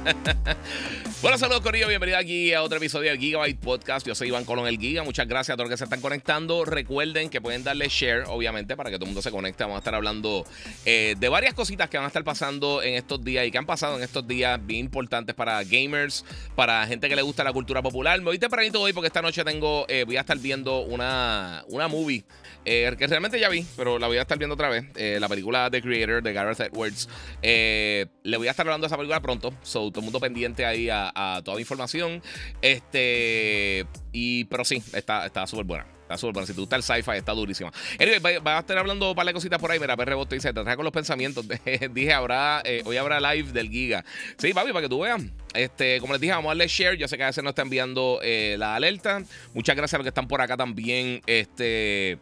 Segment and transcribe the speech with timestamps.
[1.22, 4.06] bueno, saludos Corillo, bienvenido aquí a otro episodio del Gigabyte Podcast.
[4.06, 5.02] Yo soy Iván Colón el Giga.
[5.02, 6.64] Muchas gracias a todos los que se están conectando.
[6.64, 9.62] Recuerden que pueden darle share, obviamente, para que todo el mundo se conecte.
[9.64, 10.46] Vamos a estar hablando
[10.86, 13.66] eh, de varias cositas que van a estar pasando en estos días y que han
[13.66, 17.82] pasado en estos días bien importantes para gamers, para gente que le gusta la cultura
[17.82, 18.18] popular.
[18.20, 21.88] Me voy tempranito hoy porque esta noche tengo, eh, voy a estar viendo una, una
[21.88, 22.24] movie
[22.64, 24.84] eh, que realmente ya vi, pero la voy a estar viendo otra vez.
[25.20, 27.08] la película The Creator de Gareth Edwards.
[27.42, 29.52] le voy a estar hablando de esa película pronto.
[29.62, 32.22] So, todo el mundo pendiente ahí a, toda la información.
[32.62, 35.86] Este, y, pero sí, está súper buena.
[36.10, 36.46] Está súper buena.
[36.48, 37.72] Si te gusta el sci-fi, está durísima.
[38.00, 39.78] Anyway, va, a estar hablando un par de cositas por ahí.
[39.78, 41.46] Mira, PR Boto dice: Te trae con los pensamientos.
[41.92, 44.04] dije, habrá, eh, hoy habrá live del Giga.
[44.36, 45.22] Sí, papi, para que tú veas.
[45.54, 46.98] Este, como les dije, vamos a darle share.
[46.98, 49.22] Yo sé que a veces nos está enviando eh, la alerta.
[49.54, 51.22] Muchas gracias a los que están por acá también.
[51.26, 52.18] Este.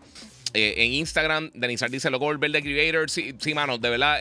[0.53, 3.09] Eh, en Instagram, Denizar dice loco el verde creator.
[3.09, 4.19] Sí, sí, mano, de verdad,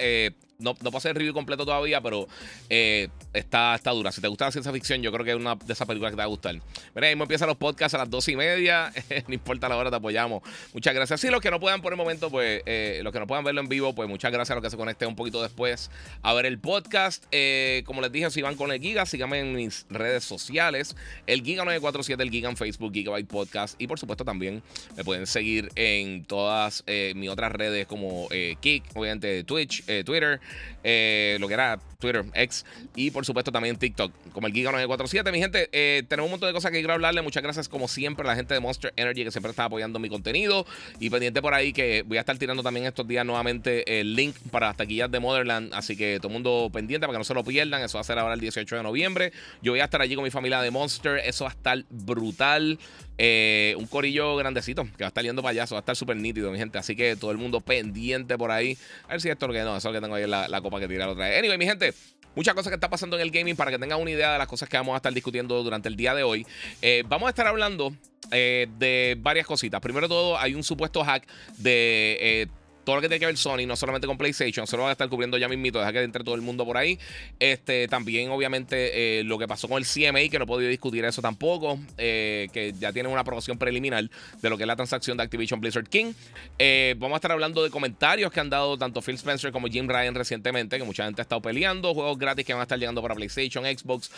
[0.60, 2.28] no, no pasé el review completo todavía, pero
[2.70, 4.12] eh, está, está dura.
[4.12, 6.16] Si te gusta la ciencia ficción, yo creo que es una de esas películas que
[6.16, 6.56] te va a gustar.
[6.96, 8.92] Mira, ahí me empiezan los podcasts a las dos y media.
[9.28, 10.42] no importa la hora, te apoyamos.
[10.74, 11.22] Muchas gracias.
[11.22, 13.62] Sí, los que no puedan por el momento, pues, eh, los que no puedan verlo
[13.62, 15.92] en vivo, pues muchas gracias a los que se conecten un poquito después
[16.24, 17.24] a ver el podcast.
[17.32, 20.96] Eh, como les dije, si van con el Giga, síganme en mis redes sociales.
[21.28, 23.80] El Giga947, el Giga en Facebook, Gigabyte Podcast.
[23.80, 24.64] Y por supuesto también
[24.96, 26.84] me pueden seguir en todas
[27.16, 30.40] mis otras redes como Kik, obviamente Twitch, Twitter.
[30.84, 35.32] Eh, lo que era Twitter, X y por supuesto también TikTok, como el Giga947.
[35.32, 37.22] Mi gente, eh, tenemos un montón de cosas que quiero hablarle.
[37.22, 40.10] Muchas gracias, como siempre, a la gente de Monster Energy que siempre está apoyando mi
[40.10, 40.66] contenido.
[41.00, 44.36] Y pendiente por ahí que voy a estar tirando también estos días nuevamente el link
[44.52, 45.74] para las taquillas de Motherland.
[45.74, 47.82] Así que todo el mundo pendiente para que no se lo pierdan.
[47.82, 49.34] Eso va a ser ahora el 18 de noviembre.
[49.62, 51.18] Yo voy a estar allí con mi familia de Monster.
[51.18, 52.80] Eso va a estar brutal.
[53.18, 56.52] Eh, un corillo grandecito que va a estar yendo allá, va a estar súper nítido,
[56.52, 56.78] mi gente.
[56.78, 58.78] Así que todo el mundo pendiente por ahí.
[59.06, 60.88] A ver si esto es lo que no, eso que tengo ahí la, copa que
[60.88, 61.40] tirar otra vez.
[61.40, 61.94] Anyway, mi gente,
[62.36, 64.48] muchas cosas que están pasando en el gaming para que tengan una idea de las
[64.48, 66.46] cosas que vamos a estar discutiendo durante el día de hoy.
[66.82, 67.94] Eh, vamos a estar hablando
[68.32, 69.82] eh, de varias cositas.
[69.82, 71.28] Primero todo, hay un supuesto hack
[71.58, 72.50] de
[72.88, 74.92] todo lo que tiene que ver Sony, no solamente con PlayStation, se lo van a
[74.94, 76.98] estar cubriendo ya mismito, deja que entre todo el mundo por ahí.
[77.38, 81.04] Este, también, obviamente, eh, lo que pasó con el CMA, que no he podido discutir
[81.04, 84.10] eso tampoco, eh, que ya tiene una aprobación preliminar
[84.42, 86.14] de lo que es la transacción de Activision Blizzard King.
[86.60, 89.86] Eh, vamos a estar hablando de comentarios que han dado tanto Phil Spencer como Jim
[89.86, 93.02] Ryan recientemente, que mucha gente ha estado peleando, juegos gratis que van a estar llegando
[93.02, 94.10] para PlayStation, Xbox.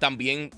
[0.00, 0.50] también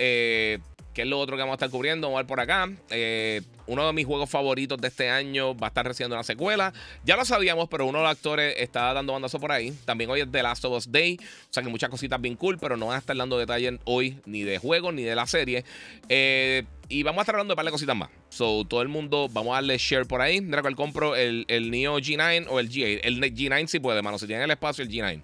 [0.98, 2.08] que es lo otro que vamos a estar cubriendo.
[2.08, 2.68] Vamos a ver por acá.
[2.90, 6.72] Eh, uno de mis juegos favoritos de este año va a estar recibiendo una secuela.
[7.04, 9.72] Ya lo sabíamos, pero uno de los actores está dando bandazo por ahí.
[9.84, 11.16] También hoy es The Last of Us Day.
[11.22, 14.18] O sea que muchas cositas bien cool, pero no van a estar dando detalles hoy
[14.26, 15.64] ni de juegos ni de la serie.
[16.08, 18.10] Eh, y vamos a estar hablando de un par de cositas más.
[18.28, 20.40] So, todo el mundo, vamos a darle share por ahí.
[20.40, 23.00] Mira cuál compro el, el Neo G9 o el G8.
[23.04, 24.18] El G9 sí puede, mano.
[24.18, 25.22] Si tiene el espacio, el G9.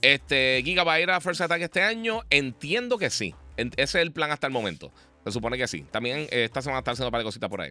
[0.00, 2.22] Este, Gigabyte First Attack este año.
[2.30, 3.34] Entiendo que sí.
[3.56, 4.92] Ese es el plan hasta el momento.
[5.24, 5.84] Se supone que sí.
[5.90, 7.70] También eh, esta semana está haciendo un par de cositas por ahí.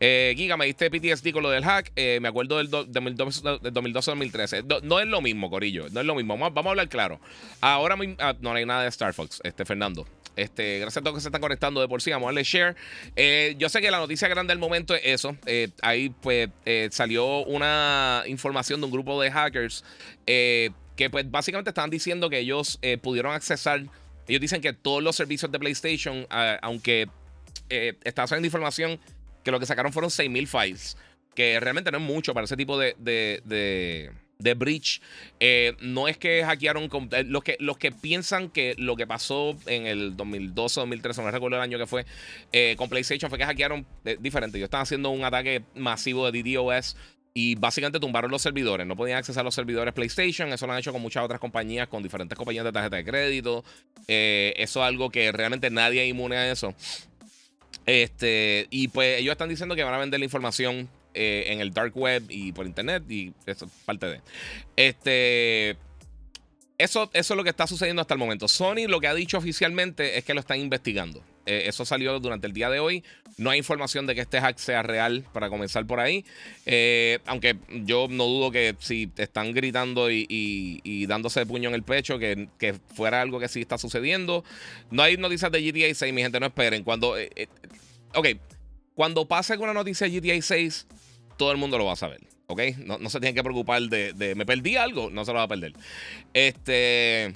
[0.00, 1.92] Eh, Giga, me diste PTSD con lo del hack.
[1.96, 4.82] Eh, me acuerdo del, 2012-2013.
[4.82, 5.88] No, es lo mismo, Corillo.
[5.90, 6.38] No es lo mismo.
[6.38, 7.20] Vamos, a hablar claro.
[7.60, 10.06] Ahora ah, no hay nada de Star Fox, este, Fernando.
[10.34, 12.10] Este, gracias a todos que se están conectando de por sí.
[12.10, 12.76] Vamos a darle share.
[13.58, 15.36] yo sé que la noticia grande del momento es eso.
[15.82, 16.48] ahí pues
[16.90, 19.84] salió una información de un grupo de hackers
[20.24, 23.82] que pues básicamente estaban diciendo que ellos pudieron accesar
[24.28, 26.26] ellos dicen que todos los servicios de PlayStation,
[26.62, 27.08] aunque
[27.70, 28.98] eh, está saliendo información
[29.42, 30.96] que lo que sacaron fueron 6.000 files,
[31.34, 33.42] que realmente no es mucho para ese tipo de, de,
[34.38, 35.00] de, breach.
[35.40, 36.90] Eh, no es que hackearon.
[37.12, 41.30] Eh, los, que, los que piensan que lo que pasó en el 2012 2013, no
[41.30, 42.04] recuerdo el año que fue,
[42.76, 43.86] con PlayStation fue que hackearon
[44.20, 44.58] diferente.
[44.58, 46.96] Ellos están haciendo un ataque masivo de DDoS
[47.40, 48.84] y básicamente tumbaron los servidores.
[48.84, 50.52] No podían acceder a los servidores PlayStation.
[50.52, 53.64] Eso lo han hecho con muchas otras compañías, con diferentes compañías de tarjeta de crédito.
[54.08, 56.74] Eh, eso es algo que realmente nadie es inmune a eso.
[57.86, 61.72] Este, y pues ellos están diciendo que van a vender la información eh, en el
[61.72, 63.04] dark web y por internet.
[63.08, 64.20] Y eso es parte de.
[64.74, 65.76] Este.
[66.76, 68.48] Eso, eso es lo que está sucediendo hasta el momento.
[68.48, 71.22] Sony lo que ha dicho oficialmente es que lo están investigando.
[71.48, 73.02] Eh, eso salió durante el día de hoy.
[73.38, 76.26] No hay información de que este hack sea real para comenzar por ahí.
[76.66, 81.82] Eh, aunque yo no dudo que si están gritando y, dándose de puño en el
[81.84, 82.48] pecho, que,
[82.94, 84.44] fuera algo que sí está sucediendo.
[84.90, 86.84] No hay noticias de GTA 6, mi gente, no esperen.
[86.84, 87.16] Cuando.
[88.14, 88.28] ok,
[88.94, 90.86] cuando pase alguna noticia de GTA 6,
[91.38, 92.20] todo el mundo lo va a saber.
[92.48, 92.60] ¿Ok?
[92.84, 95.48] No, se tienen que preocupar de, de, Me perdí algo, no se lo va a
[95.48, 95.72] perder.
[96.34, 97.32] Este.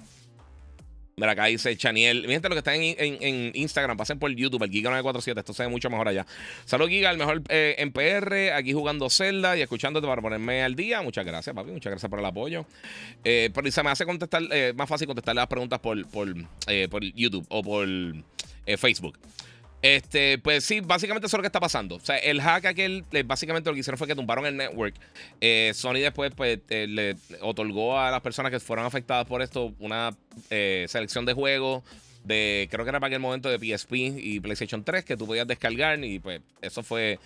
[1.17, 2.23] Mira, acá dice Chaniel.
[2.23, 5.39] Mi gente, lo que están en, Instagram, pasen por YouTube, el Giga947.
[5.39, 6.27] Esto se ve mucho mejor allá.
[6.65, 8.55] Salud, Giga, el mejor eh, en PR.
[8.55, 11.03] Aquí jugando Zelda y escuchándote para ponerme al día.
[11.03, 11.71] Muchas gracias, papi.
[11.71, 12.65] Muchas gracias por el apoyo.
[13.25, 16.35] Eh, pero se me hace contestar, eh, más fácil contestar las preguntas por, por,
[16.91, 17.87] por YouTube o por
[18.79, 19.19] Facebook.
[19.83, 21.97] Este, pues sí, básicamente eso es lo que está pasando.
[21.97, 24.95] O sea, el hack aquel, eh, básicamente lo que hicieron fue que tumbaron el network.
[25.41, 29.75] Eh, Sony después, pues, eh, le otorgó a las personas que fueron afectadas por esto
[29.81, 30.17] una
[30.49, 31.83] selección de juegos
[32.25, 35.47] de, creo que era para aquel momento de PSP y PlayStation 3 que tú podías
[35.47, 37.19] descargar y pues eso fue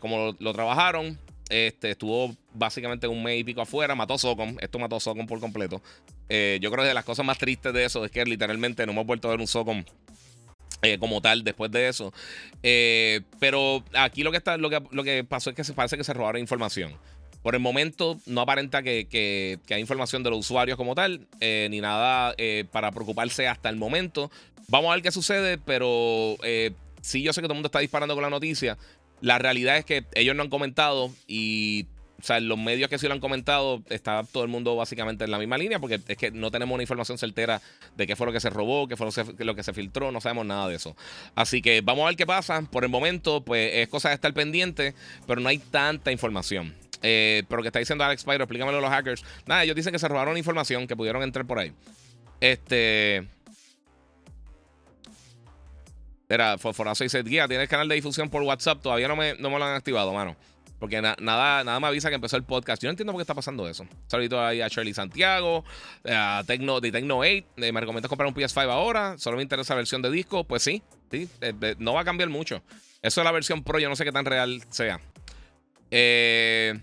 [0.00, 1.16] como lo, trabajaron.
[1.48, 4.56] Este, estuvo básicamente un mes y pico afuera, mató Socom.
[4.60, 5.80] Esto mató Socom por completo.
[6.28, 9.06] yo creo que de las cosas más tristes de eso es que literalmente no hemos
[9.06, 9.84] vuelto a ver un Socom
[10.84, 12.12] eh, como tal después de eso.
[12.62, 15.96] Eh, pero aquí lo que, está, lo, que, lo que pasó es que se parece
[15.96, 16.92] que se robaron información.
[17.42, 21.68] Por el momento no aparenta que, que, hay información de los usuarios como tal, eh,
[21.70, 22.34] ni nada
[22.70, 24.30] para preocuparse hasta el momento.
[24.68, 26.38] Vamos a ver qué sucede, pero
[27.02, 28.78] sí yo sé que todo el mundo está disparando con la noticia.
[29.20, 31.86] La realidad es que ellos no han comentado y
[32.24, 35.30] o sea, los medios que sí lo han comentado, está todo el mundo básicamente en
[35.30, 37.60] la misma línea, porque es que no tenemos una información certera
[37.98, 39.06] de qué fue lo que se robó, qué fue
[39.40, 40.96] lo que se filtró, no sabemos nada de eso.
[41.34, 42.62] Así que vamos a ver qué pasa.
[42.62, 44.94] Por el momento, pues es cosa de estar pendiente,
[45.26, 46.74] pero no hay tanta información.
[47.02, 49.22] Eh, pero que está diciendo Alex Pyro, explícamelo a los hackers.
[49.44, 51.74] Nada, ellos dicen que se robaron información, que pudieron entrar por ahí.
[52.40, 53.28] Este.
[56.30, 59.58] Era, Forazo dice, guía, tienes canal de difusión por WhatsApp, todavía no me, no me
[59.58, 60.36] lo han activado, mano.
[60.78, 61.16] Porque nada,
[61.64, 62.82] nada me avisa que empezó el podcast.
[62.82, 63.86] Yo no entiendo por qué está pasando eso.
[64.06, 65.64] Saludito ahí a Shirley Santiago,
[66.04, 67.26] a Tecno, de Tecno 8.
[67.28, 69.16] Eh, me recomiendas comprar un PS5 ahora.
[69.18, 70.44] Solo me interesa la versión de disco.
[70.44, 71.28] Pues sí, sí.
[71.40, 72.62] Eh, no va a cambiar mucho.
[73.02, 73.78] Eso es la versión Pro.
[73.78, 75.00] Yo no sé qué tan real sea.
[75.90, 76.78] Eh.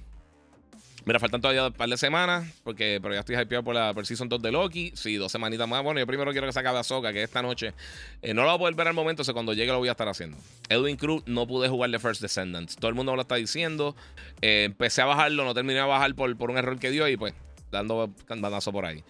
[1.03, 4.05] Mira, faltan todavía un par de semanas, porque, pero ya estoy hypeado por la por
[4.05, 4.91] Season 2 de Loki.
[4.95, 5.81] Sí, dos semanitas más.
[5.83, 7.73] Bueno, yo primero quiero que se acabe Ahsoka, que esta noche
[8.21, 9.91] eh, no lo voy a poder ver al momento, o cuando llegue lo voy a
[9.91, 10.37] estar haciendo.
[10.69, 12.75] Edwin Cruz, no pude jugar The First Descendants.
[12.75, 13.95] Todo el mundo me lo está diciendo.
[14.41, 17.17] Eh, empecé a bajarlo, no terminé a bajar por, por un error que dio y
[17.17, 17.33] pues
[17.71, 19.03] dando bandazo por ahí.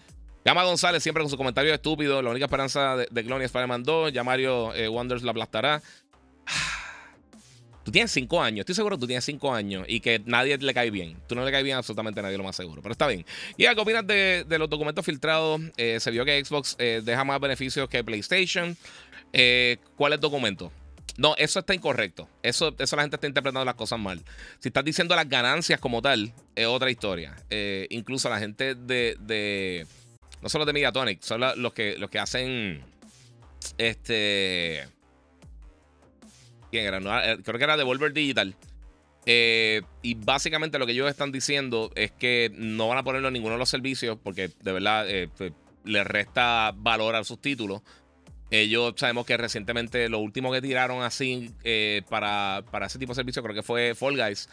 [0.44, 2.22] Llama González siempre con su comentario estúpido.
[2.22, 4.12] La única esperanza de, de es Spider-Man 2.
[4.12, 5.82] Ya Mario eh, Wonders la aplastará.
[7.84, 10.72] Tú tienes cinco años, estoy seguro que tú tienes cinco años y que nadie le
[10.72, 11.16] cae bien.
[11.26, 12.80] Tú no le cae bien absolutamente nadie, lo más seguro.
[12.80, 13.26] Pero está bien.
[13.56, 15.60] ¿Y qué opinas de, los documentos filtrados?
[15.76, 18.76] Eh, se vio que Xbox eh, deja más beneficios que PlayStation.
[19.32, 20.70] Eh, ¿Cuál es el documento?
[21.16, 22.28] No, eso está incorrecto.
[22.42, 24.22] Eso, eso la gente está interpretando las cosas mal.
[24.60, 27.34] Si estás diciendo las ganancias como tal, es otra historia.
[27.90, 29.86] incluso la gente de,
[30.40, 32.84] No solo de Mediatonic, son los, que, los que hacen.
[33.78, 34.88] Este
[36.72, 37.30] ¿Quién era?
[37.30, 38.56] Eh, creo que era Devolver Digital.
[39.26, 43.34] Eh, y básicamente lo que ellos están diciendo es que no van a ponerlo en
[43.34, 45.52] ninguno de los servicios porque de verdad eh, pues,
[45.84, 47.82] les resta valor a sus títulos.
[48.50, 51.50] Ellos sabemos que recientemente lo último que tiraron así
[52.08, 54.48] para, para, ese tipo de servicio creo que fue Fall Guys.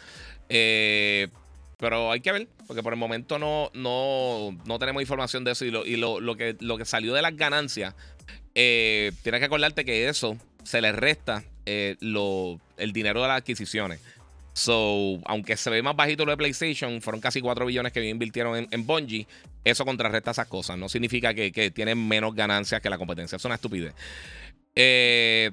[1.78, 5.64] pero hay que ver, porque por el momento no, no, no tenemos información de eso.
[5.64, 7.94] Y, lo, lo, que, lo que salió de las ganancias,
[8.52, 14.00] tienes que acordarte que eso se les resta eh, el dinero de las adquisiciones.
[14.52, 18.56] So, aunque se ve más bajito lo de PlayStation, fueron casi 4 billones que invirtieron
[18.56, 19.26] en, en Bungie.
[19.64, 20.78] Eso contrarresta esas cosas.
[20.78, 23.36] No significa que, tienen menos ganancias que la competencia.
[23.36, 23.94] Es una estupidez.
[24.74, 25.50] Eh,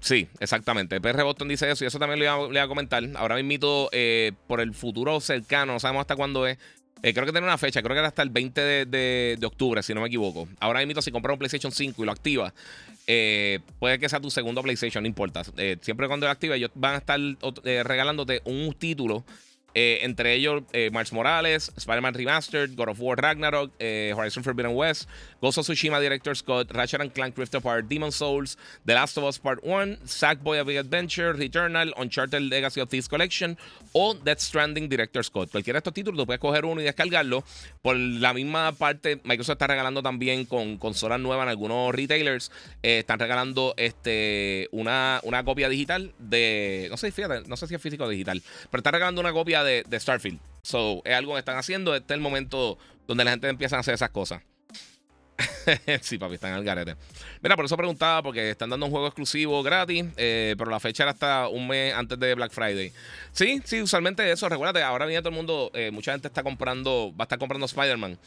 [0.00, 1.00] sí, exactamente.
[1.00, 3.02] PR Boston dice eso y eso también le voy a, comentar.
[3.16, 6.58] Ahora mismo, eh, por el futuro cercano, no sabemos hasta cuándo es.
[7.00, 10.00] Creo que tiene una fecha, creo que era hasta el 20 de, octubre, si no
[10.00, 10.48] me equivoco.
[10.58, 12.52] Ahora mismo, si compras un PlayStation 5 y lo activas,
[13.08, 15.42] eh, puede que sea tu segundo PlayStation, no importa.
[15.56, 17.18] Eh, siempre cuando lo actives, ellos van a estar
[17.84, 19.24] regalándote un título
[19.80, 25.08] eh, entre ellos, eh, Morales, Spider-Man Remastered, God of War Ragnarok, eh, Horizon Forbidden West,
[25.40, 29.22] Ghost of Tsushima Director Scott, Ratchet and Clank Rift Apart, Demon Souls, The Last of
[29.22, 33.56] Us Part 1, Sackboy A Big Adventure, Returnal, Uncharted Legacy of Thieves Collection
[33.92, 35.52] o Death Stranding Director Scott.
[35.52, 37.44] Cualquiera de estos títulos, tú puedes coger uno y descargarlo.
[37.80, 42.50] Por la misma parte, Microsoft está regalando también con consolas nuevas en algunos retailers.
[42.82, 46.88] están regalando este, una, una copia digital de.
[46.90, 48.42] No sé, fíjate, no sé si es físico o digital,
[48.72, 50.40] pero está regalando una copia de, Starfield.
[50.62, 51.94] So, es algo que están haciendo.
[51.94, 54.42] Este es el momento donde la gente empieza a hacer esas cosas.
[56.02, 56.96] sí, papi, están al garete.
[57.42, 61.04] Mira, por eso preguntaba, porque están dando un juego exclusivo gratis, eh, pero la fecha
[61.04, 62.92] era hasta un mes antes de Black Friday.
[63.32, 64.48] Sí, sí, usualmente eso.
[64.48, 67.66] Recuérdate, ahora viene todo el mundo, eh, mucha gente está comprando, va a estar comprando
[67.66, 68.18] Spider-Man.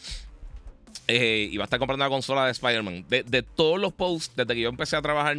[1.08, 3.06] Eh, y va a estar comprando la consola de Spider-Man.
[3.10, 5.38] De, todos los posts, desde que yo empecé a trabajar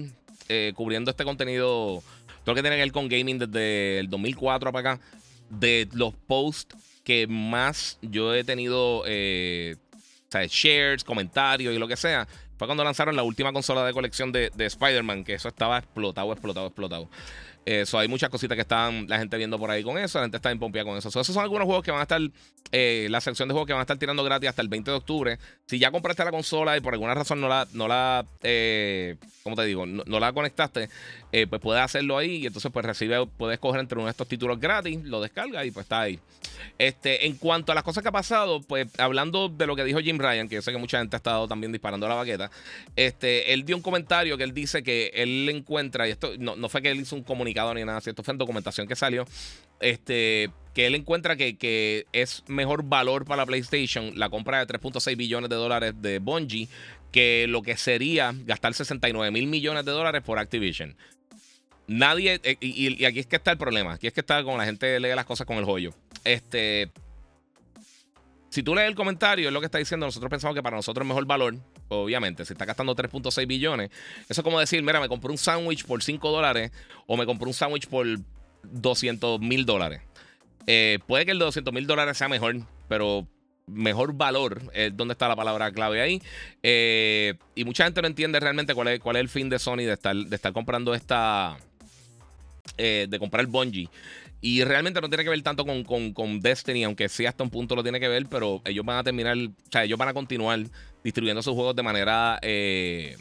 [0.74, 2.02] cubriendo este contenido,
[2.44, 5.02] todo lo que tiene que ver con gaming desde el 2004 para acá,
[5.52, 12.26] de los posts que más yo he tenido sea, shares, comentarios y lo que sea,
[12.56, 16.32] fue cuando lanzaron la última consola de colección de, de Spider-Man, que eso estaba explotado,
[16.32, 17.08] explotado, explotado.
[17.64, 20.18] Eso, hay muchas cositas que están la gente viendo por ahí con eso.
[20.18, 21.08] La gente está en pompia con eso.
[21.08, 22.20] esos son algunos juegos que van a estar,
[22.72, 24.96] eh, la sección de juegos que van a estar tirando gratis hasta el 20 de
[24.96, 25.38] octubre.
[25.66, 29.56] Si ya compraste la consola y por alguna razón no la, no la eh, ¿cómo
[29.56, 29.86] te digo?
[29.86, 30.88] No, la conectaste,
[31.32, 34.28] eh, pues puedes hacerlo ahí y entonces pues recibe, puedes coger entre uno de estos
[34.28, 36.18] títulos gratis, lo descargas y pues está ahí.
[36.78, 40.00] Este, en cuanto a las cosas que ha pasado, pues hablando de lo que dijo
[40.00, 42.50] Jim Ryan, que yo sé que mucha gente ha estado también disparando la baqueta,
[42.96, 46.68] este, él dio un comentario que él dice que él encuentra, y esto no, no
[46.68, 49.24] fue que él hizo un comunicado ni nada, esto fue en documentación que salió,
[49.80, 54.78] este, que él encuentra que, que es mejor valor para la PlayStation la compra de
[54.78, 56.68] 3.6 billones de dólares de Bungie
[57.12, 60.96] que lo que sería gastar 69 mil millones de dólares por Activision.
[61.86, 64.64] Nadie, eh, y, aquí es que está el problema, aquí es que está como la
[64.64, 65.92] gente lee las cosas con el joyo.
[66.24, 66.90] Este,
[68.52, 71.06] si tú lees el comentario, es lo que está diciendo, nosotros pensamos que para nosotros
[71.06, 71.56] es mejor valor,
[71.88, 73.90] obviamente, si está gastando 3.6 billones,
[74.28, 76.70] eso es como decir, mira, me compré un sándwich por 5 dólares
[77.06, 78.06] o me compré un sándwich por
[78.64, 80.02] 200 mil dólares.
[80.66, 82.54] Eh, puede que el de 200 mil dólares sea mejor,
[82.88, 83.26] pero
[83.66, 86.20] mejor valor es donde está la palabra clave ahí.
[86.62, 89.76] Eh, y mucha gente no entiende realmente cuál es, cuál es el fin de Sony
[89.78, 91.56] de estar, de estar comprando esta.
[92.76, 93.88] Eh, de comprar el Bungie.
[94.42, 97.76] Y realmente no tiene que ver tanto con, con, Destiny, aunque sí hasta un punto
[97.76, 100.60] lo tiene que ver, pero ellos van a terminar, o sea, ellos van a continuar
[101.04, 103.16] distribuyendo sus juegos de manera eh,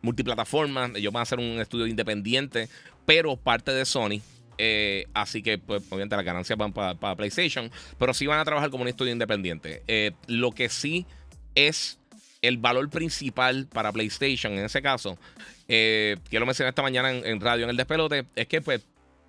[0.00, 0.90] multiplataforma.
[0.94, 2.68] Ellos van a hacer un estudio independiente,
[3.04, 4.22] pero parte de Sony.
[4.56, 7.70] Eh, así que, pues, obviamente, las ganancias van para PlayStation.
[7.98, 9.82] Pero sí van a trabajar como un estudio independiente.
[9.86, 11.06] Eh, lo que sí
[11.54, 11.98] es
[12.42, 15.18] el valor principal para PlayStation, en ese caso,
[15.66, 18.82] eh, que lo mencioné esta mañana en, radio en el despelote, es que, pues,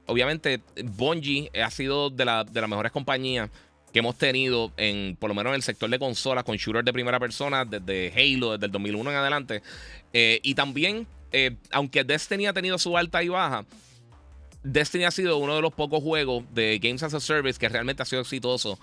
[0.07, 3.49] obviamente, Bungie ha sido de, de las mejores compañías
[3.93, 6.91] que hemos tenido en, por lo menos en el sector de consolas, con shooters de
[6.91, 9.61] primera persona, desde Halo, desde el 2001 en adelante.
[10.11, 11.07] y también,
[11.71, 13.65] aunque Destiny ha tenido su alta y baja,
[14.65, 18.01] Destiny ha sido uno de los pocos juegos de Games as a Service que realmente
[18.01, 18.79] ha sido exitoso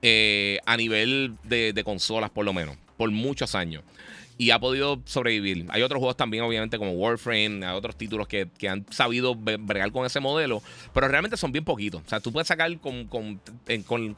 [0.00, 3.84] eh, a nivel de, consolas, por lo menos, por muchos años
[4.38, 5.66] y ha podido sobrevivir.
[5.70, 10.04] Hay otros juegos también, obviamente, como Warframe, hay otros títulos que, han sabido bregar con
[10.04, 10.62] ese modelo,
[10.92, 12.02] pero realmente son bien poquitos.
[12.04, 13.40] O sea, tú puedes sacar con, con,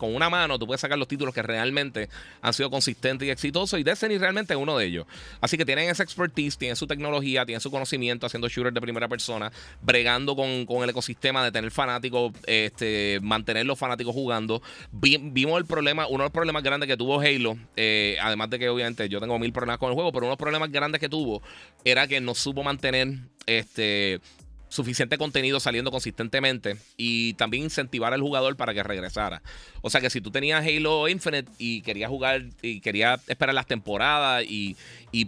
[0.01, 2.09] una mano, tú puedes sacar los títulos que realmente
[2.43, 5.07] han sido consistentes y exitosos, y Destiny realmente es uno de ellos.
[5.41, 9.09] Así que tienen esa expertise, tienen su tecnología, tienen su conocimiento haciendo shooters de primera
[9.09, 14.63] persona, bregando con, el ecosistema de tener fanáticos, este, mantener los fanáticos jugando.
[14.91, 18.69] vimos el problema, uno de los problemas grandes que tuvo Halo, eh, además de que
[18.69, 21.09] obviamente yo tengo mil problemas con el juego, pero uno de los problemas grandes que
[21.09, 21.43] tuvo
[21.85, 24.21] era que no supo mantener este
[24.69, 29.43] suficiente contenido saliendo consistentemente y también incentivar al jugador para que regresara.
[29.81, 33.67] O sea que si tú tenías Halo Infinite y querías jugar y querías esperar las
[33.67, 34.77] temporadas y,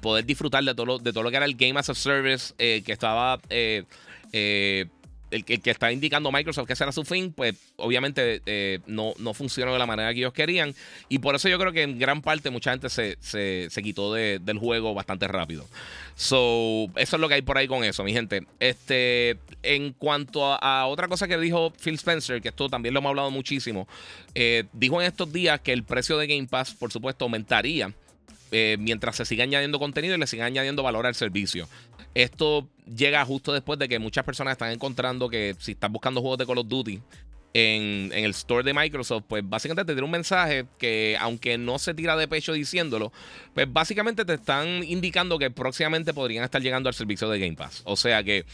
[0.03, 2.55] poder disfrutar de todo, lo, de todo lo que era el Game as a Service
[2.59, 3.85] eh, que estaba eh,
[4.33, 4.87] eh,
[5.31, 9.35] el, que está indicando Microsoft que ese era su fin, pues obviamente eh, no, no
[9.35, 10.75] funcionó de la manera que ellos querían.
[11.09, 14.59] Y por eso yo creo que en gran parte mucha gente se, se, quitó del
[14.59, 15.67] juego bastante rápido.
[16.15, 18.47] So, eso es lo que hay por ahí con eso, mi gente.
[18.59, 23.11] Este, en cuanto a, otra cosa que dijo Phil Spencer, que esto también lo hemos
[23.11, 23.89] hablado muchísimo,
[24.35, 27.93] eh, dijo en estos días que el precio de Game Pass, por supuesto, aumentaría.
[28.53, 31.69] Eh, mientras se siga añadiendo contenido y le siga añadiendo valor al servicio.
[32.15, 36.39] Esto llega justo después de que muchas personas están encontrando que si estás buscando juegos
[36.39, 37.01] de Call of Duty
[37.55, 41.95] en, el store de Microsoft, pues básicamente te tiene un mensaje que, aunque no se
[41.95, 43.13] tira de pecho diciéndolo,
[43.55, 47.83] pues básicamente te están indicando que próximamente podrían estar llegando al servicio de Game Pass.
[47.85, 48.45] O sea que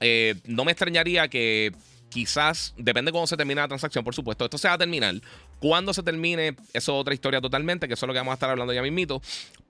[0.00, 1.72] eh, no me extrañaría que
[2.16, 5.16] quizás, depende de cómo se termine la transacción, por supuesto, esto se va a terminar.
[5.60, 8.36] Cuando se termine, eso es otra historia totalmente, que eso es lo que vamos a
[8.36, 9.20] estar hablando ya mismito.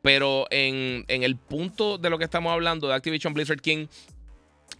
[0.00, 3.88] Pero en, el punto de lo que estamos hablando de Activision Blizzard King,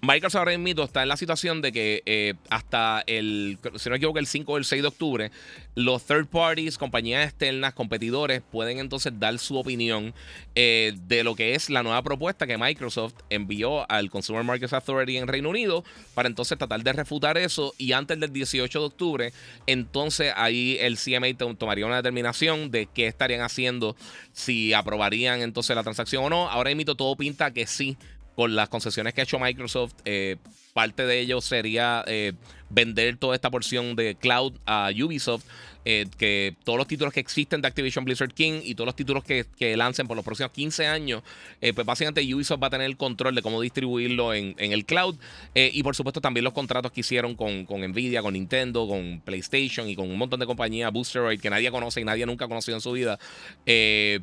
[0.02, 3.96] Microsoft ahora mismo está en la situación de que eh, hasta el, si no me
[3.96, 5.30] equivoco, el 5 o el 6 de octubre,
[5.74, 10.14] los third parties, compañías externas, competidores, pueden entonces dar su opinión
[10.54, 15.16] eh, de lo que es la nueva propuesta que Microsoft envió al Consumer Markets Authority
[15.16, 15.82] en Reino Unido
[16.14, 19.32] para entonces tratar de refutar eso y antes del 18 de octubre,
[19.66, 23.96] entonces ahí el CMA tomaría una determinación de qué estarían haciendo,
[24.32, 26.50] si aprobarían entonces la transacción o no.
[26.50, 27.96] Ahora mismo todo pinta que sí
[28.36, 30.36] con las concesiones que ha hecho Microsoft, eh,
[30.74, 32.34] parte de ello sería eh,
[32.68, 35.44] vender toda esta porción de cloud a Ubisoft
[35.88, 39.22] eh, que todos los títulos que existen de Activision Blizzard King y todos los títulos
[39.22, 41.22] que, lancen por los próximos 15 años,
[41.60, 45.14] eh, pues básicamente Ubisoft va a tener el control de cómo distribuirlo en, el cloud.
[45.54, 49.88] Eh, y por supuesto también los contratos que hicieron con, Nvidia, con Nintendo, con PlayStation
[49.88, 52.76] y con un montón de compañías, Boosteroid, que nadie conoce y nadie nunca ha conocido
[52.76, 53.20] en su vida,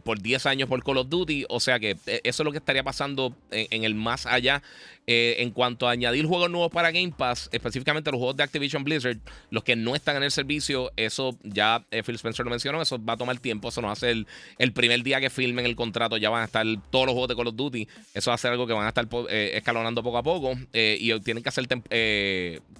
[0.03, 1.45] por 10 años por Call of Duty.
[1.47, 4.61] O sea que eso es lo que estaría pasando en, el más allá.
[5.05, 9.17] En cuanto a añadir juegos nuevos para Game Pass, específicamente los juegos de Activision Blizzard,
[9.49, 13.03] los que no están en el servicio, eso ya eh, Phil Spencer lo mencionó, eso
[13.03, 14.25] va a tomar tiempo, eso no va a ser
[14.57, 17.35] el, primer día que filmen el contrato, ya van a estar todos los juegos de
[17.35, 20.17] Call of Duty, eso va a ser algo que van a estar eh, escalonando poco
[20.17, 21.67] a poco eh, y tienen que hacer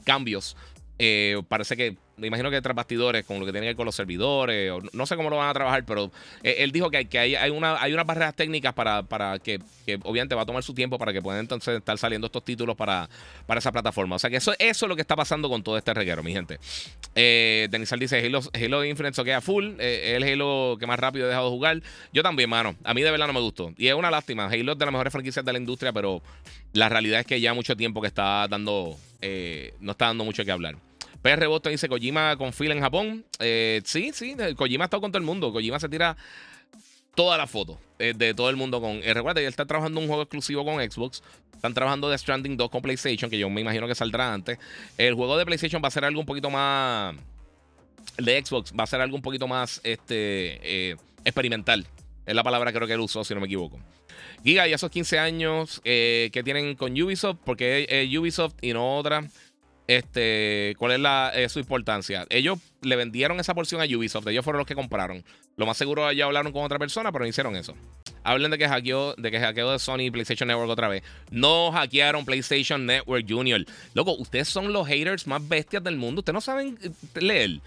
[0.04, 0.56] cambios
[1.06, 3.86] eh, parece que, me imagino que tras bastidores, con lo que tiene que ver con
[3.86, 6.12] los servidores, no sé cómo lo van a trabajar, pero
[6.44, 9.60] eh, él dijo que, que hay, una, hay unas barreras técnicas para, para que,
[10.04, 13.10] obviamente va a tomar su tiempo para que puedan entonces estar saliendo estos títulos para,
[13.46, 14.16] para esa plataforma.
[14.16, 16.34] O sea que eso, eso es lo que está pasando con todo este reguero, mi
[16.34, 16.60] gente.
[17.16, 21.26] Eh, Denisal dice: Halo, Halo Infinite queda full, eh, es el Halo que más rápido
[21.26, 21.82] he dejado de jugar.
[22.14, 22.76] Yo también, mano.
[22.84, 23.74] A mí de verdad no me gustó.
[23.78, 24.46] Y es una lástima.
[24.46, 26.22] Halo es de las mejores franquicias de la industria, pero
[26.74, 28.96] la realidad es que ya mucho tiempo que está dando,
[29.80, 30.76] no está dando mucho que hablar.
[31.24, 33.26] PR Boston dice Kojima con fila en Japón.
[33.40, 35.54] Eh, sí, sí, Kojima ha estado con todo el mundo.
[35.54, 36.18] Kojima se tira
[37.16, 39.02] todas las fotos eh, de todo el mundo con.
[39.02, 41.24] Eh, recuerda, él está trabajando un juego exclusivo con Xbox.
[41.56, 44.60] Están trabajando de Stranding 2 con PlayStation, que yo me imagino que saldrá antes.
[44.98, 47.16] El juego de PlayStation va a ser algo un poquito más.
[48.18, 50.92] El de Xbox va a ser algo un poquito más este,
[51.24, 51.88] experimental.
[52.26, 53.80] Es la palabra creo que él usó, si no me equivoco.
[54.44, 59.26] Giga, y esos 15 años que tienen con Ubisoft, porque es Ubisoft y no otra.
[59.88, 62.26] Este, ¿Cuál es la, eh, su importancia?
[62.30, 65.24] Ellos le vendieron esa porción a Ubisoft, ellos fueron los que compraron.
[65.58, 67.76] Lo más seguro ya hablaron con otra persona, pero no hicieron eso.
[68.24, 71.04] Hablen de que hackeó, de que hackeó de Sony y PlayStation Network otra vez.
[71.30, 73.66] No hackearon PlayStation Network Junior.
[73.94, 76.20] Loco, ustedes son los haters más bestias del mundo.
[76.20, 77.60] Ustedes no saben eh, leer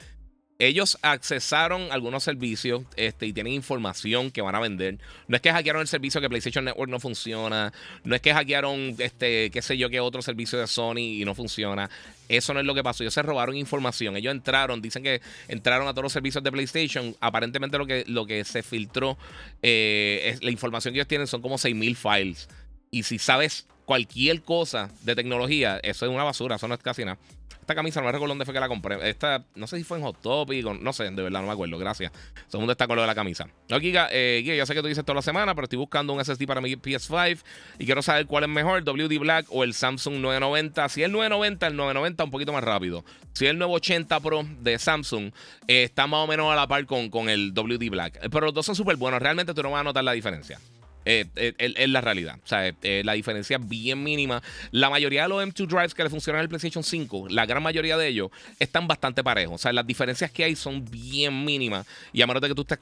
[0.58, 4.98] ellos accesaron algunos servicios este, y tienen información que van a vender.
[5.28, 7.72] No es que hackearon el servicio que PlayStation Network no funciona.
[8.04, 11.34] No es que hackearon, este, qué sé yo, qué otro servicio de Sony y no
[11.34, 11.90] funciona.
[12.28, 13.02] Eso no es lo que pasó.
[13.02, 14.16] Ellos se robaron información.
[14.16, 17.14] Ellos entraron, dicen que entraron a todos los servicios de PlayStation.
[17.20, 19.18] Aparentemente lo que, lo que se filtró,
[19.62, 22.48] eh, es, la información que ellos tienen son como 6.000 files.
[22.90, 27.04] Y si sabes cualquier cosa de tecnología, eso es una basura, eso no es casi
[27.04, 27.18] nada.
[27.66, 29.10] Esta camisa no me recuerdo dónde fue que la compré.
[29.10, 31.76] Esta, no sé si fue en Hot Topic, no sé, de verdad no me acuerdo.
[31.78, 32.12] Gracias.
[32.46, 33.48] Segundo está con de la camisa.
[33.68, 36.12] No, Giga, eh, Giga, yo sé que tú dices toda la semana, pero estoy buscando
[36.12, 37.42] un SSD para mi PS5
[37.80, 40.88] y quiero saber cuál es mejor, WD Black o el Samsung 990.
[40.90, 43.04] Si el 990, el 990 un poquito más rápido.
[43.32, 45.32] Si el 980 Pro de Samsung,
[45.66, 48.20] eh, está más o menos a la par con, con el WD Black.
[48.30, 49.20] Pero los dos son súper buenos.
[49.20, 50.60] Realmente tú no vas a notar la diferencia.
[51.08, 52.36] Eh, eh, es la realidad.
[52.44, 54.42] O sea, eh, la diferencia es bien mínima.
[54.72, 57.96] La mayoría de los M2 Drives que le funcionan el PlayStation 5, la gran mayoría
[57.96, 59.54] de ellos, están bastante parejos.
[59.54, 61.86] O sea, las diferencias que hay son bien mínimas.
[62.12, 62.78] Y a menos de que tú estés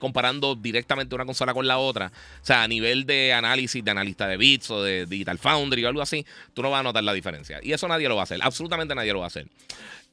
[0.00, 2.10] comparando directamente una consola con la otra,
[2.42, 5.88] o sea, a nivel de análisis de analista de bits o de Digital Foundry o
[5.88, 7.60] algo así, tú no vas a notar la diferencia.
[7.62, 8.40] Y eso nadie lo va a hacer.
[8.42, 9.46] Absolutamente nadie lo va a hacer.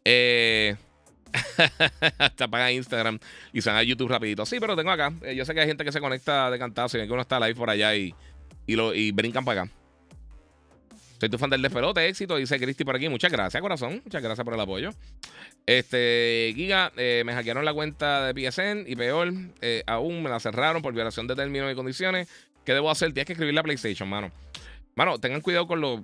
[0.05, 0.75] Eh.
[2.17, 3.19] Hasta apaga Instagram
[3.53, 4.45] y se van a YouTube rapidito.
[4.45, 5.13] Sí, pero tengo acá.
[5.23, 7.39] Eh, yo sé que hay gente que se conecta de cantazo y que uno está
[7.39, 8.13] live por allá y,
[8.67, 9.71] y brincan para acá.
[11.21, 13.07] Soy tu fan del despelote, éxito, dice Cristi por aquí.
[13.07, 14.01] Muchas gracias, corazón.
[14.03, 14.89] Muchas gracias por el apoyo.
[15.67, 20.39] Este, Giga, eh, me hackearon la cuenta de PSN y peor, eh, aún me la
[20.39, 22.27] cerraron por violación de términos y condiciones.
[22.65, 23.13] ¿Qué debo hacer?
[23.13, 24.31] Tienes que escribir la PlayStation, mano.
[24.95, 26.03] Mano, tengan cuidado con, lo,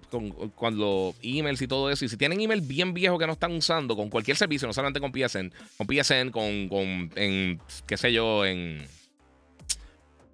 [0.55, 2.05] con, los emails y todo eso.
[2.05, 5.01] Y si tienen email bien viejo que no están usando con cualquier servicio, no solamente
[5.01, 8.87] con PSN, con PSN, con, con en, qué sé yo, en,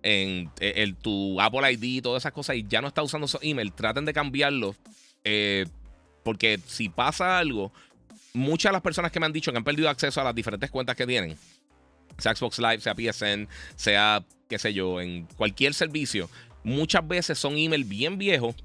[0.03, 3.41] en el, tu Apple ID y todas esas cosas y ya no está usando esos
[3.41, 4.75] emails, traten de cambiarlos.
[5.23, 5.65] Eh,
[6.23, 7.73] porque si pasa algo,
[8.33, 10.69] muchas de las personas que me han dicho que han perdido acceso a las diferentes
[10.69, 11.37] cuentas que tienen,
[12.17, 16.29] sea Xbox Live, sea PSN, sea, qué sé yo, en cualquier servicio,
[16.63, 18.55] muchas veces son emails bien viejos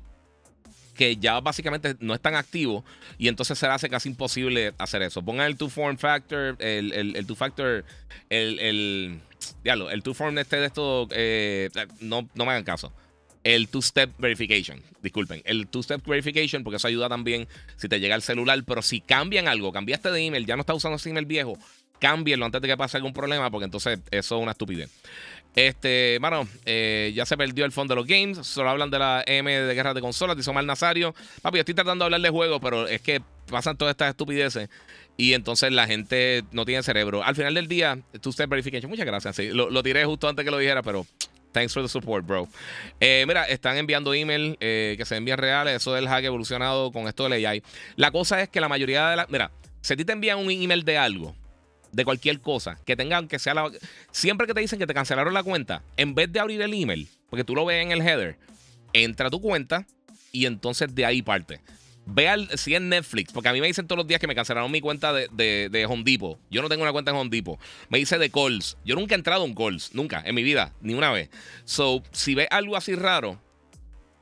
[0.95, 2.83] que ya básicamente no están activos
[3.19, 5.23] y entonces se hace casi imposible hacer eso.
[5.23, 7.85] Pongan el two form factor, el, el, two factor,
[8.31, 9.21] el, el,
[9.65, 12.93] el two form este de esto, eh, no, no me hagan caso.
[13.45, 14.83] el two-step verification.
[15.03, 18.63] Disculpen, el two-step verification, porque eso ayuda también si te llega el celular.
[18.65, 21.57] Pero si cambian algo, cambiaste de email, ya no estás usando ese email viejo,
[21.99, 24.91] cámbienlo antes de que pase algún problema, porque entonces eso es una estupidez.
[25.55, 28.47] Este, bueno, eh, ya se perdió el fondo de los games.
[28.47, 31.15] Solo hablan de la M de guerras de consolas, dice Omar Nazario.
[31.43, 34.69] Papi, yo estoy tratando de hablar de juegos, pero es que pasan todas estas estupideces.
[35.17, 37.25] Y entonces la gente no tiene cerebro.
[37.25, 38.89] Al final del día, two step verification.
[38.89, 39.35] Muchas gracias.
[39.35, 41.05] Sí, lo, lo tiré justo antes que lo dijera, pero
[41.53, 42.47] Thanks for the support, bro.
[43.01, 45.77] Eh, mira, están enviando email eh, que se envían reales.
[45.77, 47.63] Eso del hack evolucionado con esto de AI.
[47.97, 49.27] La cosa es que la mayoría de la.
[49.29, 51.35] Mira, si a ti te envían un email de algo,
[51.93, 53.71] de cualquier cosa, que tengan que sea la.
[54.11, 57.09] Siempre que te dicen que te cancelaron la cuenta, en vez de abrir el email,
[57.31, 58.39] porque tú lo ves en el header,
[58.93, 59.87] entra a tu cuenta
[60.33, 61.61] y entonces de ahí parte.
[62.11, 64.35] Ve al, si es Netflix, porque a mí me dicen todos los días que me
[64.35, 66.39] cancelaron mi cuenta de, de, de Home Depot.
[66.51, 67.61] Yo no tengo una cuenta en Home Depot.
[67.91, 68.79] Me dice de Calls.
[68.83, 71.29] Yo nunca he entrado en Calls, nunca, en mi vida, ni una vez.
[71.67, 73.39] So, si ves algo así raro,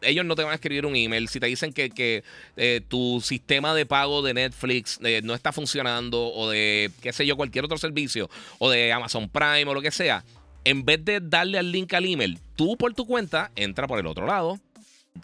[0.08, 1.28] ellos no te van a escribir un email.
[1.28, 2.24] Si te dicen que, que
[2.56, 7.26] eh, tu sistema de pago de Netflix eh, no está funcionando, o de, qué sé
[7.26, 10.24] yo, cualquier otro servicio, o de Amazon Prime o lo que sea,
[10.64, 14.06] en vez de darle al link al email, tú por tu cuenta entra por el
[14.06, 14.60] otro lado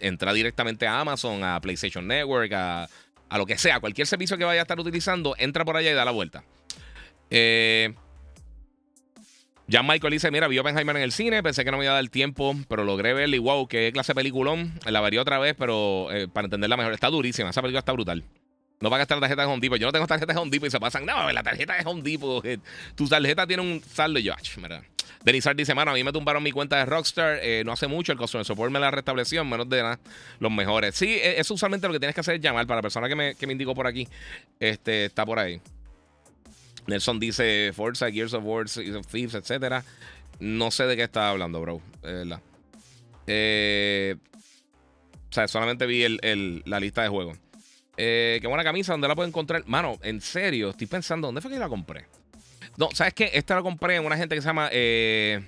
[0.01, 2.89] entra directamente a Amazon, a PlayStation Network, a,
[3.37, 6.05] lo que sea, cualquier servicio que vaya a estar utilizando, entra por allá y da
[6.05, 6.45] la vuelta.
[7.31, 7.95] Eh,
[9.73, 11.97] ya Michael dice: Mira, vi Oppenheimer en el cine, pensé que no me iba a
[11.97, 14.71] dar tiempo, pero logré verla y wow, qué clase de peliculón.
[14.85, 17.49] La varía otra vez, pero eh, para entenderla mejor, está durísima.
[17.49, 18.23] Esa película está brutal.
[18.81, 19.79] No va a gastar tarjeta de Home Depot.
[19.79, 21.07] Yo no tengo tarjeta de Home Depot y se pasan.
[21.07, 22.45] No, la tarjeta de Home Depot.
[22.95, 24.83] Tu tarjeta tiene un saldo y yo, ¿verdad?
[25.25, 28.13] Denizar dice, mano, a mí me tumbaron mi cuenta de Rockstar eh, no hace mucho,
[28.13, 30.01] el customer support me la restableció, menos de nada,
[30.41, 30.97] los mejores.
[30.97, 33.15] Sí, e, eso usualmente lo que tienes que hacer es llamar para la persona que
[33.15, 34.07] me, que me indicó por aquí.
[34.59, 35.61] Este, está por ahí.
[36.87, 39.85] Nelson dice Forza, Gears of War, Thieves, etc.
[40.41, 41.81] No sé de qué está hablando, bro.
[42.03, 42.41] verdad.
[43.27, 44.17] Eh,
[45.31, 47.39] o sea, solamente vi el, la lista de juegos.
[47.97, 49.65] Eh, qué buena camisa, ¿dónde la puedo encontrar?
[49.67, 52.07] Mano, en serio, estoy pensando, ¿dónde fue que la compré?
[52.77, 53.31] No, ¿sabes qué?
[53.35, 55.43] Esta la compré en una gente que se llama eh,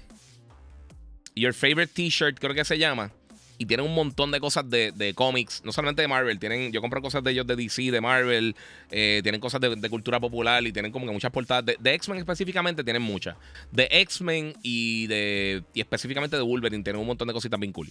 [1.34, 3.10] Your Favorite T-Shirt, creo que se llama.
[3.56, 6.38] Y tienen un montón de cosas de, cómics, no solamente de Marvel.
[6.38, 8.56] Tienen, yo compro cosas de ellos de DC, de Marvel.
[8.90, 11.64] Eh, tienen cosas de, cultura popular y tienen como que muchas portadas.
[11.78, 13.36] De, X-Men específicamente tienen muchas.
[13.70, 17.88] De X-Men y de y específicamente de Wolverine tienen un montón de cositas bien cool.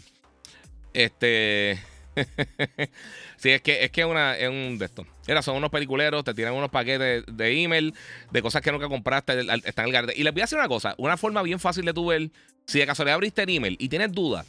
[0.93, 1.79] Este.
[3.37, 5.07] sí, es que es que una, es un de estos.
[5.25, 7.93] Era, son unos peliculeros, te tiran unos paquetes de email,
[8.31, 10.93] de cosas que nunca compraste, están en el Y les voy a decir una cosa,
[10.97, 12.29] una forma bien fácil de tu ver,
[12.67, 14.45] si de casualidad abriste el email y tienes dudas,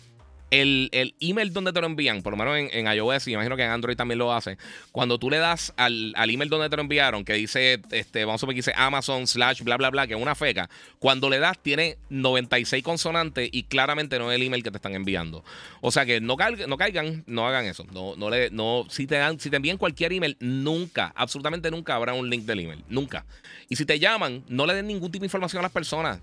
[0.51, 3.71] el, email donde te lo envían, por lo menos en, iOS, y imagino que en
[3.71, 4.59] Android también lo hace,
[4.93, 8.47] cuando tú le das al, email donde te lo enviaron, que dice, este, vamos a
[8.47, 11.59] ver que dice Amazon slash bla bla bla, que es una feca, cuando le das
[11.59, 15.45] tiene 96 consonantes y claramente no es el email que te están enviando.
[15.81, 17.85] O sea que no, caigan, no caigan, no hagan eso.
[17.93, 21.95] No, no le, no, si te dan, si te envían cualquier email, nunca, absolutamente nunca
[21.95, 22.85] habrá un link del email.
[22.89, 23.25] Nunca.
[23.69, 26.21] Y si te llaman, no le den ningún tipo de información a las personas.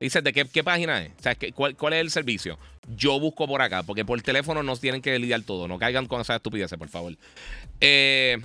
[0.00, 1.12] Dices, ¿de qué, página es?
[1.18, 2.58] O sea, ¿cuál, ¿cuál, es el servicio?
[2.88, 5.68] Yo busco por acá, porque por teléfono nos tienen que lidiar todo.
[5.68, 7.16] No caigan con esas estupideces, por favor.
[7.80, 8.38] Eh,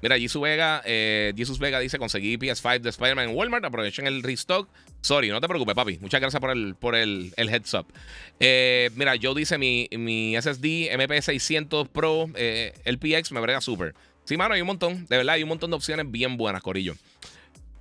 [0.00, 3.64] mira, Jesus Vega, eh, Vega dice: Conseguí PS5 de Spider-Man en Walmart.
[3.64, 4.68] Aprovechen el restock.
[5.00, 5.98] Sorry, no te preocupes, papi.
[6.00, 7.86] Muchas gracias por el, por el, heads up.
[8.38, 13.94] Eh, mira, yo dice: mi, mi SSD MP600 Pro LPX me brega súper.
[14.24, 15.06] Sí, mano, hay un montón.
[15.06, 16.94] De verdad, hay un montón de opciones bien buenas, Corillo.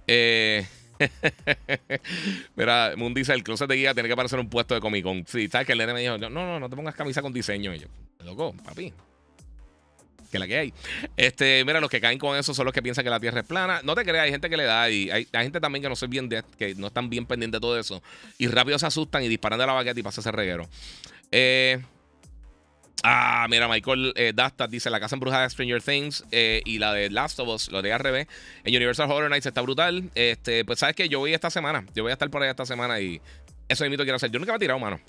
[0.08, 0.66] Eh.
[2.56, 5.26] Mira, Moon dice: el closet de guía tiene que parecer un puesto de Comic Con.
[5.28, 7.74] Sí, sabes que el nene me dijo: No, no, no te pongas camisa con diseño.
[7.74, 7.88] Y yo,
[8.24, 8.94] loco, papi.
[10.32, 10.74] Que la que hay.
[11.16, 13.46] Este, mira, los que caen con eso son los que piensan que la tierra es
[13.46, 13.82] plana.
[13.84, 16.10] No te creas, hay gente que le da y hay, gente también que no soy
[16.10, 18.04] bien de, que no están bien pendientes de todo eso.
[18.38, 20.68] Y rápido se asustan y disparan de la baqueta y pasa ese reguero.
[21.32, 21.80] Eh.
[23.04, 26.94] Ah, mira, Michael eh, Dasta dice la casa embrujada de Stranger Things eh, y la
[26.94, 28.28] de Last of Us, lo de RB.
[28.64, 30.10] En Universal Horror Nights está brutal.
[30.16, 31.86] Este, pues sabes que yo voy esta semana.
[31.96, 33.22] Yo voy a estar por ahí esta semana y
[33.70, 34.32] eso es que quiero hacer.
[34.32, 35.00] Yo nunca me he tirado, mano.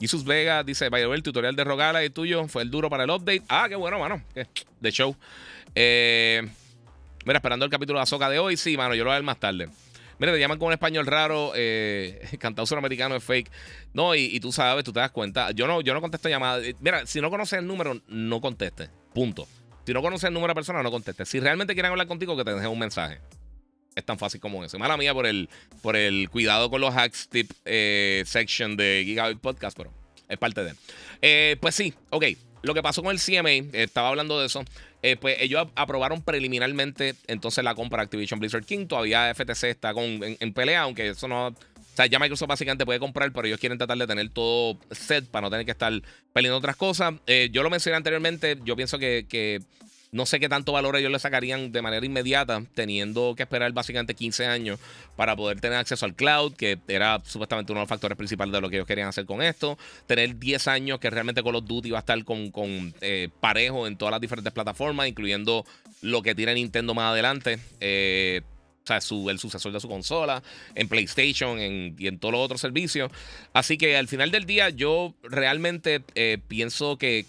[0.00, 2.88] Jesus Vega dice, by the way, el tutorial de Rogala y tuyo fue el duro
[2.88, 3.42] para el update.
[3.48, 4.22] Ah, qué bueno, mano.
[4.80, 5.16] De show.
[5.74, 6.48] Eh,
[7.24, 8.56] mira, esperando el capítulo de Azoka de hoy.
[8.56, 9.68] Sí, mano, yo lo voy a ver más tarde.
[10.18, 13.50] Mira, te llaman con un español raro, eh, cantado suramericano es fake.
[13.92, 15.50] No, y, tú sabes, tú te das cuenta.
[15.52, 16.64] Yo no, yo no contesto llamadas.
[16.64, 18.90] Eh, mira, si no conoces el número, no conteste.
[19.14, 19.46] Punto.
[19.86, 21.24] Si no conoces el número de persona, no conteste.
[21.24, 23.20] Si realmente quieren hablar contigo, que te dejen un mensaje.
[23.94, 24.78] Es tan fácil como eso.
[24.78, 25.48] Mala mía por el,
[25.82, 29.92] por el cuidado con los hacks tip eh, section de Gigabyte Podcast, pero
[30.28, 30.74] es parte de.
[31.22, 32.24] Eh, pues sí, ok.
[32.62, 34.64] Lo que pasó con el CMA, estaba hablando de eso.
[35.02, 38.86] Eh, pues ellos aprobaron preliminarmente entonces la compra de Activision Blizzard King.
[38.86, 41.54] Todavía FTC está con, en, pelea, aunque eso no.
[41.94, 45.42] sea, ya Microsoft básicamente puede comprar, pero ellos quieren tratar de tener todo set para
[45.42, 45.92] no tener que estar
[46.32, 47.14] peleando otras cosas.
[47.26, 49.26] Eh, yo lo mencioné anteriormente, yo pienso que
[50.10, 54.14] no sé qué tanto valor ellos le sacarían de manera inmediata, teniendo que esperar básicamente
[54.14, 54.80] 15 años
[55.16, 58.60] para poder tener acceso al cloud, que era supuestamente uno de los factores principales de
[58.60, 59.76] lo que ellos querían hacer con esto.
[60.06, 63.86] Tener 10 años que realmente Call of Duty va a estar con, con eh, parejo
[63.86, 65.66] en todas las diferentes plataformas, incluyendo
[66.00, 67.58] lo que tiene Nintendo más adelante.
[67.80, 68.40] Eh,
[68.84, 70.42] o sea, el sucesor de su consola,
[70.74, 73.12] en PlayStation y en todos los otros servicios.
[73.52, 77.26] Así que al final del día, yo realmente eh, pienso que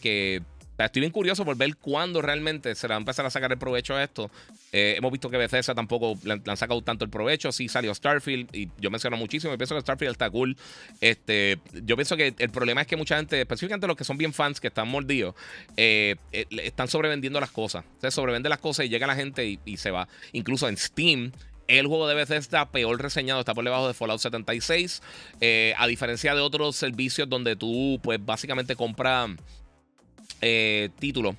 [0.86, 3.96] estoy bien curioso por ver cuándo realmente se va a empezar a sacar el provecho
[3.96, 4.32] a esto.
[4.72, 7.52] Eh, hemos visto que Bethesda tampoco le, han sacado tanto el provecho.
[7.52, 9.54] Sí salió Starfield y yo menciono muchísimo.
[9.54, 10.56] Y pienso que Starfield está cool.
[11.02, 14.34] Este, yo pienso que el problema es que mucha gente, específicamente los que son bien
[14.34, 15.36] fans, que están mordidos,
[15.78, 17.84] eh, eh, están sobrevendiendo las cosas.
[18.02, 20.08] Se sobrevende las cosas y llega la gente y, se va.
[20.34, 21.32] Incluso en Steam
[21.68, 25.02] el juego de Bethesda peor reseñado está por debajo de Fallout 76.
[25.78, 29.30] a diferencia de otros servicios donde tú, pues básicamente compras
[30.42, 31.36] eh, título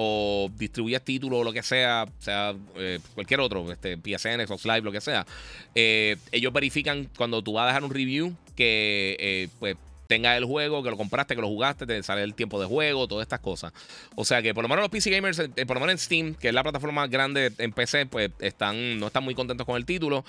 [0.00, 4.82] o distribuyes título o lo que sea, sea eh, cualquier otro, este, PSN, Xbox Live,
[4.82, 5.26] lo que sea,
[5.74, 9.76] eh, ellos verifican cuando tú vas a dejar un review que pues
[10.06, 13.08] tenga el juego, que lo compraste, que lo jugaste, te sale el tiempo de juego,
[13.08, 13.72] todas estas cosas.
[14.14, 16.48] O sea que por lo menos los PC gamers, por lo menos en Steam, que
[16.48, 19.84] es la plataforma más grande en PC, pues están, no están muy contentos con el
[19.84, 20.24] título.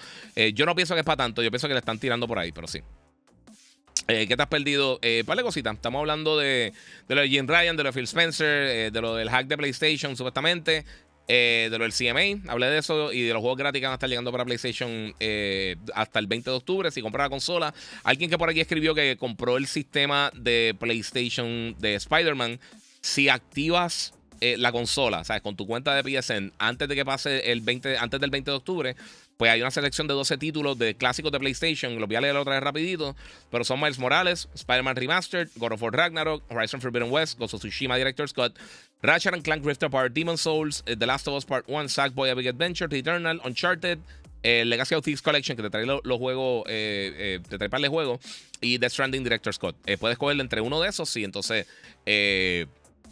[0.53, 2.51] yo no pienso que es para tanto, yo pienso que le están tirando por ahí,
[2.51, 2.81] pero sí.
[4.09, 4.97] Eh, ¿Qué te has perdido?
[5.03, 5.75] Eh, par de cositas.
[5.75, 6.73] Estamos hablando de,
[7.07, 9.45] de lo de Jim Ryan, de lo de Phil Spencer, eh, de lo del hack
[9.45, 10.83] de PlayStation, supuestamente.
[11.31, 13.91] Eh, de lo del CMA, hablé de eso y de los juegos gratis que van
[13.91, 15.13] a estar llegando para PlayStation
[15.93, 16.89] hasta el 20 de octubre.
[16.89, 17.71] Si compras la consola,
[18.03, 22.59] alguien que por aquí escribió que compró el sistema de PlayStation de Spider-Man.
[23.01, 25.43] Si activas la consola, ¿sabes?
[25.43, 28.57] Con tu cuenta de PSN antes de que pase el 20, antes del 20 de
[28.57, 28.95] octubre,
[29.39, 31.97] pues hay una selección de 12 títulos de clásicos de PlayStation.
[31.97, 33.15] Los voy a leer otra vez rapidito.
[33.49, 37.61] Pero son Miles Morales, Spider-Man Remastered, God of War Ragnarok, Horizon Forbidden West, Ghost of
[37.61, 38.51] Tsushima Director Scott,
[39.01, 42.29] Ratchet and Clank Rift Apart, Demon Souls, eh, The Last of Us Part 1, Sackboy
[42.29, 43.99] A Big Adventure, The Eternal, Uncharted,
[44.43, 47.89] eh, Legacy of Thieves Collection, que te trae los juegos, eh, te trae para el
[47.89, 48.19] juego,
[48.59, 49.77] y The Stranding Director Scott.
[50.01, 51.65] puedes cogerle entre uno de esos, y entonces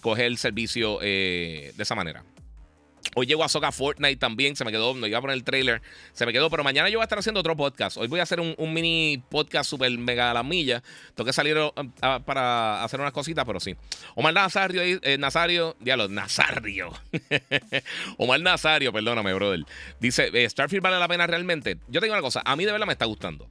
[0.01, 2.25] coge el servicio de esa manera.
[3.15, 4.55] Hoy llego a Soca Fortnite también.
[4.55, 5.81] Se me quedó, no iba a poner el trailer.
[6.13, 7.97] Se me quedó, pero mañana yo voy a estar haciendo otro podcast.
[7.97, 10.83] Hoy voy a hacer un, mini podcast super mega a la milla.
[11.15, 11.91] Tengo que salir um,
[12.25, 13.75] para hacer unas cositas, pero sí.
[14.15, 16.91] Omar Nazario, eh, Nazario, diablo, Nazario.
[18.17, 19.65] Omar Nazario, perdóname, brother.
[19.99, 21.77] Dice: eh, Starfield vale la pena realmente.
[21.87, 23.49] Yo tengo una cosa, a mí de verdad me está gustando.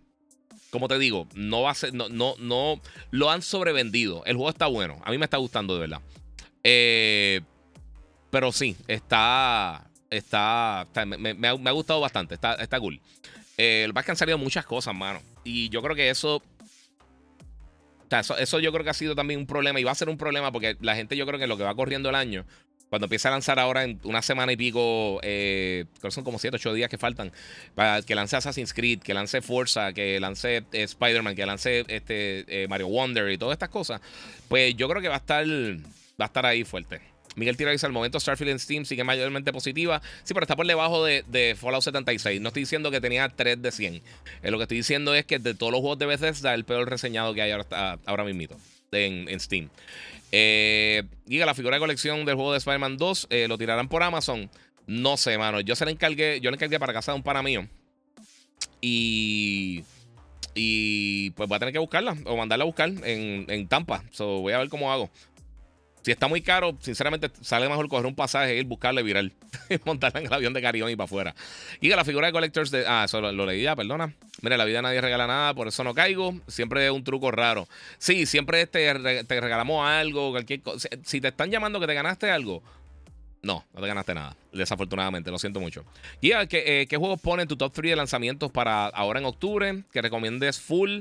[0.71, 4.25] Como te digo, no va a ser, no, no, no lo han sobrevendido.
[4.27, 5.01] El juego está bueno.
[5.05, 6.01] A mí me está gustando de verdad.
[6.63, 7.41] Eh
[8.37, 9.83] pero sí, está.
[10.11, 10.87] Está.
[11.07, 12.35] me, ha, gustado bastante.
[12.35, 13.01] Está, está cool.
[13.57, 15.23] Eh, que han salido muchas cosas, mano.
[15.43, 16.43] Y yo creo que eso,
[18.37, 19.81] eso, yo creo que ha sido también un problema.
[19.81, 21.75] Y va a ser un problema porque la gente, yo creo que lo que va
[21.75, 22.45] corriendo el año.
[22.91, 26.39] Cuando empieza a lanzar ahora en una semana y pico, eh, creo que son como
[26.39, 27.33] 7, 8 días que faltan,
[27.75, 32.45] para que lance Assassin's Creed, que lance Forza, que lance eh, Spider-Man, que lance este,
[32.49, 34.03] eh, Mario Wonder y todas estas cosas,
[34.47, 37.16] pues yo creo que va a estar, va a estar ahí fuerte.
[37.37, 40.03] Miguel Tira dice: al momento Starfield en Steam sigue mayormente positiva.
[40.25, 42.41] Sí, pero está por debajo de, Fallout 76.
[42.41, 44.03] No estoy diciendo que tenía 3 de 100.
[44.43, 46.91] Eh, lo que estoy diciendo es que de todos los juegos de Bethesda, el peor
[46.91, 48.57] reseñado que hay ahora, ahora mismo
[48.93, 49.69] en, en Steam.
[50.33, 54.51] Eh, la figura de colección del juego de Spider-Man 2 eh, lo tirarán por Amazon.
[54.87, 55.61] No sé, mano.
[55.61, 57.67] Yo se la encargué, yo le encargué para casa de un pana mío.
[58.81, 59.85] Y.
[60.59, 64.03] Y pues voy a tener que buscarla o mandarla a buscar en, en Tampa.
[64.11, 65.11] So, voy a ver cómo hago.
[66.07, 69.33] Si está muy caro, sinceramente sale mejor coger un pasaje, ir buscarle viral
[69.69, 71.35] y montarla en el avión de Carión y para afuera.
[71.81, 72.87] Y la figura de Collectors de.
[72.87, 74.15] Ah, eso lo, leí ya, perdona.
[74.41, 76.33] Mira, la vida nadie regala nada, por eso no caigo.
[76.47, 77.67] Siempre es un truco raro.
[77.99, 80.89] Sí, siempre te, te regalamos algo, cualquier cosa.
[81.03, 82.63] Si te están llamando que te ganaste algo,
[83.43, 84.37] no, no te ganaste nada.
[84.53, 85.85] Desafortunadamente, lo siento mucho.
[86.21, 89.83] Y ¿qué, eh, ¿qué juegos ponen tu top 3 de lanzamientos para ahora en octubre?
[89.93, 91.01] Que recomiendes full.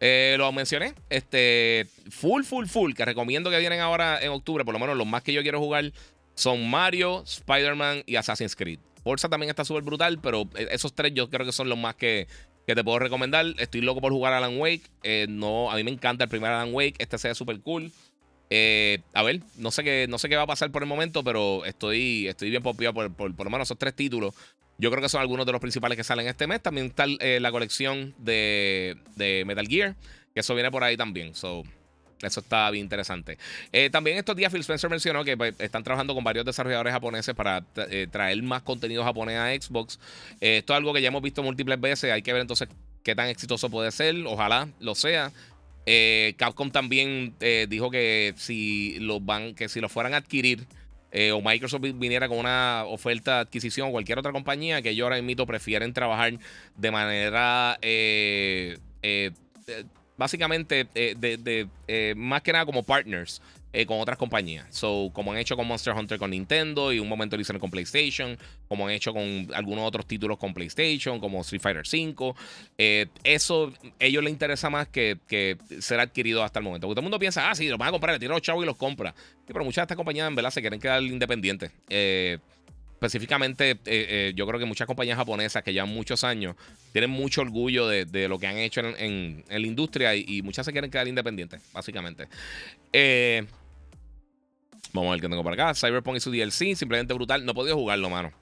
[0.00, 0.94] Eh, lo mencioné.
[1.10, 2.92] Este, full, full, full.
[2.94, 4.64] Que recomiendo que vienen ahora en octubre.
[4.64, 5.92] Por lo menos los más que yo quiero jugar
[6.34, 8.78] son Mario, Spider-Man y Assassin's Creed.
[9.02, 11.96] Forza también está súper brutal, pero eh, esos tres yo creo que son los más
[11.96, 12.28] que,
[12.66, 13.46] que te puedo recomendar.
[13.58, 14.82] Estoy loco por jugar Alan Wake.
[15.02, 16.96] Eh, no, a mí me encanta el primer Alan Wake.
[16.98, 17.90] Este sea súper cool.
[18.50, 21.64] a ver, no sé, qué, no sé qué va a pasar por el momento, pero
[21.64, 24.34] estoy, estoy bien popeado por, por, por, lo menos esos tres títulos.
[24.78, 26.62] Yo creo que son algunos de los principales que salen este mes.
[26.62, 28.96] También está eh, la colección de,
[29.44, 29.96] Metal Gear,
[30.32, 31.34] que eso viene por ahí también.
[31.34, 31.64] So,
[32.22, 33.38] eso está bien interesante.
[33.72, 37.34] Eh, también estos días Phil Spencer mencionó que pues, están trabajando con varios desarrolladores japoneses
[37.34, 39.98] para eh, traer más contenido japonés a Xbox.
[40.40, 42.12] esto es algo que ya hemos visto múltiples veces.
[42.12, 42.68] Hay que ver entonces
[43.02, 44.14] qué tan exitoso puede ser.
[44.26, 45.32] Ojalá lo sea.
[46.36, 47.34] Capcom también
[47.68, 50.66] dijo que si los van, que si lo fueran a adquirir,
[51.32, 55.20] o Microsoft viniera con una oferta de adquisición o cualquier otra compañía, que ellos ahora
[55.22, 56.34] mismo prefieren trabajar
[56.76, 57.78] de manera
[60.16, 64.66] básicamente de, más que nada como partners eh, con otras compañías.
[64.70, 67.70] So, como han hecho con Monster Hunter con Nintendo y un momento lo hicieron con
[67.70, 72.34] PlayStation, como han hecho con algunos otros títulos con PlayStation, como Street Fighter V.
[72.78, 76.86] Eh, eso ellos les interesa más que, que, ser adquirido hasta el momento.
[76.86, 78.62] Porque todo el mundo piensa, ah, sí, los van a comprar, le tiran los chavos
[78.62, 79.14] y los compra.
[79.46, 81.70] pero muchas de estas compañías en verdad se quieren quedar independientes.
[81.90, 82.38] Eh,
[82.94, 83.78] específicamente,
[84.34, 86.56] yo creo que muchas compañías japonesas que llevan muchos años
[86.92, 90.72] tienen mucho orgullo de, lo que han hecho en, la industria y, y, muchas se
[90.72, 92.26] quieren quedar independientes, básicamente.
[92.92, 93.46] Eh,
[94.92, 95.74] Vamos a ver qué tengo por acá.
[95.74, 97.44] Cyberpunk y su DLC, simplemente brutal.
[97.44, 98.32] No he podido jugarlo, mano.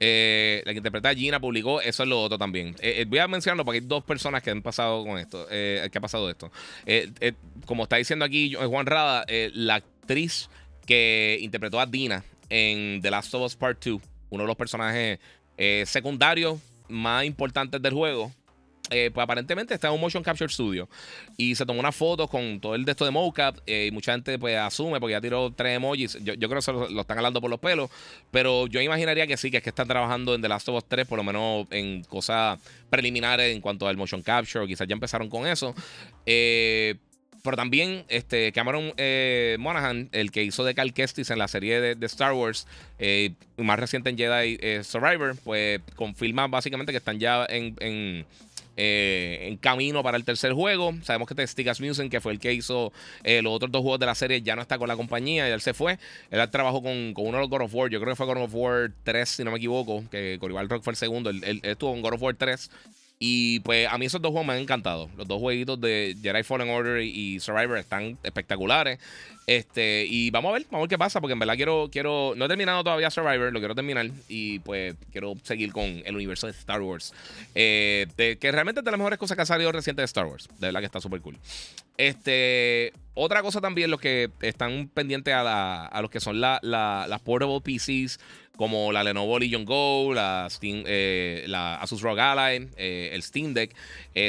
[0.00, 2.74] Eh, la que interpreta Gina publicó, eso es lo otro también.
[2.80, 5.46] Eh, eh, voy a mencionarlo porque hay dos personas que han pasado con esto.
[5.48, 6.50] que ha pasado esto.
[7.66, 10.48] como está diciendo aquí Juan Rada, la actriz
[10.86, 15.18] que interpretó a Dina en The Last of Us Part 2, uno de los personajes
[15.84, 16.58] secundarios
[16.88, 18.32] más importantes del juego.
[18.90, 20.88] Eh, pues aparentemente está en un motion capture studio.
[21.38, 24.12] Y se tomó una foto con todo el de esto de mocap eh, y mucha
[24.12, 26.18] gente pues asume porque ya tiró tres emojis.
[26.22, 27.90] Yo, creo que se lo, están hablando por los pelos
[28.30, 30.84] pero yo imaginaría que sí que es que están trabajando en The Last of Us
[30.86, 35.30] 3 por lo menos en cosas preliminares en cuanto al motion capture quizás ya empezaron
[35.30, 35.74] con eso.
[36.26, 36.96] Eh,
[37.42, 38.92] pero también este Cameron
[39.58, 42.66] Monaghan, el que hizo de Cal Kestis en la serie de, Star Wars,
[43.58, 48.24] más reciente en Jedi Survivor, pues confirma básicamente que están ya en
[48.76, 50.94] eh, en camino para el tercer juego.
[51.02, 54.06] Sabemos que Stick Asmussen, que fue el que hizo eh, los otros dos juegos de
[54.06, 55.98] la serie, ya no está con la compañía, y él se fue.
[56.30, 58.42] Él trabajó con, con uno de los God of War, yo creo que fue God
[58.42, 61.94] of War 3, si no me equivoco, que Coribal Rock fue el segundo, él, estuvo
[61.94, 62.70] en God of War 3.
[63.26, 65.08] Y pues a mí esos dos juegos me han encantado.
[65.16, 68.98] Los dos jueguitos de Jedi Fallen Order y Survivor están espectaculares.
[69.46, 72.34] Este, y vamos a ver, vamos a ver qué pasa, porque en verdad quiero, quiero,
[72.36, 76.48] no he terminado todavía Survivor, lo quiero terminar y pues quiero seguir con el universo
[76.48, 77.14] de Star Wars.
[77.54, 80.46] Eh, que realmente es de las mejores cosas que ha salido reciente de Star Wars.
[80.58, 81.38] De verdad que está súper cool.
[81.96, 87.60] Este, otra cosa también, los que están pendientes a, a los que son las portable
[87.60, 88.18] PCs,
[88.56, 93.54] como la Lenovo Legion Go, la, Steam, eh, la Asus ROG Ally, eh, el Steam
[93.54, 93.74] Deck.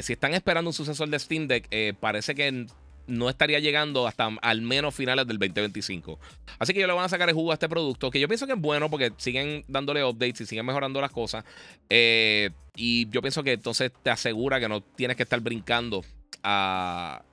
[0.01, 1.67] si están esperando un sucesor de Steam Deck,
[1.99, 2.67] parece que
[3.08, 6.19] no estaría llegando hasta al menos finales del 2025.
[6.60, 8.47] Así que yo le van a sacar el jugo a este producto, que yo pienso
[8.47, 11.43] que es bueno porque siguen dándole updates y siguen mejorando las cosas.
[11.89, 16.04] Eh, y yo pienso que entonces te asegura que no tienes que estar brincando
[16.43, 17.23] a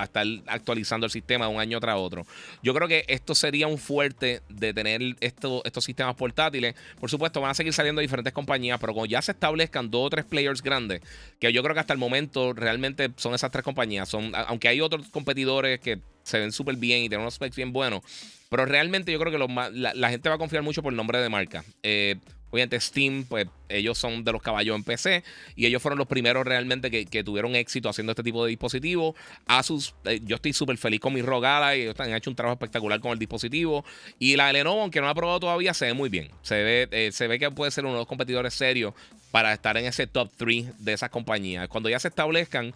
[0.00, 2.26] a estar actualizando el sistema de un año tras otro.
[2.62, 6.74] Yo creo que esto sería un fuerte de tener estos sistemas portátiles.
[7.00, 10.10] Por supuesto, van a seguir saliendo diferentes compañías, pero cuando ya se establezcan dos o
[10.10, 11.02] tres players grandes,
[11.38, 14.08] que yo creo que hasta el momento realmente son esas tres compañías.
[14.08, 17.72] Son, aunque hay otros competidores que se ven súper bien y tienen unos specs bien
[17.72, 18.02] buenos,
[18.50, 21.18] pero realmente yo creo que la, la, gente va a confiar mucho por el nombre
[21.18, 21.64] de marca.
[21.82, 22.16] Eh,
[22.50, 25.22] Obviamente Steam, pues ellos son de los caballos en PC
[25.54, 29.14] y ellos fueron los primeros realmente que, tuvieron éxito haciendo este tipo de dispositivos.
[29.46, 32.54] Asus, eh, yo estoy súper feliz con mi Rogala y ellos han hecho un trabajo
[32.54, 33.84] espectacular con el dispositivo.
[34.18, 36.30] Y la Lenovo, aunque no la ha probado todavía, se ve muy bien.
[36.42, 38.94] Se ve, eh, se ve que puede ser uno de los competidores serios
[39.30, 41.68] para estar en ese top 3 de esas compañías.
[41.68, 42.72] Cuando ya se establezcan,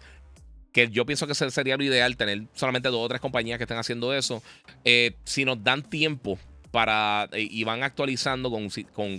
[0.73, 3.77] que yo pienso que sería lo ideal tener solamente dos o tres compañías que estén
[3.77, 4.43] haciendo eso.
[4.83, 6.37] Eh, si nos dan tiempo
[6.73, 8.67] para eh, y van actualizando con,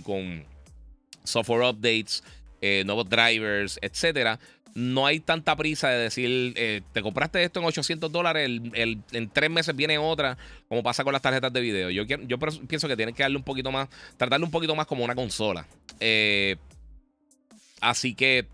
[0.01, 0.43] con,
[1.23, 2.21] software updates,
[2.59, 4.37] eh, nuevos drivers, etcétera.
[4.73, 9.29] No hay tanta prisa de decir, eh, te compraste esto en 800 dólares, el, en
[9.29, 10.37] tres meses viene otra,
[10.67, 11.89] como pasa con las tarjetas de video.
[11.91, 12.37] Yo, yo
[12.67, 13.87] pienso que tienen que darle un poquito más,
[14.17, 15.65] tratarle un poquito más como una consola.
[17.79, 18.47] así que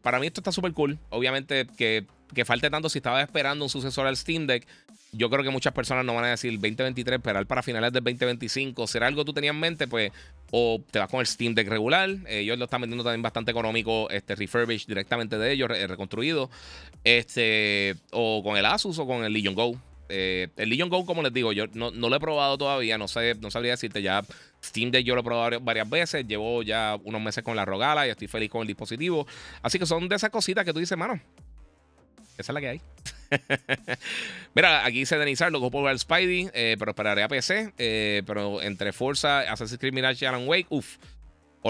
[0.00, 0.98] para mí esto está súper cool.
[1.10, 4.66] Obviamente que, que falte tanto si estaba esperando un sucesor al Steam Deck
[5.12, 8.86] yo creo que muchas personas no van a decir 2023, esperar para finales del 2025.
[8.86, 9.88] ¿Será algo que tú tenías en mente?
[9.88, 10.12] Pues,
[10.50, 12.10] o te vas con el Steam Deck regular.
[12.26, 16.50] ellos lo están vendiendo también bastante económico, este refurbished directamente de ellos, reconstruido.
[17.04, 19.78] Este, o con el Asus o con el Legion Go.
[20.10, 23.34] Eh, el Legion Go, como les digo, yo no, lo he probado todavía, no sé,
[23.40, 24.22] no sabría decirte ya.
[24.62, 28.06] Steam Deck yo lo he probado varias veces, llevo ya unos meses con la Rogala
[28.06, 29.26] y estoy feliz con el dispositivo.
[29.62, 31.20] Así que son de esas cositas que tú dices, mano,
[32.38, 32.80] esa es la que hay.
[34.54, 37.72] Mira, aquí dice Denizar, lo por el Spidey, eh, pero esperaré a PC.
[37.78, 40.96] Eh, pero entre Forza, Assassin's Creed Mirage y Alan Wake, uff.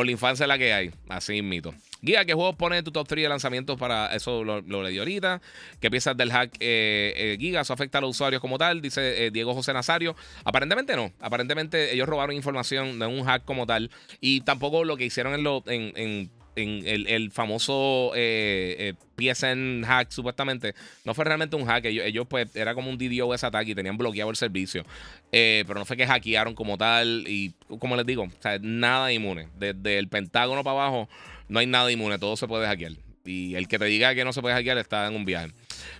[0.06, 0.92] Infancia es la que hay.
[1.08, 1.74] Así mito.
[2.02, 4.44] Guía, ¿qué juegos pone en tu top 3 de lanzamientos para eso?
[4.44, 5.42] Lo, lo leí ahorita.
[5.80, 7.62] ¿Qué piensas del hack eh, Giga?
[7.62, 8.80] ¿Eso afecta a los usuarios como tal?
[8.80, 10.14] Dice Diego José Nazario.
[10.44, 11.12] Aparentemente no.
[11.18, 13.90] Aparentemente ellos robaron información de un hack como tal.
[14.20, 16.30] Y tampoco lo que hicieron en, lo, en
[16.62, 21.86] el, famoso eh, PSN hack, supuestamente, no fue realmente un hack.
[21.86, 24.84] Ellos, pues, era como un DDoS ataque y tenían bloqueado el servicio.
[25.30, 27.24] pero no fue que hackearon como tal.
[27.26, 28.28] Y como les digo,
[28.60, 29.48] nada inmune.
[29.58, 31.08] Desde el Pentágono para abajo,
[31.48, 32.18] no hay nada inmune.
[32.18, 32.92] Todo se puede hackear.
[33.28, 35.52] Y el que te diga que no se puede hackear está en un viaje.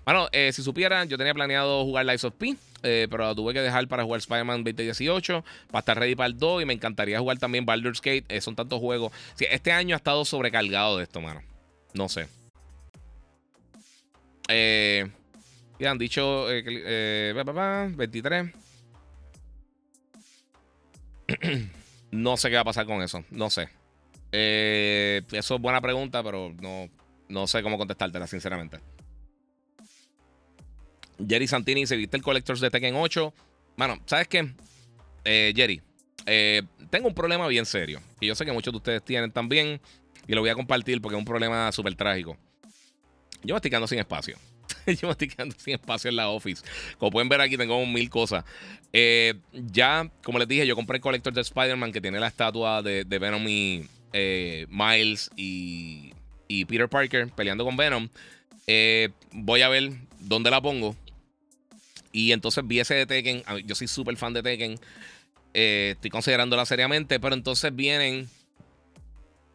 [0.05, 3.61] Bueno, eh, si supieran, yo tenía planeado jugar Lies of P, eh, pero tuve que
[3.61, 7.39] dejar para jugar Spider-Man 2018, para estar ready para el 2 y me encantaría jugar
[7.39, 8.25] también Baldur's Gate.
[8.29, 9.13] Eh, son tantos juegos.
[9.39, 11.43] este año ha estado sobrecargado de esto, mano.
[11.93, 12.29] No sé.
[15.79, 18.47] ya han dicho 23.
[22.11, 23.23] no sé qué va a pasar con eso.
[23.31, 23.69] No sé.
[24.33, 26.89] eso es buena pregunta, pero no,
[27.29, 28.81] no sé cómo contestártela, sinceramente.
[31.27, 33.35] Jerry Santini se viste el Collectors de Tekken 8.
[33.77, 34.53] Bueno, ¿sabes qué?
[35.25, 35.83] Eh, Jerry,
[36.27, 38.01] eh, tengo un problema bien serio.
[38.21, 39.81] Y yo sé que muchos de ustedes tienen también.
[40.27, 42.37] Y lo voy a compartir porque es un problema súper trágico.
[43.43, 44.37] Yo me estoy quedando sin espacio.
[44.87, 46.63] yo me estoy quedando sin espacio en la office.
[46.99, 48.45] Como pueden ver aquí, tengo mil cosas.
[48.93, 52.83] Eh, ya, como les dije, yo compré el Collector de Spider-Man que tiene la estatua
[52.83, 53.89] de, Venom y
[54.69, 56.13] Miles y,
[56.49, 58.09] y, Peter Parker peleando con Venom.
[59.33, 60.97] voy a ver dónde la pongo.
[62.13, 63.43] Y entonces vi ese de Tekken.
[63.65, 64.79] Yo soy súper fan de Tekken.
[65.55, 67.21] Eh, estoy considerándola seriamente.
[67.21, 68.29] Pero entonces vienen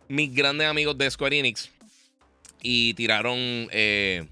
[0.07, 1.69] mis grandes amigos de Square Enix.
[2.61, 3.37] Y tiraron
[3.71, 4.27] eh,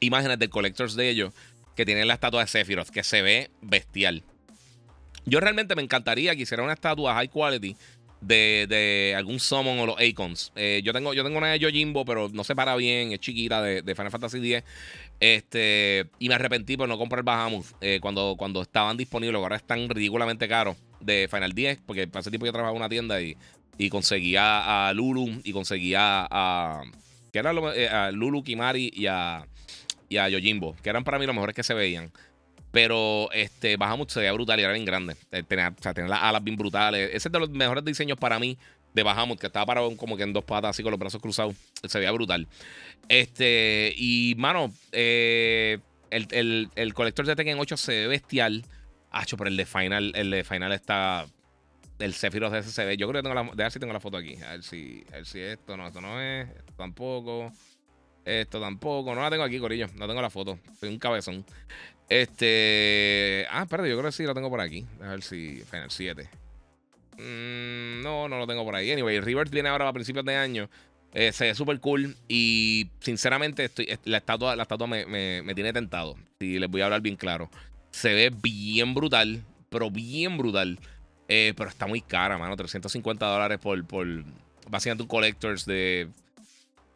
[0.00, 1.32] imágenes de collectors de ellos.
[1.74, 2.90] Que tienen la estatua de Sephiroth.
[2.90, 4.22] Que se ve bestial.
[5.24, 7.76] Yo realmente me encantaría que hiciera una estatua high quality
[8.20, 10.52] de, algún summon o los icons.
[10.56, 13.62] Eh, yo, tengo, yo tengo una de Yojimbo, pero no se para bien, es chiquita,
[13.62, 14.64] de, de Final Fantasy X.
[15.20, 19.88] Este, y me arrepentí por no comprar Bahamut eh, cuando, cuando estaban disponibles, ahora están
[19.88, 23.36] ridículamente caros de Final 10, porque para ese tiempo yo trabajaba en una tienda y,
[23.78, 26.82] y conseguía a Lulu y conseguía a.
[27.32, 29.46] que era eh, Lulu, Kimari y a,
[30.08, 32.12] y a Yojimbo, que eran para mí los mejores que se veían.
[32.76, 35.16] Pero este, Bahamut se veía brutal y era bien grande.
[35.32, 37.08] Eh, tenía, o sea, tenía las alas bien brutales.
[37.08, 38.58] Ese es de los mejores diseños para mí
[38.92, 41.54] de Bahamut, que estaba parado como que en dos patas, así con los brazos cruzados.
[41.88, 42.46] Se veía brutal.
[43.08, 45.78] Este, y mano, eh,
[46.10, 48.62] el, el, colector de Tekken 8 se ve bestial.
[49.10, 51.24] Hacho, pero el de Final, el de Final está.
[51.98, 52.98] El Sephiroth ese se ve.
[52.98, 53.50] Yo creo que tengo la.
[53.54, 54.36] De ver si tengo la foto aquí.
[54.46, 56.46] A ver si, a ver si esto no, esto no es.
[56.50, 57.50] Esto tampoco.
[58.26, 59.14] Esto tampoco.
[59.14, 59.86] No la tengo aquí, Corillo.
[59.94, 60.58] No tengo la foto.
[60.78, 61.46] Soy un cabezón.
[62.08, 63.46] Este.
[63.50, 64.84] Ah, espérate, yo creo que sí lo tengo por aquí.
[65.02, 65.62] A ver si.
[65.70, 66.28] Final 7.
[67.18, 68.90] Mm, no, no lo tengo por ahí.
[68.92, 70.68] Anyway, River viene ahora a principios de año.
[71.12, 72.16] Eh, se ve súper cool.
[72.28, 76.16] Y sinceramente, estoy, la estatua, la estatua me, me, tiene tentado.
[76.38, 77.50] Si les voy a hablar bien claro.
[77.90, 79.42] Se ve bien brutal.
[79.68, 80.78] Pero bien brutal.
[81.28, 82.56] Eh, pero está muy cara, mano.
[82.56, 84.06] 350 dólares por, por
[84.68, 86.08] básicamente un collectors de.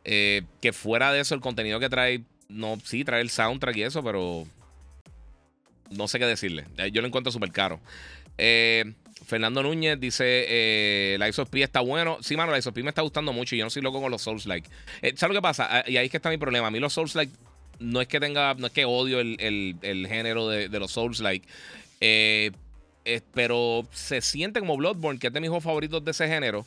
[0.04, 2.22] Eh, que fuera de eso, el contenido que trae.
[2.48, 4.46] No, sí, trae el soundtrack y eso, pero
[5.90, 6.64] no sé qué decirle.
[6.92, 7.80] Yo lo encuentro súper caro.
[8.38, 8.94] Eh,
[9.26, 12.18] Fernando Núñez dice: eh, La of P está bueno.
[12.22, 14.10] Sí, mano, la of P me está gustando mucho y yo no soy loco con
[14.10, 14.68] los Souls Like.
[15.02, 15.68] Eh, ¿Sabes lo que pasa?
[15.70, 16.68] Ah, y ahí es que está mi problema.
[16.68, 17.32] A mí los Souls Like
[17.80, 21.46] no es que tenga, no es que odio el, género de, los Souls Like.
[23.34, 26.64] pero se siente como Bloodborne, que es de mis juegos favoritos de ese género.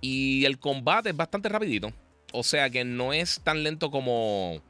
[0.00, 1.92] Y el combate es bastante rapidito.
[2.32, 4.62] O sea que no es tan lento como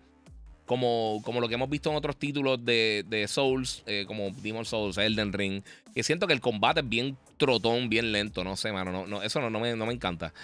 [0.68, 4.98] como, como lo que hemos visto en otros títulos de, Souls, eh, como Demon Souls,
[4.98, 5.62] Elden Ring,
[5.94, 9.40] que siento que el combate es bien trotón, bien lento, no sé, mano, no, eso
[9.40, 10.34] no, me, no me encanta.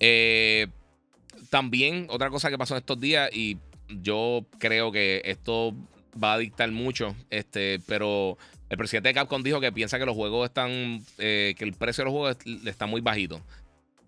[0.00, 0.66] Eh,
[1.50, 3.58] también otra cosa que pasó en estos días, y
[3.88, 5.72] yo creo que esto
[6.22, 8.36] va a dictar mucho, este, pero
[8.70, 12.02] el presidente de Capcom dijo que piensa que los juegos están, eh, que el precio
[12.02, 13.40] de los juegos está muy bajito.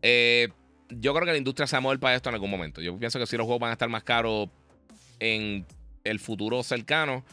[0.02, 2.80] yo creo que la industria se va a mover para esto en algún momento.
[2.82, 4.48] Yo pienso que si los juegos van a estar más caros
[5.22, 5.66] en
[6.04, 7.24] el futuro cercano.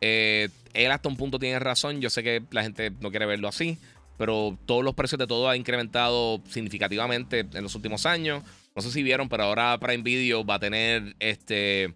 [0.00, 2.00] Eh, él hasta un punto tiene razón.
[2.00, 3.78] Yo sé que la gente no quiere verlo así.
[4.16, 8.42] Pero todos los precios de todo han incrementado significativamente en los últimos años.
[8.74, 11.94] No sé si vieron, pero ahora Prime Video va a tener este.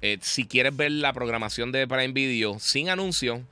[0.00, 3.42] Eh, si quieres ver la programación de Prime Video sin anuncio,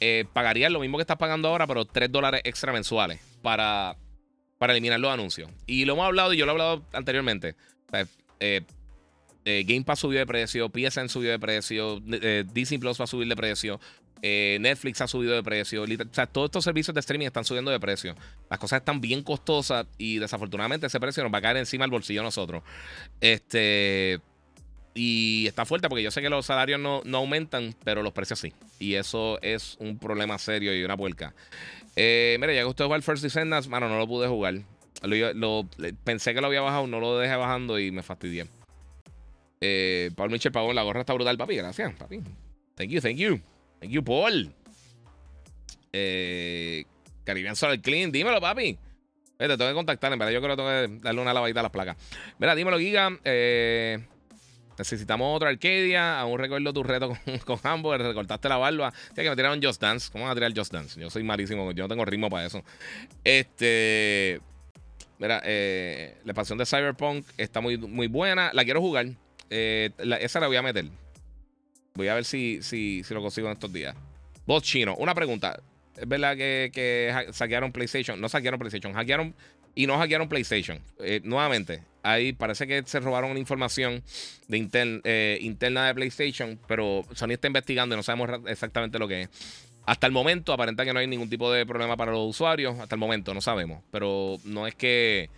[0.00, 3.96] eh, pagarías lo mismo que estás pagando ahora, pero 3 dólares extra mensuales para,
[4.58, 5.48] para eliminar los anuncios.
[5.66, 7.54] Y lo hemos hablado y yo lo he hablado anteriormente.
[8.40, 8.62] eh,
[9.44, 13.08] eh, Game Pass subió de precio, PSN subió de precio, eh, Disney Plus va a
[13.08, 13.80] subir de precio,
[14.22, 15.82] eh, Netflix ha subido de precio.
[15.82, 18.14] O sea, todos estos servicios de streaming están subiendo de precio.
[18.48, 21.90] Las cosas están bien costosas y desafortunadamente ese precio nos va a caer encima del
[21.90, 22.62] bolsillo a nosotros.
[23.20, 24.20] Este.
[24.94, 28.52] Y está fuerte porque yo sé que los salarios no, aumentan, pero los precios sí.
[28.78, 31.34] Y eso es un problema serio y una puerca.
[31.96, 34.54] Mira, ya que usted jugó el First Descendants, mano, no lo pude jugar.
[35.02, 35.66] Lo,
[36.04, 38.46] pensé que lo había bajado, no lo dejé bajando y me fastidié.
[39.64, 41.56] Eh, Paul Mitchell Pavón, la gorra está brutal, papi.
[41.56, 42.20] Gracias, papi.
[42.74, 43.40] Thank you, thank you.
[43.78, 44.52] Thank you, Paul.
[45.92, 46.84] Eh,
[47.24, 48.76] Caribbean Solar Clean, dímelo, papi.
[49.38, 50.32] Vete, tengo que contactar, en verdad.
[50.32, 51.96] Yo creo que tengo que darle una lavadita a las placas.
[52.38, 53.16] Mira, dímelo, Giga.
[53.24, 54.04] Eh,
[54.76, 56.18] necesitamos otra Arcadia.
[56.18, 58.02] Aún recuerdo tu reto con, con Hamburg.
[58.02, 58.92] Recortaste la barba.
[59.14, 60.10] Tienes que me tiraron Just Dance.
[60.10, 61.00] ¿Cómo van a tirar Just Dance?
[61.00, 61.70] Yo soy malísimo.
[61.70, 62.64] Yo no tengo ritmo para eso.
[63.22, 64.40] Este.
[65.20, 68.50] Mira, eh, la pasión de Cyberpunk está muy, muy buena.
[68.54, 69.06] La quiero jugar.
[69.54, 69.90] Eh,
[70.20, 70.86] esa la voy a meter.
[71.94, 73.94] Voy a ver si, si, si lo consigo en estos días.
[74.46, 74.96] Voz chino.
[74.96, 75.60] Una pregunta.
[75.94, 78.18] ¿Es verdad que, que saquearon PlayStation?
[78.18, 78.94] No saquearon PlayStation.
[78.94, 79.34] Hackearon
[79.74, 80.80] y no hackearon PlayStation.
[81.00, 84.02] Eh, nuevamente, ahí parece que se robaron información
[84.48, 89.28] de interna de PlayStation, pero Sony está investigando y no sabemos exactamente lo que es.
[89.84, 92.78] Hasta el momento aparenta que no hay ningún tipo de problema para los usuarios.
[92.78, 93.82] Hasta el momento no sabemos.
[93.90, 95.28] Pero no es que.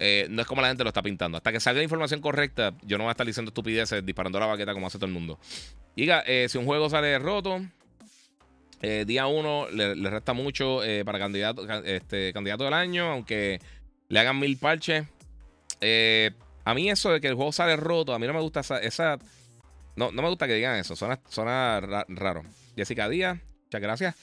[0.00, 1.36] Eh, no es como la gente lo está pintando.
[1.36, 4.46] Hasta que salga la información correcta, yo no voy a estar diciendo estupideces disparando la
[4.46, 5.38] baqueta como hace todo el mundo.
[5.94, 7.60] Diga, eh, si un juego sale roto,
[8.82, 13.60] eh, día uno le, resta mucho para candidato, este, candidato del año, aunque
[14.08, 15.06] le hagan mil parches.
[16.64, 19.18] a mí eso de que el juego sale roto, a mí no me gusta esa...
[19.96, 22.42] no, no me gusta que digan eso, suena, suena raro.
[22.74, 23.38] Jessica Díaz,
[23.70, 24.14] Muchas gracias.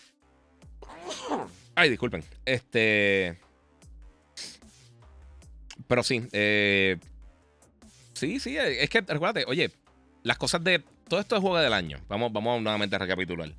[1.73, 2.21] Ay, disculpen.
[2.43, 3.37] Este.
[5.87, 6.23] Pero sí.
[6.31, 6.97] Eh,
[8.13, 8.57] sí, sí.
[8.57, 9.71] Es que recuérdate, oye,
[10.23, 10.83] las cosas de.
[11.07, 11.99] Todo esto es juego del año.
[12.09, 13.49] Vamos, vamos nuevamente a recapitular.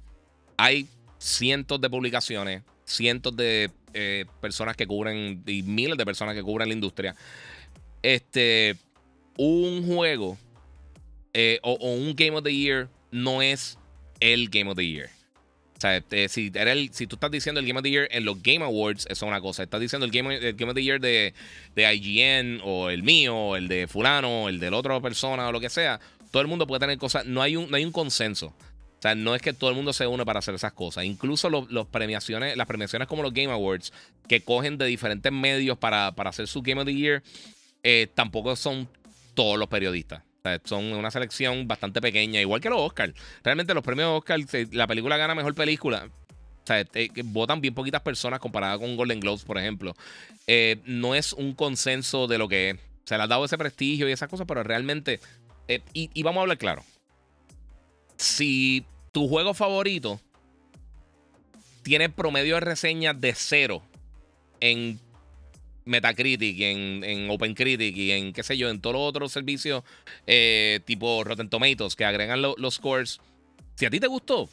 [0.57, 0.87] Hay
[1.19, 5.43] cientos de publicaciones, cientos de eh, personas que cubren.
[5.47, 7.17] y miles de personas que cubren la industria.
[8.03, 8.77] Este.
[9.41, 10.37] Un juego
[11.33, 13.79] eh, o un Game of the Year no es
[14.19, 15.11] el Game of the Year.
[15.79, 18.09] O sea, este, si, era el, si tú estás diciendo el Game of the Year
[18.11, 19.63] en los Game Awards, eso es una cosa.
[19.63, 21.35] Estás diciendo el Game, el Game of the Year de,
[21.77, 25.47] de IGN o el mío, o el de fulano, o el de la otra persona
[25.47, 26.01] o lo que sea.
[26.33, 27.27] Todo el mundo puede tener cosas.
[27.27, 28.47] No hay un, no hay un consenso.
[28.49, 31.05] O sea, no es que todo el mundo se une para hacer esas cosas.
[31.05, 33.93] Incluso los, premiaciones, las premiaciones como los Game Awards,
[34.27, 37.23] que cogen de diferentes medios para, para hacer su Game of the Year,
[37.85, 38.89] eh, tampoco son
[39.35, 40.23] todos los periodistas
[40.65, 43.15] son una selección bastante pequeña, igual que los Oscars.
[43.43, 44.41] Realmente los premios Oscar,
[44.73, 46.09] la película gana mejor película.
[46.65, 49.95] Sea, eh, votan bien poquitas personas comparada con Golden Globes, por ejemplo.
[50.47, 52.77] Eh, no es un consenso de lo que es.
[53.05, 55.21] Se le ha dado ese prestigio y esas cosas, pero realmente.
[55.67, 56.85] Eh, y, y vamos a hablar claro.
[58.17, 60.21] Si tu juego favorito
[61.83, 63.83] tiene promedio de reseñas de cero
[64.61, 65.01] en
[65.89, 69.83] Metacritic, en, en OpenCritic y en, qué sé yo, en todos los otros servicios
[70.27, 73.21] eh, tipo Rotten Tomatoes que agregan los scores.
[73.75, 74.49] Si a ti te gustó,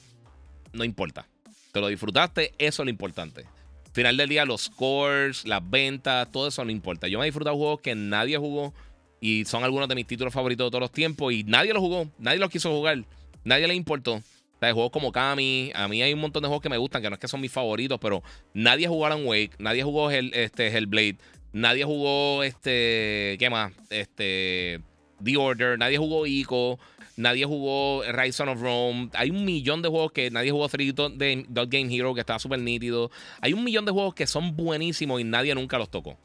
[0.74, 1.28] no importa.
[1.72, 3.46] Te lo disfrutaste, eso es lo importante.
[3.92, 7.08] Final del día, los scores, las ventas, todo eso no importa.
[7.08, 8.74] Yo me he disfrutado juegos que nadie jugó
[9.22, 12.10] y son algunos de mis títulos favoritos de todos los tiempos y nadie los jugó,
[12.18, 13.04] nadie los quiso jugar,
[13.44, 14.22] nadie le importó.
[14.56, 17.02] O sea, juegos como Kami, a mí hay un montón de juegos que me gustan,
[17.02, 20.34] que no es que son mis favoritos, pero nadie jugó Alan Wake, nadie jugó el,
[20.34, 21.18] este, Hellblade,
[21.52, 23.74] nadie jugó este, ¿qué más?
[23.90, 24.80] Este,
[25.24, 26.80] The Order, nadie jugó Ico,
[27.18, 29.10] nadie jugó Rise of Rome.
[29.14, 32.40] Hay un millón de juegos que nadie jugó 3 de Dot Game Hero, que estaba
[32.40, 33.12] súper nítido.
[33.42, 36.18] Hay un millón de juegos que son buenísimos y nadie nunca los tocó.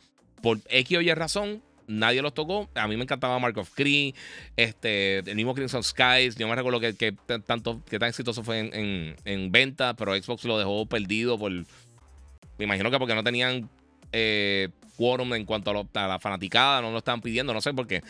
[0.43, 2.70] Por X o Y razón, nadie los tocó.
[2.74, 4.14] A mí me encantaba Mark of Cree,
[4.57, 6.36] este, el mismo Crimson Skies.
[6.36, 10.45] Yo me recuerdo que, que tanto, que tan exitoso fue en, en, venta, pero Xbox
[10.45, 11.51] lo dejó perdido por.
[11.53, 13.68] Me imagino que porque no tenían
[14.12, 18.03] eh, quórum en cuanto a, la fanaticada, no lo estaban pidiendo, no sé por qué.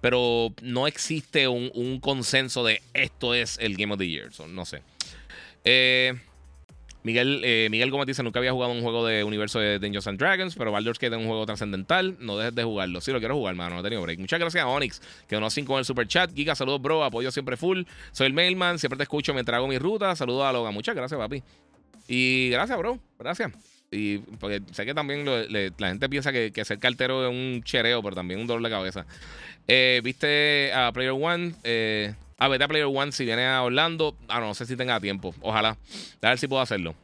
[0.00, 4.30] Pero no existe un, un consenso de esto es el Game of the Year.
[4.48, 4.82] no sé.
[5.64, 6.14] Eh.
[7.04, 10.18] Miguel, eh, Miguel Gómez dice: Nunca había jugado un juego de universo de Dungeons and
[10.18, 12.16] Dragons, pero Baldur's Gate es un juego trascendental.
[12.20, 13.00] No dejes de jugarlo.
[13.00, 13.74] Sí, lo quiero jugar, mano.
[13.74, 14.20] No he tenido break.
[14.20, 16.32] Muchas gracias a Onyx, que donó 5 en el super chat.
[16.32, 17.04] Giga, saludos, bro.
[17.04, 17.82] Apoyo siempre full.
[18.12, 18.78] Soy el mailman.
[18.78, 20.14] Siempre te escucho mientras hago mi ruta.
[20.14, 20.74] Saludos a Logan.
[20.74, 21.42] Muchas gracias, papi.
[22.08, 22.98] Y gracias, bro.
[23.18, 23.52] Gracias.
[23.90, 28.16] Y porque sé que también la gente piensa que, ser cartero es un chereo, pero
[28.16, 29.06] también un dolor de cabeza.
[29.68, 31.54] Eh, ¿Viste a Player One?
[31.62, 34.16] Eh, a vete a Player One si viene a Orlando.
[34.28, 35.34] Ah, no, sé si tenga tiempo.
[35.40, 35.76] Ojalá.
[36.20, 36.94] A ver si puedo hacerlo.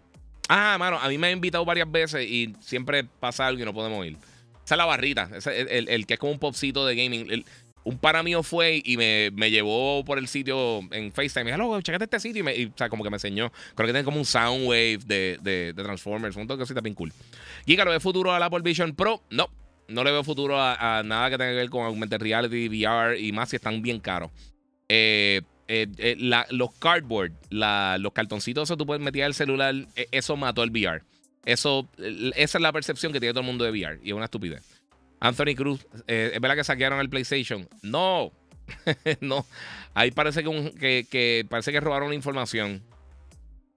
[0.49, 3.75] Ah, mano, a mí me ha invitado varias veces y siempre pasa algo y no
[3.75, 4.17] podemos ir.
[4.65, 5.31] Esa es la barrita.
[5.47, 7.45] el, que es como un popcito de gaming.
[7.85, 11.45] un para mío fue y me, llevó por el sitio en FaceTime.
[11.45, 12.41] Me dijo, loco, checate este sitio.
[12.41, 13.51] Y, me, o sea, como que me enseñó.
[13.75, 16.37] Creo que tiene como un Soundwave de, de, de Transformers.
[16.37, 17.13] Un toque así bien cool.
[17.67, 19.23] Giga, ¿lo ve futuro a la Apple Vision Pro?
[19.31, 19.49] No.
[19.89, 23.19] No le veo futuro a, a, nada que tenga que ver con augmented reality, VR
[23.19, 24.31] y más si están bien caros.
[24.89, 26.17] Eh, eh, eh,
[26.51, 29.75] los cardboard, los cartoncitos, eso tú puedes meter el celular,
[30.11, 31.03] eso mató el VR.
[31.45, 31.89] Eso,
[32.35, 34.63] esa es la percepción que tiene todo el mundo de VR y es una estupidez.
[35.21, 37.69] Anthony Cruz, ¿es verdad que saquearon el PlayStation?
[37.83, 38.33] No,
[39.21, 39.47] no.
[39.95, 42.83] Ahí parece que, parece que robaron información.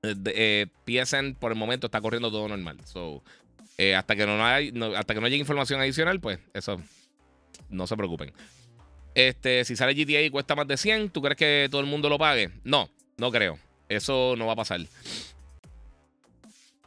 [0.04, 2.78] Eh, PSN por el momento está corriendo todo normal.
[3.96, 6.82] Hasta que no, hay, hasta que no haya información adicional, pues eso
[7.70, 8.34] no se preocupen.
[9.14, 12.10] Este, si sale GTA y cuesta más de 100, ¿tú crees que todo el mundo
[12.10, 12.50] lo pague?
[12.64, 13.60] No, no creo.
[13.90, 14.82] Eso no va a pasar.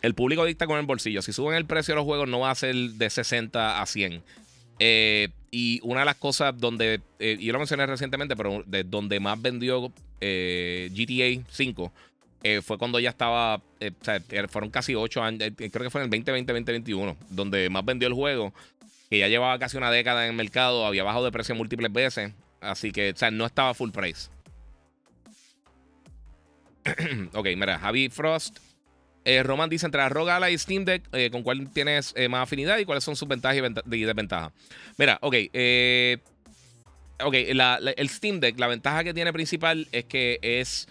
[0.01, 1.23] El público dicta con el bolsillo.
[1.23, 4.23] Si suben el precio de los juegos, no va a ser de 60 a 100.
[4.79, 9.21] Eh, y una de las cosas donde, eh, yo lo mencioné recientemente, pero de donde
[9.21, 11.93] más vendió eh, GTA 5
[12.63, 14.21] fue cuando ya estaba, o sea,
[14.51, 18.13] fueron casi 8 años, creo que fue en el 2020, 2021, donde más vendió el
[18.13, 18.53] juego,
[19.19, 22.93] ya llevaba casi una década en el mercado, había bajado de precio múltiples veces, así
[22.93, 24.29] que, o sea, no estaba full price.
[27.33, 28.59] ok, mira, Javi Frost
[29.25, 32.43] eh, Roman dice entre la Rogala y Steam Deck, eh, ¿con cuál tienes eh, más
[32.43, 34.53] afinidad y cuáles son sus ventajas y, desventajas?
[34.99, 35.35] Mira, ok.
[37.23, 40.89] ok, el Steam Deck, la ventaja que tiene principal es que es.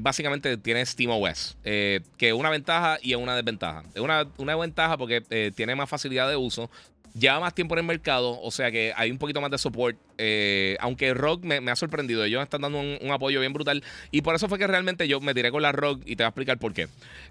[0.00, 3.84] Básicamente tiene SteamOS, que es una ventaja y es una desventaja.
[3.94, 6.70] Es una, una ventaja porque tiene más facilidad de uso
[7.18, 9.98] lleva más tiempo en el mercado, o sea que hay un poquito más de support.
[10.18, 13.82] Eh, aunque Rock me, ha sorprendido, ellos están dando un, apoyo bien brutal.
[14.10, 16.26] Y por eso fue que realmente yo me tiré con la Rock y te voy
[16.26, 16.88] a explicar por qué.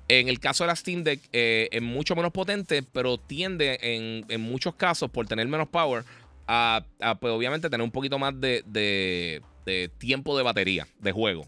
[0.08, 4.41] En el caso de la Steam Deck, eh, es mucho menos potente, pero tiende en,
[4.41, 6.03] muchos casos, por tener menos power,
[6.47, 6.84] a,
[7.20, 11.47] pues obviamente tener un poquito más de, de tiempo de batería de juego.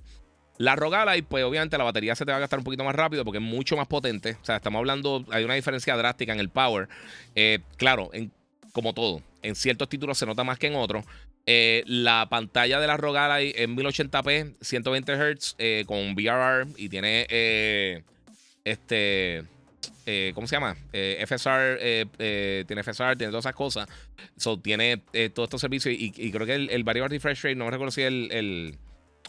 [0.60, 0.76] La
[1.16, 3.38] y pues obviamente la batería se te va a gastar un poquito más rápido porque
[3.38, 4.36] es mucho más potente.
[4.41, 6.89] O sea, estamos hablando, hay una diferencia drástica en el power.
[7.34, 8.30] Eh, claro, en,
[8.74, 11.05] como todo, en ciertos títulos se nota más que en otros.
[11.45, 17.26] Eh, la pantalla de la Rogalai es 1080p, 120 Hz, con VRR y tiene
[18.66, 19.45] este.
[20.34, 20.76] ¿Cómo se llama?
[20.91, 21.78] FSR,
[22.68, 23.88] tiene FSR, tiene todas esas cosas.
[24.36, 24.97] So, tiene
[25.34, 28.01] todos estos servicios y, creo que el, el variable refresh rate, no me recuerdo si
[28.01, 28.78] el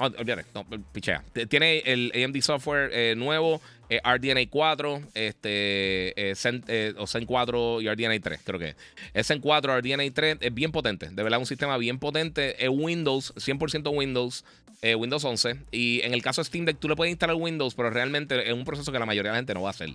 [0.03, 1.22] Oh, no, pichea.
[1.51, 7.88] Tiene el AMD software eh, nuevo, eh, RDNA 4, este, eh, o Zen 4 y
[7.90, 8.74] RDNA 3, creo que
[9.12, 9.26] es.
[9.26, 12.64] Zen 4, RDNA 3 es bien potente, de verdad, un sistema bien potente.
[12.64, 14.46] Es Windows, 100% Windows,
[14.82, 15.59] Windows 11.
[15.70, 18.55] Y en el caso de Steam Deck, tú le puedes instalar Windows, pero realmente es
[18.55, 19.90] un proceso que la mayoría de la gente no va a hacer.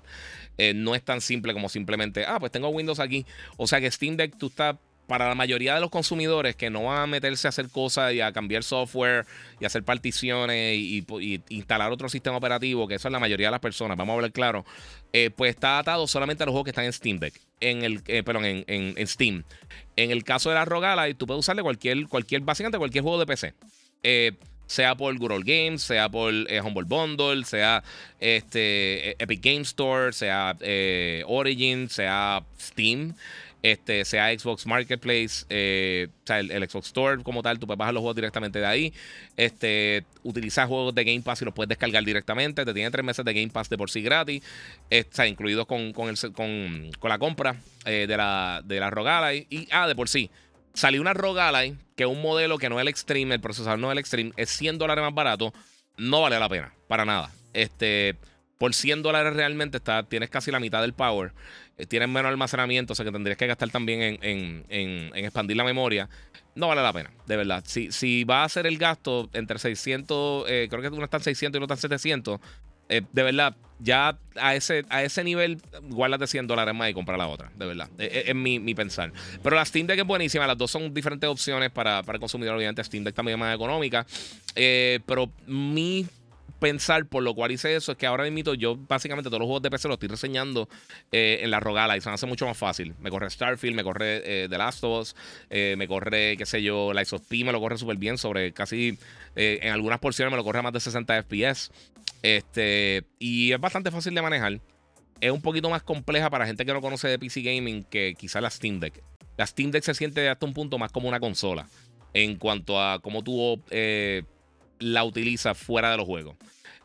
[0.75, 3.25] no es tan simple como simplemente, ah, pues tengo Windows aquí.
[3.57, 4.75] O sea que Steam Deck, tú estás
[5.07, 8.21] para la mayoría de los consumidores que no van a meterse a hacer cosas y
[8.21, 9.25] a cambiar software
[9.59, 11.05] y hacer particiones y,
[11.49, 14.31] instalar otro sistema operativo, que eso es la mayoría de las personas, vamos a hablar
[14.31, 14.65] claro,
[15.13, 18.01] eh, pues está atado solamente a los juegos que están en Steam Deck, en el,
[18.07, 19.43] eh, perdón, en, Steam.
[19.95, 23.25] En el caso de la Rogala, tú puedes usarle cualquier, cualquier, básicamente cualquier juego de
[23.25, 23.53] PC.
[24.03, 24.33] Eh,
[24.67, 27.83] sea por Good Old Games, sea por Humble Bundle, sea
[28.19, 30.57] este, Epic Game Store, sea
[31.27, 33.13] Origin, sea Steam
[33.71, 37.95] este, sea Xbox Marketplace, eh, o sea, el, Xbox Store como tal, tú puedes bajar
[37.95, 38.93] los juegos directamente de ahí.
[39.37, 42.63] Este, utilizar juegos de Game Pass y los puedes descargar directamente.
[42.63, 44.43] Te tiene tres meses de Game Pass de por sí gratis,
[44.91, 46.13] está incluidos con, con,
[47.01, 47.55] la compra
[47.85, 49.33] eh, de la, de la.
[49.33, 50.29] Y, ah, de por sí,
[50.75, 53.87] salió una Rogalai, que es un modelo que no es el Extreme, el procesador no
[53.87, 55.55] es el Extreme, es 100 dólares más barato.
[55.97, 57.31] No vale la pena, para nada.
[57.51, 58.15] Este,
[58.57, 61.33] por 100 dólares realmente está, tienes casi la mitad del power.
[61.77, 66.09] Eh, tienen menos almacenamiento, o sea que tendrías que gastar también en, expandir la memoria.
[66.55, 67.63] No vale la pena, de verdad.
[67.67, 71.23] Si, si va a hacer el gasto entre 600, eh, creo que uno está en
[71.23, 72.39] 600 y uno está en 700,
[72.87, 77.17] eh, de verdad, ya a ese, a ese nivel, guárdate 100 dólares más y compra
[77.17, 77.89] la otra, de verdad.
[77.97, 79.11] Es, mi, pensar.
[79.43, 82.55] Pero la Steam Deck es buenísima, las dos son diferentes opciones para, para el consumidor.
[82.55, 84.05] Obviamente, Steam Deck también es más económica.
[84.53, 86.05] pero mi
[86.59, 89.61] pensar por lo cual hice eso es que ahora mismo yo básicamente todos los juegos
[89.61, 90.69] de PC los estoy reseñando
[91.11, 92.95] eh, en la Rogala y se me hace mucho más fácil.
[92.99, 95.15] Me corre Starfield, me corre eh, The Last of Us,
[95.49, 98.51] eh, me corre, qué sé yo, Lights of P me lo corre súper bien sobre
[98.53, 98.97] casi,
[99.35, 101.71] en algunas porciones me lo corre a más de 60 FPS.
[102.21, 104.59] Este, y es bastante fácil de manejar.
[105.21, 108.41] Es un poquito más compleja para gente que no conoce de PC Gaming que quizá
[108.41, 109.03] la Steam Deck.
[109.37, 111.67] La Steam Deck se siente hasta un punto más como una consola
[112.13, 113.61] en cuanto a cómo tú
[114.79, 116.35] la utiliza fuera de los juegos.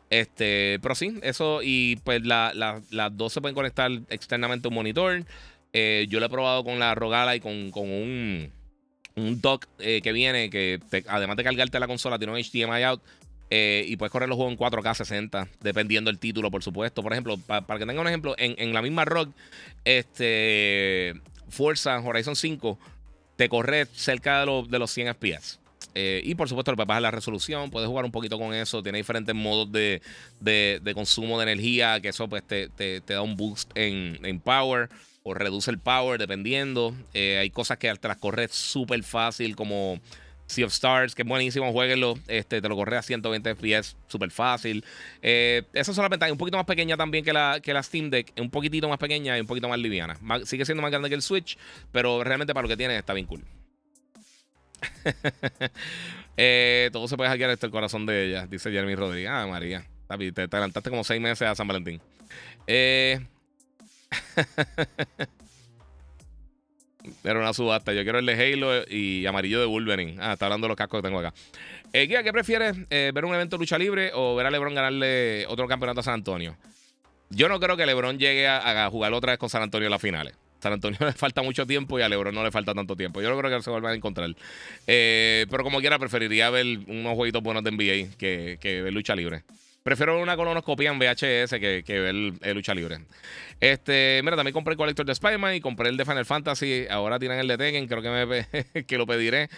[0.09, 5.23] Este, pero sí, eso y pues las dos se pueden conectar externamente a un monitor.
[5.73, 8.51] Eh, yo lo he probado con la Rogala y con, un,
[9.15, 13.01] un dock eh, que viene que además de cargarte la consola tiene un HDMI out
[13.53, 17.03] eh, y puedes correr los juegos en 4K 60 dependiendo del título, por supuesto.
[17.03, 19.29] Por ejemplo, para que tengan un ejemplo, en, la misma ROG,
[19.85, 21.13] este,
[21.49, 22.79] Forza Horizon 5
[23.35, 25.60] te corre cerca de, de los 100 FPS.
[25.95, 28.81] Eh, y por supuesto, le puedes bajar la resolución, puedes jugar un poquito con eso.
[28.83, 30.01] Tiene diferentes modos de,
[30.93, 32.69] consumo de energía, que eso pues te,
[33.05, 34.89] da un boost en, power.
[35.23, 36.95] o reduce el power, dependiendo.
[37.13, 38.17] Eh, hay cosas que te las
[38.51, 39.99] súper fácil, como
[40.47, 42.17] Sea of Stars, que es buenísimo, jueguenlo.
[42.27, 44.83] Este, te lo corre a 120 FPS, súper fácil.
[45.21, 48.09] Eh, esa es la ventaja, un poquito más pequeña también que la, que la Steam
[48.09, 50.17] Deck, un poquitito más pequeña y un poquito más liviana.
[50.45, 51.57] sigue siendo más grande que el Switch,
[51.91, 53.43] pero realmente para lo que tiene está bien cool.
[56.37, 59.29] Eh, todo se puede hackear esto el corazón de ella, dice Jeremy Rodríguez.
[59.29, 59.85] Ah, María.
[60.07, 62.01] Te, te adelantaste como seis meses a San Valentín.
[62.65, 63.19] Eh.
[67.23, 67.93] Era una subasta.
[67.93, 70.17] Yo quiero el de Halo y amarillo de Wolverine.
[70.19, 71.33] Ah, está hablando de los cascos que tengo acá.
[71.93, 72.77] Eh, ¿qué prefieres?
[72.89, 76.15] Eh, ¿Ver un evento lucha libre o ver a LeBron ganarle otro campeonato a San
[76.15, 76.55] Antonio?
[77.29, 80.01] Yo no creo que LeBron llegue a, jugar otra vez con San Antonio en las
[80.01, 80.35] finales.
[80.61, 83.21] San Antonio le falta mucho tiempo y a LeBron no le falta tanto tiempo.
[83.21, 84.35] Yo no creo que se vuelvan a encontrar.
[84.87, 89.15] Eh, pero como quiera, preferiría ver unos jueguitos buenos de NBA que, que ver lucha
[89.15, 89.43] libre.
[89.83, 92.99] Prefiero una colonoscopia en VHS que, que ver el, lucha libre.
[93.59, 96.85] Este, mira, también compré el colector de Spider-Man y compré el de Final Fantasy.
[96.87, 97.87] Ahora tiran el de Tekken.
[97.87, 99.49] Creo que, me, que lo pediré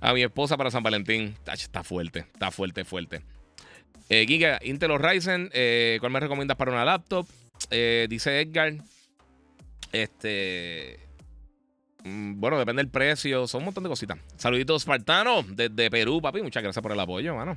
[0.00, 1.34] a mi esposa para San Valentín.
[1.52, 3.22] Está fuerte, está fuerte, fuerte.
[4.08, 7.26] Eh, Giga, Intel o Ryzen, eh, ¿cuál me recomiendas para una laptop?
[7.70, 8.74] Eh, dice Edgar.
[9.92, 10.98] Este.
[12.04, 13.46] Mm, bueno, depende del precio.
[13.46, 14.18] Son un montón de cositas.
[14.36, 16.42] Saluditos, Spartano, desde Perú, papi.
[16.42, 17.56] Muchas gracias por el apoyo, mano.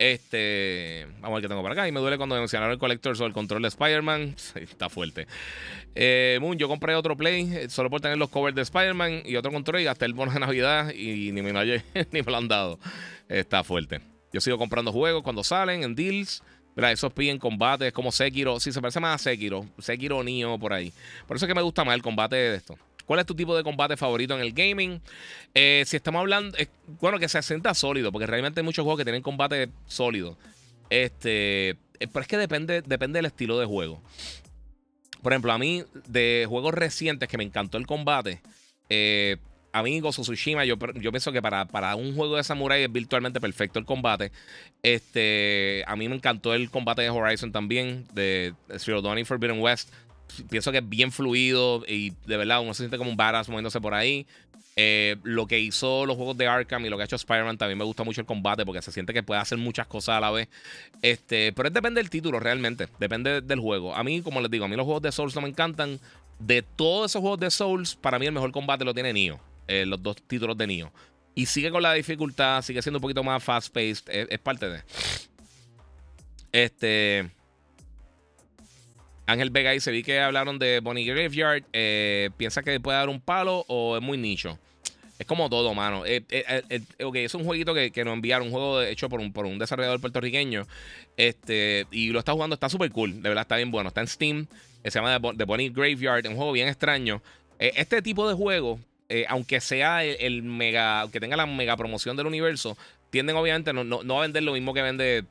[0.00, 1.86] Este, vamos a ver qué tengo por acá.
[1.86, 4.34] Y me duele cuando mencionaron el colector sobre el control de Spider-Man.
[4.54, 5.26] está fuerte.
[5.94, 9.36] Eh, Moon, yo compré otro Play eh, solo por tener los covers de Spider-Man y
[9.36, 12.78] otro control y gasté el bono de Navidad y ni me lo han dado.
[13.28, 14.00] Está fuerte.
[14.32, 16.42] Yo sigo comprando juegos cuando salen en deals.
[16.80, 18.58] Mira, esos piden combates como Sekiro.
[18.58, 19.66] Sí, se parece más a Sekiro.
[19.78, 20.90] Sekiro Nio por ahí.
[21.26, 22.78] Por eso es que me gusta más el combate de esto.
[23.04, 25.02] ¿Cuál es tu tipo de combate favorito en el gaming?
[25.52, 26.56] Eh, si estamos hablando,
[27.00, 30.38] bueno, que se sienta sólido, porque realmente hay muchos juegos que tienen combate sólido.
[30.88, 34.00] Este, eh, pero es que depende, depende del estilo de juego.
[35.22, 38.40] Por ejemplo, a mí, de juegos recientes que me encantó el combate,
[38.88, 39.36] eh,
[39.72, 43.78] a mí Tsushima, yo, pienso que para, para, un juego de Samurai es virtualmente perfecto
[43.78, 44.32] el combate.
[44.82, 49.60] Este, a mí me encantó el combate de Horizon también, de Zero Dawn y Forbidden
[49.60, 49.90] West
[50.48, 53.80] pienso que es bien fluido y de verdad uno se siente como un badass moviéndose
[53.80, 54.26] por ahí.
[54.76, 57.76] Eh, lo que hizo los juegos de Arkham y lo que ha hecho Spider-Man también
[57.76, 60.30] me gusta mucho el combate porque se siente que puede hacer muchas cosas a la
[60.30, 60.48] vez.
[61.02, 63.94] Este, pero depende del título realmente, depende del juego.
[63.94, 66.00] A mí, como les digo, a mí los juegos de Souls no me encantan.
[66.38, 69.38] De todos esos juegos de Souls, para mí el mejor combate lo tiene Nioh,
[69.68, 70.92] eh, los dos títulos de Nioh.
[71.34, 74.82] Y sigue con la dificultad, sigue siendo un poquito más fast-paced, es parte de...
[76.52, 77.30] Este...
[79.30, 81.64] Ángel Vega se vi que hablaron de Bonnie Graveyard.
[81.72, 84.58] Eh, ¿Piensa que puede dar un palo o es muy nicho?
[85.20, 86.04] Es como todo, mano.
[86.04, 86.82] Eh, eh,
[87.14, 90.66] es un jueguito que, nos enviaron, un juego hecho por un, por un desarrollador puertorriqueño.
[91.16, 93.22] Este, y lo está jugando, está súper cool.
[93.22, 93.88] De verdad, está bien bueno.
[93.88, 94.46] Está en Steam.
[94.82, 96.26] Se llama The Bonnie Graveyard.
[96.26, 97.22] Un juego bien extraño.
[97.58, 98.80] este tipo de juego,
[99.28, 102.76] aunque sea el, mega, aunque tenga la mega promoción del universo,
[103.10, 105.24] tienden obviamente no, no, a vender lo mismo que vende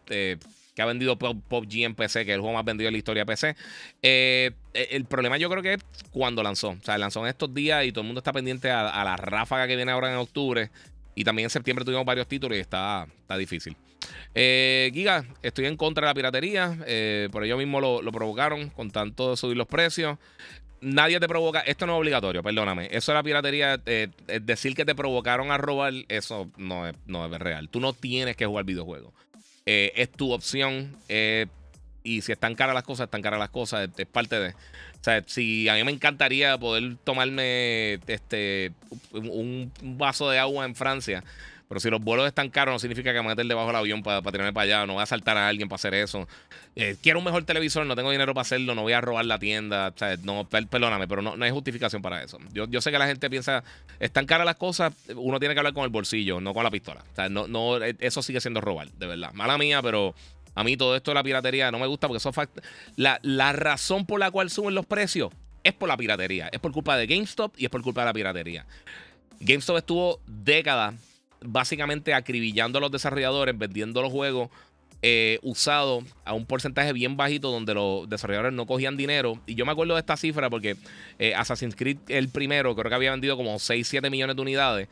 [0.79, 3.23] que ha vendido PUBG en PC, que es el juego más vendido en la historia
[3.23, 3.49] de PC.
[4.01, 6.69] Eh, eh, el problema yo creo que es cuando lanzó.
[6.69, 9.67] O sea, lanzó en estos días y todo el mundo está pendiente a, la ráfaga
[9.67, 10.71] que viene ahora en octubre.
[11.15, 13.75] Y también en septiembre tuvimos varios títulos y está, está difícil.
[14.33, 16.77] Eh, Giga, estoy en contra de la piratería.
[17.29, 20.17] por ello mismo lo, provocaron con tanto de subir los precios.
[20.81, 21.59] Nadie te provoca.
[21.59, 22.87] Esto no es obligatorio, perdóname.
[22.91, 23.77] Eso es la piratería.
[23.77, 27.69] decir que te provocaron a robar, eso no es, no es real.
[27.69, 29.13] Tú no tienes que jugar videojuegos.
[29.65, 30.97] Eh, es tu opción.
[31.09, 31.45] Eh,
[32.01, 33.87] y si están caras las cosas, están caras las cosas.
[33.95, 34.49] Es, parte de.
[34.49, 38.71] O sea, si a mí me encantaría poder tomarme este
[39.11, 41.23] un, vaso de agua en Francia.
[41.69, 44.23] Pero si los vuelos están caros, no significa que me meter debajo del avión para,
[44.23, 44.87] para tirarme para allá.
[44.87, 46.27] No voy a saltar a alguien para hacer eso.
[46.75, 49.37] Eh, quiero un mejor televisor, no tengo dinero para hacerlo, no voy a robar la
[49.37, 49.93] tienda.
[50.23, 52.39] No, perdóname, pero no, no hay justificación para eso.
[52.53, 53.63] Yo, yo sé que la gente piensa,
[53.99, 57.03] están caras las cosas, uno tiene que hablar con el bolsillo, no con la pistola.
[57.11, 59.31] O sea, no, no, eso sigue siendo robar, de verdad.
[59.33, 60.15] Mala mía, pero
[60.55, 62.31] a mí todo esto de la piratería no me gusta porque eso
[62.95, 65.31] la, la razón por la cual suben los precios
[65.63, 66.49] es por la piratería.
[66.51, 68.65] Es por culpa de GameStop y es por culpa de la piratería.
[69.39, 70.95] GameStop estuvo décadas
[71.41, 74.49] básicamente acribillando a los desarrolladores, vendiendo los juegos
[75.01, 79.39] eh, usados a un porcentaje bien bajito donde los desarrolladores no cogían dinero.
[79.45, 80.75] Y yo me acuerdo de esta cifra porque
[81.19, 84.89] eh, Assassin's Creed, el primero, creo que había vendido como 6, 7 millones de unidades.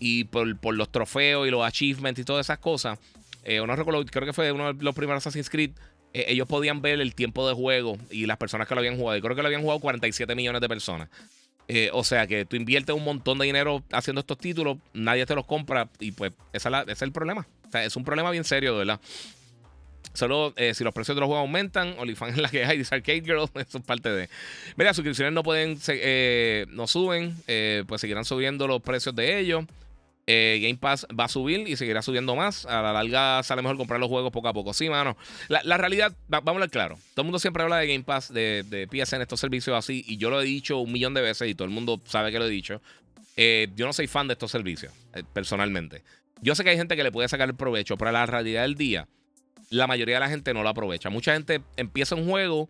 [0.00, 3.00] Y por, los trofeos y los achievements y todas esas cosas,
[3.42, 5.72] eh, recuerdo, creo que fue uno de los primeros Assassin's Creed.
[6.14, 9.18] Eh, ellos podían ver el tiempo de juego y las personas que lo habían jugado.
[9.18, 11.08] Y creo que lo habían jugado 47 millones de personas.
[11.70, 15.34] Eh, o sea que tú inviertes un montón de dinero haciendo estos títulos, nadie te
[15.34, 17.46] los compra y pues ese es el problema.
[17.66, 19.00] O sea, es un problema bien serio, de verdad.
[20.14, 22.94] Solo eh, si los precios de los juegos aumentan, OnlyFans es la que hay, dice
[22.94, 24.30] Arcade Girl, eso es parte de.
[24.76, 27.36] Mira, suscripciones no pueden, eh, no suben,
[27.86, 29.64] pues seguirán subiendo los precios de ellos.
[30.60, 32.66] Game Pass va a subir y seguirá subiendo más.
[32.66, 34.74] A la larga sale mejor comprar los juegos poco a poco.
[34.74, 35.16] Sí, mano.
[35.48, 36.98] La, realidad, vamos a hablar claro.
[37.14, 40.04] Todo el mundo siempre habla de Game Pass, de, de PSN, estos servicios así.
[40.06, 42.38] Y yo lo he dicho un millón de veces y todo el mundo sabe que
[42.38, 42.82] lo he dicho.
[43.36, 44.92] yo no soy fan de estos servicios,
[45.32, 46.02] personalmente.
[46.40, 48.74] Yo sé que hay gente que le puede sacar el provecho, pero la realidad del
[48.74, 49.08] día
[49.70, 51.10] la mayoría de la gente no lo aprovecha.
[51.10, 52.68] Mucha gente empieza un juego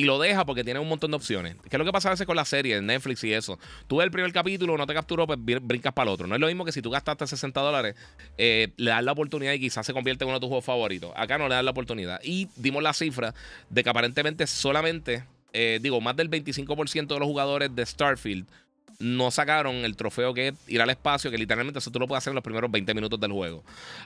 [0.00, 1.56] y lo deja porque tiene un montón de opciones.
[1.68, 3.58] ¿Qué es lo que pasa a veces con las series, Netflix y eso?
[3.86, 6.26] Tú ves el primer capítulo, no te capturó, pues brincas para el otro.
[6.26, 7.96] No es lo mismo que si tú gastaste 60 dólares,
[8.38, 11.12] eh, le das la oportunidad y quizás se convierte en uno de tus juegos favoritos.
[11.16, 12.18] Acá no le das la oportunidad.
[12.24, 13.34] Y dimos la cifra
[13.68, 18.46] de que aparentemente solamente, eh, digo, más del 25% de los jugadores de Starfield
[19.00, 22.22] no sacaron el trofeo que es ir al espacio, que literalmente eso tú lo puedes
[22.22, 23.62] hacer en los primeros 20 minutos del juego.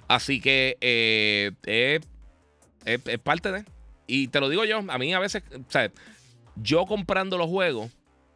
[0.09, 1.53] Así que eh,
[2.85, 3.65] es, parte de.
[4.07, 5.91] Y te lo digo yo, a mí a veces, o sea,
[6.57, 7.91] yo comprando los juegos,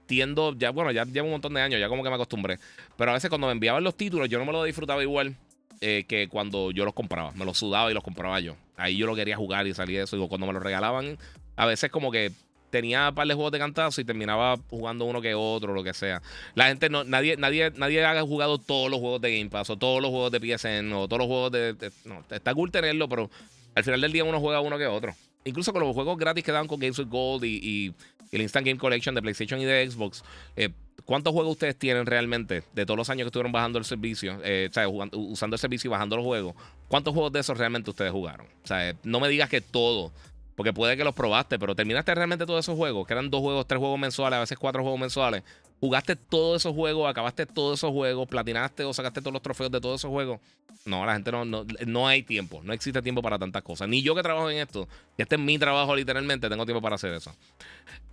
[0.07, 2.59] tiendo, ya, bueno, ya llevo un montón de años, ya como que me acostumbré.
[2.97, 5.37] Pero a veces cuando me enviaban los títulos, yo no me los disfrutaba igual
[5.81, 7.33] eh, que cuando yo los compraba.
[7.33, 8.57] Me los sudaba y los compraba yo.
[8.77, 10.17] Ahí yo lo quería jugar y salía de eso.
[10.17, 11.19] Y cuando me los regalaban,
[11.57, 12.33] a veces como que
[12.71, 15.95] tenía un par de juegos de cantazo y terminaba jugando uno que otro, lo que
[15.95, 16.23] sea.
[16.55, 19.77] La gente no, nadie, nadie, nadie ha jugado todos los juegos de Game Pass, o
[19.77, 21.93] todos los juegos de PSN, o todos los juegos de.
[22.31, 23.31] está cool tenerlo, pero
[23.75, 25.15] al final del día uno juega uno que otro.
[25.45, 27.95] Incluso con los juegos gratis que dan con Games with Gold y,
[28.31, 30.23] el Instant Game Collection de PlayStation y de Xbox.
[30.55, 30.69] Eh,
[31.07, 34.39] ¿Cuántos juegos ustedes tienen realmente de todos los años que estuvieron bajando el servicio?
[34.45, 36.55] Eh, o sea, usando el servicio y bajando los juegos.
[36.89, 38.47] ¿Cuántos juegos de esos realmente ustedes jugaron?
[38.63, 40.13] O sea, no me digas que todo.
[40.55, 43.67] Porque puede que los probaste, pero terminaste realmente todos esos juegos, que eran dos juegos,
[43.67, 45.45] tres juegos mensuales, a veces cuatro juegos mensuales.
[45.81, 49.81] Jugaste todos esos juegos, acabaste todos esos juegos, platinaste o sacaste todos los trofeos de
[49.81, 50.41] todos esos juegos.
[50.85, 53.89] No, la gente no, no, hay tiempo, no existe tiempo para tantas cosas.
[53.89, 57.13] Ni yo que trabajo en esto, este es mi trabajo literalmente, tengo tiempo para hacer
[57.13, 57.35] eso.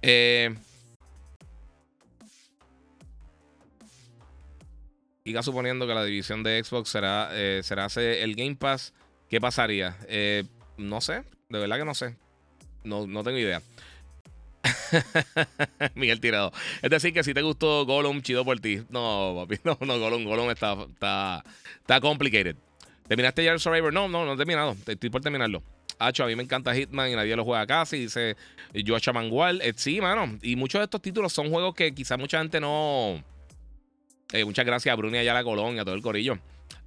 [0.01, 0.53] Eh,
[5.41, 8.93] suponiendo que la división de Xbox será, eh, será el Game Pass,
[9.29, 9.97] ¿qué pasaría?
[10.07, 10.43] Eh,
[10.77, 12.15] no sé, de verdad que no sé.
[12.83, 13.61] No, no tengo idea.
[15.95, 16.51] Miguel Tirado.
[16.81, 18.81] Es decir, que si te gustó Gollum, chido por ti.
[18.89, 21.43] No, papi, no, no, Gollum, Gollum está, está,
[21.79, 22.55] está complicated.
[23.07, 23.93] ¿Terminaste ya el Survivor?
[23.93, 24.75] No, no, no he terminado.
[24.85, 25.61] Estoy por terminarlo.
[25.99, 27.99] Hacho, a mí me encanta Hitman y nadie lo juega casi.
[27.99, 28.35] Dice
[28.85, 29.61] Joshua Mangual.
[29.61, 30.37] Eh, sí, mano.
[30.41, 33.23] Y muchos de estos títulos son juegos que quizá mucha gente no.
[34.33, 36.39] Eh, muchas gracias a Bruni y a la Colón y a todo el corillo.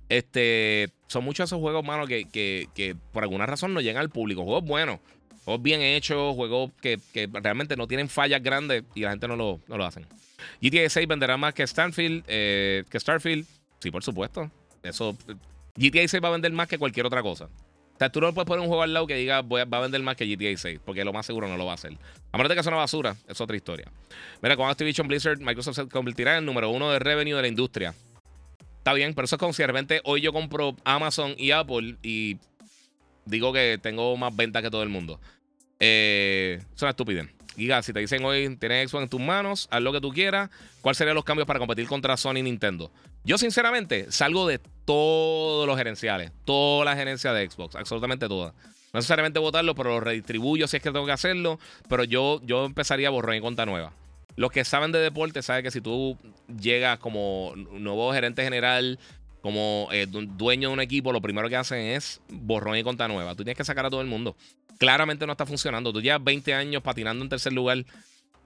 [0.08, 4.00] Este, son muchos de esos juegos, mano, que, que, que por alguna razón no llegan
[4.00, 4.42] al público.
[4.42, 4.98] Juegos buenos.
[5.48, 7.00] Juegos bien hechos, juegos que,
[7.32, 10.04] realmente no tienen fallas grandes y la gente no lo, no lo hacen.
[10.60, 13.46] GTA 6 venderá más que Starfield, eh, que Starfield.
[13.78, 14.50] Sí, por supuesto.
[14.82, 15.16] Eso.
[15.74, 17.46] GTA 6 va a vender más que cualquier otra cosa.
[17.46, 20.02] O sea, tú no puedes poner un juego al lado que diga va a vender
[20.02, 21.96] más que GTA 6, porque lo más seguro no lo va a hacer.
[22.30, 23.90] A de que sea una basura, es otra historia.
[24.42, 27.48] Mira, con Activision Blizzard, Microsoft se convertirá en el número uno de revenue de la
[27.48, 27.94] industria.
[28.76, 29.54] Está bien, pero eso es como
[30.04, 32.36] hoy yo compro Amazon y Apple y
[33.24, 35.18] digo que tengo más ventas que todo el mundo.
[35.80, 37.28] Eh, es una estupidez.
[37.56, 40.48] Giga, si te dicen hoy tienes Xbox en tus manos, haz lo que tú quieras,
[40.80, 42.92] ¿cuáles serían los cambios para competir contra Sony y Nintendo?
[43.24, 48.54] Yo, sinceramente, salgo de todos los gerenciales, toda la gerencia de Xbox, absolutamente todas.
[48.92, 51.58] No necesariamente votarlo, pero lo redistribuyo si es que tengo que hacerlo.
[51.88, 53.92] Pero yo, yo empezaría a borrar en cuenta nueva.
[54.36, 56.16] Los que saben de deporte saben que si tú
[56.60, 58.98] llegas como nuevo gerente general,
[59.40, 63.34] como eh, dueño de un equipo, lo primero que hacen es borrón y cuenta nueva.
[63.34, 64.36] Tú tienes que sacar a todo el mundo
[64.78, 65.92] claramente no está funcionando.
[65.92, 67.84] Tú llevas 20 años patinando en tercer lugar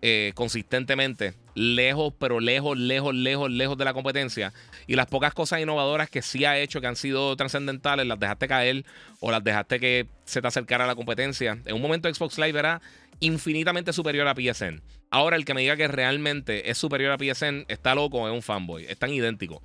[0.05, 4.53] eh, consistentemente, lejos, pero lejos, lejos, lejos, lejos de la competencia.
[4.89, 8.49] Y las pocas cosas innovadoras que sí ha hecho, que han sido trascendentales, las dejaste
[8.49, 8.85] caer
[9.21, 11.59] o las dejaste que se te acercara a la competencia.
[11.67, 12.83] En un momento Xbox Live era
[13.21, 14.83] infinitamente superior a PSN.
[15.11, 18.43] Ahora el que me diga que realmente es superior a PSN está loco, es un
[18.43, 18.87] fanboy.
[18.87, 19.61] Están idénticos.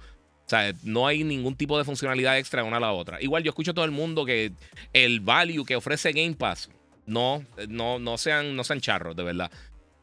[0.48, 3.22] O sea, no hay ningún tipo de funcionalidad extra una a la otra.
[3.22, 4.54] Igual yo escucho a todo el mundo que
[4.94, 6.70] el value que ofrece Game Pass
[7.06, 9.52] no, no, no, sean, no sean charros, de verdad.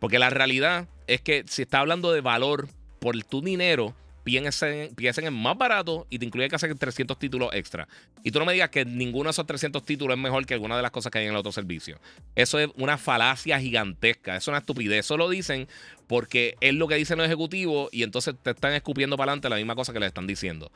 [0.01, 2.69] Porque la realidad es que si está hablando de valor
[2.99, 3.95] por tu dinero,
[4.25, 7.87] piensen, piensen en más barato y te incluye que hacer 300 títulos extra.
[8.25, 10.77] Y tú no me digas que ninguno de esos 300 títulos es mejor que alguna
[10.77, 12.01] de las cosas que hay en el otro servicio.
[12.35, 15.01] Eso es una falacia gigantesca, es una estupidez.
[15.01, 15.69] Eso lo dicen
[16.07, 19.57] porque es lo que dicen los ejecutivos y entonces te están escupiendo para adelante la
[19.57, 20.73] misma cosa que le están diciendo.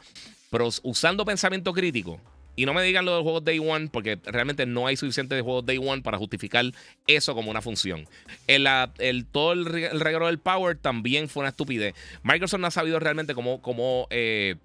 [0.50, 2.20] Pero usando pensamiento crítico,
[2.58, 5.42] y no me digan lo de juegos Day One, porque realmente no hay suficiente de
[5.42, 6.64] juegos Day One para justificar
[7.06, 8.08] eso como una función.
[8.48, 8.66] El,
[8.98, 11.94] el todo el, regalo del Power también fue una estupidez.
[12.24, 14.56] Microsoft no ha sabido realmente cómo, cómo, eh,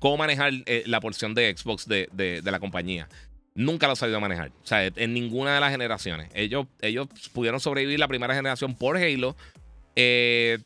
[0.00, 3.08] cómo manejar eh, la porción de Xbox de, de, la compañía.
[3.54, 4.50] nunca lo ha sabido manejar.
[4.64, 6.30] O sea, en ninguna de las generaciones.
[6.34, 9.36] Ellos, ellos pudieron sobrevivir la primera generación por Halo.
[9.94, 10.58] Eh,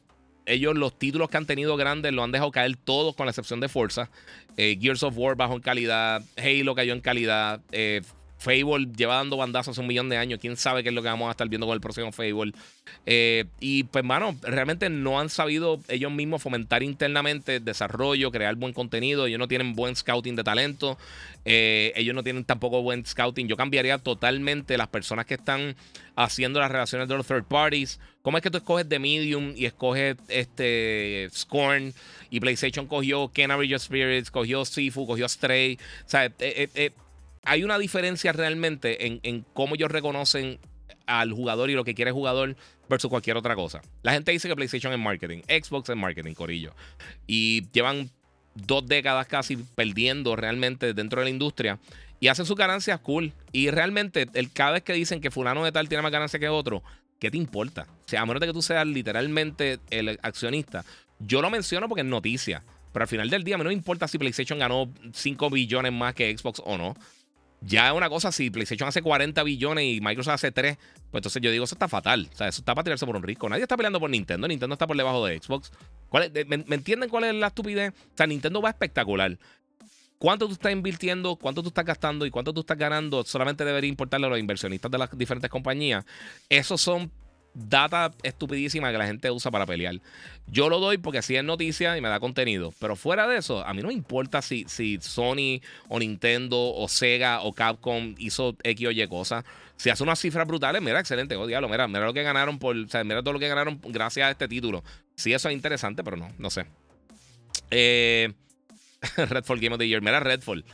[0.47, 3.61] ellos los títulos que han tenido grandes lo han dejado caer todos con la excepción
[3.61, 4.11] de Forza.
[4.57, 8.03] Eh, Gears of War bajó en calidad, Halo cayó en calidad, eh,
[8.43, 10.41] Fable lleva dando bandazos un millón de años.
[10.41, 12.53] Quién sabe qué es lo que vamos a estar viendo con el próximo Fable.
[13.07, 18.73] Eh, y pues, mano, realmente no han sabido ellos mismos fomentar internamente desarrollo, crear buen
[18.73, 19.27] contenido.
[19.27, 20.99] Ellos no tienen buen scouting de talento.
[21.45, 23.47] Eh, ellos no tienen tampoco buen scouting.
[23.47, 25.77] Yo cambiaría totalmente las personas que están
[26.17, 28.01] haciendo las relaciones de los third parties.
[28.23, 31.95] ¿Cómo es que tú escoges The Medium y escoges este Scorn?
[32.31, 35.79] Y PlayStation cogió Kenary Spirits, cogió Sifu, cogió Stray.
[36.07, 36.93] O sea, eh,
[37.45, 40.59] hay una diferencia realmente en, cómo ellos reconocen
[41.07, 42.57] al jugador y lo que quiere el jugador
[42.89, 43.83] versus cualquier otra cosa.
[44.03, 46.75] La gente dice que PlayStation es marketing, Xbox es marketing, Corillo.
[47.27, 48.11] Y llevan
[48.55, 51.79] dos décadas casi perdiendo realmente dentro de la industria
[52.21, 53.33] y hacen sus ganancias cool.
[53.51, 56.49] Y realmente, el, cada vez que dicen que fulano de tal tiene más ganancias que
[56.49, 56.83] otro,
[57.19, 57.87] ¿qué te importa?
[58.07, 60.85] O sea, a menos de que tú seas literalmente el accionista.
[61.19, 62.63] Yo lo menciono porque es noticia.
[62.93, 65.93] Pero al final del día, a mí no me importa si PlayStation ganó 5 billones
[65.93, 66.95] más que Xbox o no.
[67.65, 71.41] Ya es una cosa, si PlayStation hace 40 billones y Microsoft hace 3, pues entonces
[71.41, 72.29] yo digo, eso está fatal.
[72.33, 73.49] O sea, eso está para tirarse por un rico.
[73.49, 74.49] Nadie está peleando por Nintendo.
[74.49, 75.71] Nintendo está por debajo de Xbox.
[76.13, 77.93] me, entienden cuál es la estupidez?
[77.93, 79.39] O sea, Nintendo va espectacular.
[80.19, 81.37] ¿Cuánto tú estás invirtiendo?
[81.37, 82.27] ¿Cuánto tú estás gastando?
[82.27, 83.25] ¿Y cuánto tú estás ganando?
[83.25, 86.05] Solamente debería importarle a los inversionistas de las diferentes compañías.
[86.49, 87.11] Esos son
[87.55, 90.01] data estupidísima que la gente usa para pelear.
[90.47, 92.73] Yo lo doy porque así es noticia y me da contenido.
[92.79, 96.89] Pero fuera de eso, a mí no me importa si, si Sony o Nintendo o
[96.89, 99.45] Sega o Capcom hizo X o Y cosas.
[99.77, 101.37] Si hace unas cifras brutales, mira, excelente.
[101.37, 102.77] Oh, diablo, mira, mira lo que ganaron por.
[102.77, 104.83] O sea, mira todo lo que ganaron gracias a este título.
[105.17, 106.67] Sí, eso es interesante, pero no, no sé.
[107.71, 108.33] Eh,
[109.17, 110.01] Redfall Game of the Year.
[110.01, 110.65] Mira, Redfall.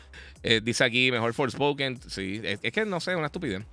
[0.43, 2.01] Eh, dice aquí, mejor Forspoken.
[2.09, 3.65] Sí, es, es que no sé, una estupidez.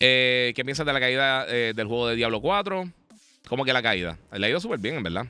[0.00, 2.88] Eh, ¿Qué piensas de la caída eh, del juego de Diablo 4?
[3.48, 4.18] ¿Cómo que la caída?
[4.32, 5.26] Le ha ido súper bien, en verdad.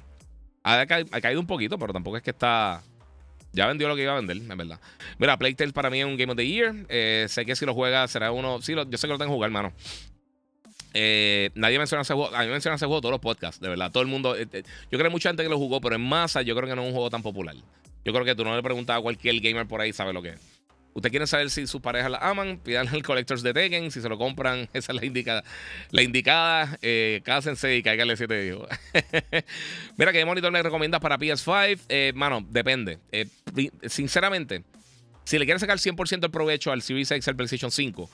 [0.64, 2.82] Ha, caído un poquito, pero tampoco es que está.
[3.52, 4.78] Ya vendió lo que iba a vender, en verdad.
[5.18, 6.74] Mira, Playtale para mí es un Game of the Year.
[6.88, 8.60] Eh, sé que si lo juega será uno.
[8.60, 9.72] Sí, yo sé que lo tengo que jugar, hermano.
[11.54, 12.34] nadie menciona ese juego.
[12.34, 13.90] A mí me menciona ese juego todos los podcasts, de verdad.
[13.90, 14.36] Todo el mundo.
[14.36, 14.44] yo
[14.90, 16.88] creo que mucha gente que lo jugó, pero en masa yo creo que no es
[16.88, 17.56] un juego tan popular.
[18.04, 20.30] Yo creo que tú no le preguntas a cualquier gamer por ahí, sabe lo que
[20.30, 20.57] es.
[20.98, 23.92] Usted quiere saber si sus parejas la aman, pidan al Collectors de Tekken.
[23.92, 25.44] Si se lo compran, esa es la indicada.
[25.92, 28.68] La indicada, eh, cásense y cáiganle siete hijos.
[29.96, 31.82] Mira, ¿qué monitor me recomiendas para PS5?
[31.88, 32.98] Eh, mano, depende.
[33.12, 33.28] Eh,
[33.86, 34.64] sinceramente,
[35.28, 38.08] si le quieres sacar 100% el provecho al Series X al PlayStation 5,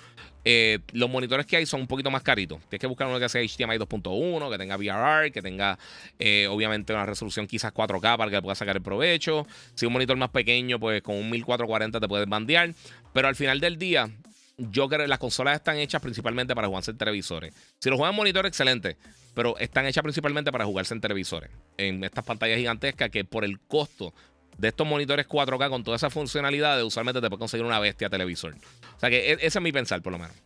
[0.45, 2.59] eh, los monitores que hay son un poquito más caritos.
[2.62, 5.79] Tienes que buscar uno que sea HDMI 2.1, que tenga VRR, que tenga
[6.19, 9.47] eh, obviamente una resolución quizás 4K para que le puedas sacar el provecho.
[9.77, 12.75] Si un monitor más pequeño, pues con un 1440 te puedes bandear.
[13.12, 14.11] Pero al final del día,
[14.59, 17.55] yo creo que las consolas están hechas principalmente para jugarse en televisores.
[17.79, 18.97] Si lo juegan en monitor, excelente.
[19.35, 21.51] Pero están hechas principalmente para jugarse en televisores.
[21.77, 24.12] En estas pantallas gigantescas que por el costo
[24.59, 28.55] de estos monitores 4K con toda esa funcionalidad, usualmente te puedes conseguir una bestia televisor.
[28.97, 30.37] O sea que e, ese es mi pensar, por lo menos.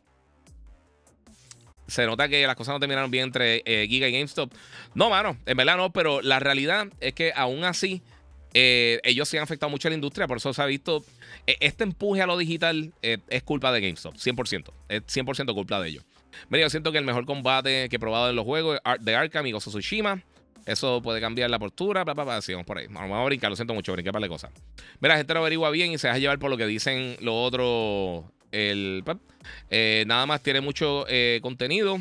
[1.86, 4.52] Se nota que las cosas no terminaron bien entre eh, Giga y GameStop.
[4.94, 8.02] No, mano, en verdad no, pero la realidad es que aún así
[8.54, 11.04] eh, ellos se han afectado mucho a la industria, por eso se ha visto.
[11.46, 14.72] E, este empuje a lo digital eh, es culpa de GameStop, 100%.
[14.88, 16.04] Es 100% culpa de ellos.
[16.50, 19.46] Mira, yo siento que el mejor combate que he probado en los juegos de Arkham
[19.46, 20.22] y Ghost Tsushima.
[20.68, 22.42] Eso puede cambiar la postura, bla, bla.
[22.42, 22.86] Sí, vamos por ahí.
[22.90, 24.50] Vamos a brincar, lo siento mucho, brinqué para la cosa.
[25.00, 27.34] Mira, la gente lo averigua bien y se deja llevar por lo que dicen los
[27.34, 28.24] otros.
[28.52, 29.02] El,
[29.70, 31.98] eh, nada más tiene mucho eh, contenido.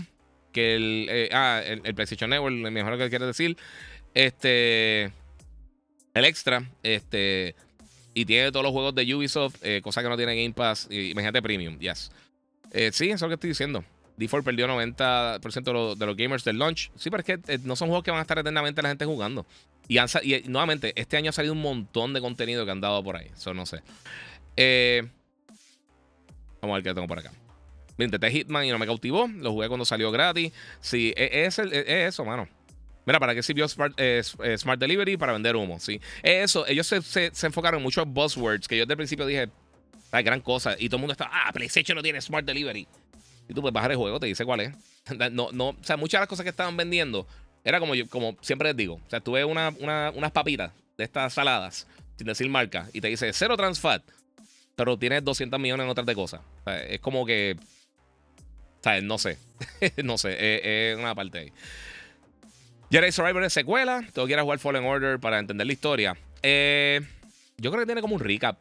[0.52, 3.56] Que el, eh, ah, el, PlayStation Network, mejor que quiere decir.
[4.14, 5.14] Este.
[6.14, 6.70] El extra.
[6.84, 7.56] Este.
[8.14, 10.90] Y tiene todos los juegos de Ubisoft, cosa que no tiene Game Pass.
[10.92, 12.12] Imagínate Premium, yes.
[12.92, 13.86] sí, eso es lo que estoy diciendo.
[14.18, 16.92] Default perdió 90% de, los gamers del launch.
[16.96, 19.06] Sí, pero es que eh, no son juegos que van a estar eternamente la gente
[19.06, 19.46] jugando.
[19.88, 23.16] Y, eh, nuevamente, este año ha salido un montón de contenido que han dado por
[23.16, 23.28] ahí.
[23.34, 23.82] Eso no sé.
[24.58, 25.08] Eh,
[26.62, 27.32] vamos a ver qué tengo por acá.
[28.00, 29.28] Intenté Hitman y no me cautivó.
[29.28, 30.52] Lo jugué cuando salió gratis.
[30.82, 32.48] Sí, e, es, eso, mano.
[33.06, 33.96] Mira, ¿para qué sirvió Smart,
[34.80, 35.16] Delivery?
[35.16, 36.02] Para vender humo, sí.
[36.24, 36.68] Es eso.
[36.68, 39.50] Ellos se, enfocaron en muchos buzzwords que yo desde el principio dije,
[40.12, 40.76] hay gran cosa.
[40.78, 42.88] Y todo el mundo está, ah, PlayStation no tiene Smart Delivery.
[43.50, 44.76] Y tú puedes bajar el juego, te dice cuál es.
[45.32, 47.26] No, no, o sea, muchas de las cosas que estaban vendiendo
[47.64, 48.96] era como yo, como siempre les digo.
[48.96, 51.88] O sea, tuve una, unas papitas de estas saladas,
[52.18, 54.04] sin decir marca, y te dice cero trans fat,
[54.76, 56.42] pero tienes 200 millones en otras de cosas.
[56.62, 57.58] O sea, es como que.
[57.60, 59.38] O sea, no sé.
[60.04, 60.92] no sé.
[60.92, 61.54] Es, una parte ahí.
[62.92, 64.02] Jedi Survivor es secuela.
[64.14, 66.18] Tengo que ir a jugar Fallen Order para entender la historia.
[66.44, 67.02] Eh,
[67.58, 68.60] yo creo que tiene como un recap.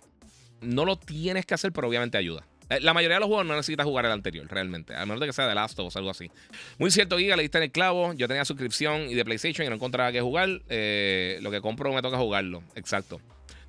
[0.62, 2.46] No lo tienes que hacer, pero obviamente ayuda.
[2.68, 4.94] Eh, la mayoría de los juegos no necesita jugar el anterior, realmente.
[4.94, 6.30] A menos de que sea de Last of Us algo así.
[6.78, 8.12] Muy cierto, Giga, le diste en el clavo.
[8.14, 10.48] Yo tenía suscripción y de PlayStation y no encontraba que jugar.
[10.68, 12.62] Eh, lo que compro me toca jugarlo.
[12.74, 13.20] Exacto.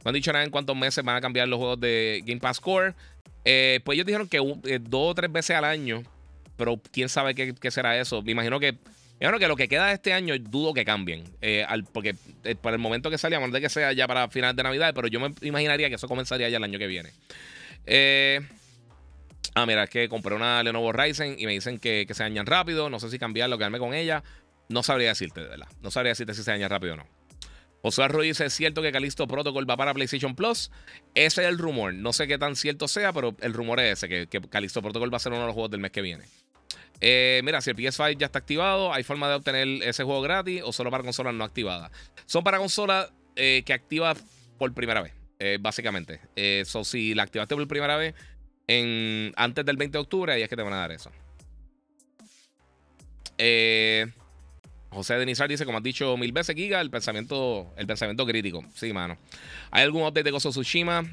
[0.04, 2.60] No han dicho nada en cuántos meses van a cambiar los juegos de Game Pass
[2.60, 2.94] Core.
[3.46, 4.40] Eh, pues ellos dijeron que
[4.82, 6.04] dos o tres veces al año.
[6.56, 8.22] Pero quién sabe qué, será eso.
[8.24, 8.76] Me imagino que.
[9.20, 11.24] Me que lo que queda de este año dudo que cambien.
[11.92, 12.16] porque
[12.62, 14.94] para el momento que salía, a menos de que sea ya para finales de Navidad,
[14.96, 17.12] pero yo me imaginaría que eso comenzaría ya el año que viene.
[17.88, 18.42] Eh.
[19.56, 22.90] Ah, mira, es que compré una Lenovo Ryzen y me dicen que, se dañan rápido.
[22.90, 24.24] No sé si cambiarlo quedarme con ella.
[24.70, 25.68] No sabría decirte, de verdad.
[25.82, 27.08] No sabría decirte si se daña rápido o no.
[27.82, 30.72] José Ruiz dice: ¿Es cierto que Calisto Protocol va para PlayStation Plus?
[31.16, 31.94] Ese es el rumor.
[31.94, 35.12] No sé qué tan cierto sea, pero el rumor es ese: que, que Calisto Protocol
[35.12, 36.26] va a ser uno de los juegos del mes que viene.
[37.00, 40.62] Eh, mira, si el PS5 ya está activado, ¿hay forma de obtener ese juego gratis
[40.64, 41.92] o solo para consolas no activadas?
[42.26, 44.18] Son para consolas eh, que activas
[44.58, 46.20] por primera vez, eh, básicamente.
[46.36, 48.16] Eso, si la activaste por primera vez,
[48.68, 51.12] en, antes del 20 de octubre, ahí es que te van a dar eso.
[53.38, 54.08] Eh,
[54.90, 58.64] José Denizar dice, como has dicho mil veces, Giga, el pensamiento, el pensamiento crítico.
[58.74, 59.18] Sí, mano.
[59.72, 60.52] ¿Hay algún update de Gozo?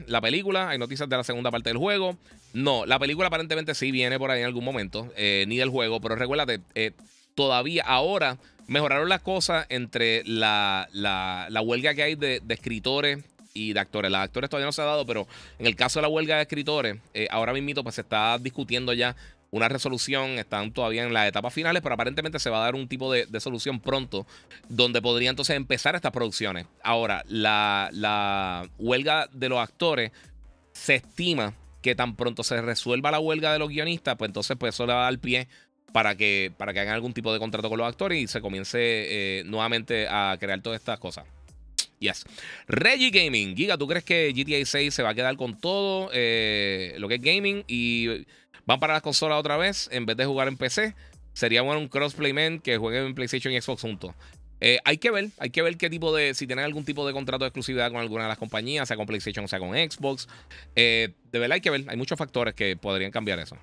[0.07, 2.17] La película, ¿hay noticias de la segunda parte del juego?
[2.53, 6.01] No, la película aparentemente sí viene por ahí en algún momento, eh, ni del juego,
[6.01, 6.93] pero recuérdate, eh,
[7.35, 8.39] todavía ahora
[8.69, 13.25] mejoraron las cosas entre la, la, huelga que hay de escritores
[13.55, 14.11] y de actores.
[14.11, 15.27] Las actores todavía no se ha dado, pero
[15.59, 18.93] en el caso de la huelga de escritores, eh, ahora mismo pues se está discutiendo
[18.93, 19.17] ya
[19.53, 22.89] una resolución, están todavía en las etapas finales, pero aparentemente se va a dar un
[22.89, 24.27] tipo de, solución pronto
[24.69, 26.67] donde podría entonces empezar estas producciones.
[26.83, 30.11] Ahora, la, la huelga de los actores
[30.73, 34.75] se estima que tan pronto se resuelva la huelga de los guionistas, pues entonces pues
[34.75, 35.47] eso le va a dar pie
[35.93, 38.79] para que, para que hagan algún tipo de contrato con los actores y se comience
[38.81, 41.25] eh, nuevamente a crear todas estas cosas.
[42.05, 42.27] Yes.
[42.69, 43.57] Reggie Gaming.
[43.57, 47.15] Giga, ¿tú crees que GTA 6 se va a quedar con todo eh, lo que
[47.15, 48.27] es gaming y
[48.67, 50.95] van para las consolas otra vez en vez de jugar en PC?
[51.33, 54.15] Sería bueno un crossplay que juegue en PlayStation y Xbox juntos.
[54.61, 57.15] Eh, hay que ver, hay que ver qué tipo de, si tienen algún tipo de
[57.15, 60.29] contrato de exclusividad con alguna de las compañías, sea con PlayStation o sea con Xbox.
[60.77, 63.57] Eh, de verdad hay que ver, hay muchos factores que podrían cambiar eso.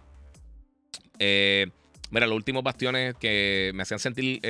[1.19, 4.41] mira, los últimos bastiones que me hacían sentir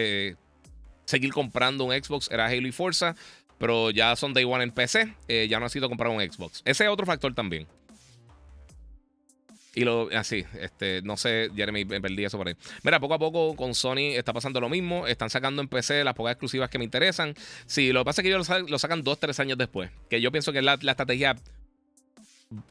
[1.12, 3.16] seguir comprando un Xbox era Halo y Forza
[3.62, 6.64] pero ya son day one en PC, eh, ya no sido comprar un Xbox.
[6.66, 7.68] Ese es otro factor también.
[9.76, 12.56] Y lo así, este, no sé, Jeremy, me perdí eso por ahí.
[12.82, 15.06] Mira, poco a poco con Sony está pasando lo mismo.
[15.06, 17.36] Están sacando en PC las pocas exclusivas que me interesan.
[17.68, 19.92] Sí, lo que pasa es que ellos lo, sacan dos, tres años después.
[20.10, 21.36] Que yo pienso que es la, estrategia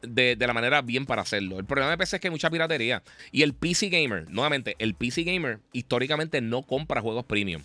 [0.01, 1.57] de, de, la manera bien para hacerlo.
[1.57, 3.01] El problema de PC es que hay mucha piratería.
[3.31, 7.63] Y el PC Gamer, nuevamente, el PC Gamer históricamente no compra juegos premium.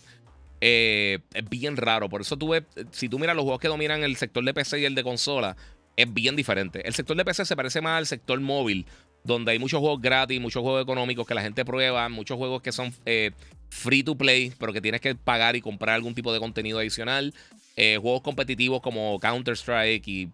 [0.60, 2.08] Eh, es bien raro.
[2.08, 4.80] Por eso tú ves, si tú miras los juegos que dominan el sector de PC
[4.80, 5.56] y el de consola,
[5.96, 6.86] es bien diferente.
[6.86, 8.86] El sector de PC se parece más al sector móvil,
[9.24, 12.72] donde hay muchos juegos gratis, muchos juegos económicos que la gente prueba, muchos juegos que
[12.72, 13.32] son eh,
[13.70, 17.34] free to play, pero que tienes que pagar y comprar algún tipo de contenido adicional.
[17.76, 20.30] Eh, juegos competitivos como Counter-Strike y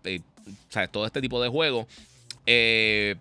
[0.90, 1.86] todo este tipo de juegos.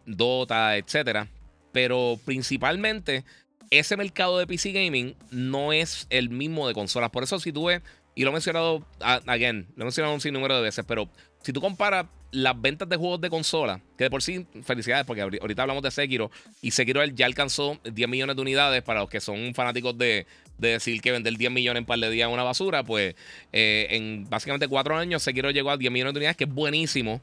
[0.05, 1.27] Dota, etcétera.
[1.71, 3.23] Pero principalmente
[3.71, 7.09] ese mercado de PC gaming no es el mismo de consolas.
[7.09, 7.81] Por eso, si tú ves,
[8.13, 11.09] y lo he mencionado, again, lo he mencionado un sinnúmero de veces, pero
[11.41, 15.21] si tú comparas las ventas de juegos de consola, que de por sí, felicidades, porque
[15.21, 19.21] ahorita hablamos de Sekiro, y Sekiro ya alcanzó 10 millones de unidades para los que
[19.21, 22.83] son fanáticos de, decir que vender 10 millones en par de días es una basura,
[22.83, 23.15] pues
[23.51, 27.19] eh, en básicamente 4 años Sekiro llegó a 10 millones de unidades, que es buenísimo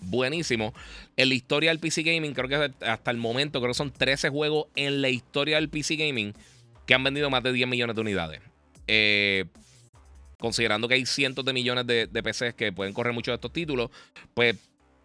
[0.00, 0.74] buenísimo.
[1.16, 4.28] En la historia del PC Gaming, creo que hasta el momento, creo que son 13
[4.30, 6.34] juegos en la historia del PC Gaming
[6.86, 8.40] que han vendido más de 10 millones de unidades.
[8.86, 9.46] Eh,
[10.38, 13.90] considerando que hay cientos de millones de, PCs que pueden correr muchos de estos títulos,
[14.34, 14.56] pues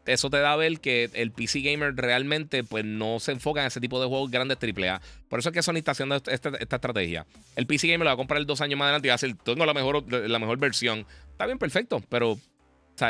[0.05, 3.67] eso te da a ver que el PC Gamer realmente pues, no se enfoca en
[3.67, 5.01] ese tipo de juegos grandes AAA.
[5.29, 7.25] Por eso es que Sony está haciendo esta, esta, estrategia.
[7.55, 9.35] El PC Gamer lo va a comprar dos años más adelante y va a decir,
[9.43, 11.05] tengo la mejor, la mejor versión.
[11.31, 12.37] Está bien, perfecto, pero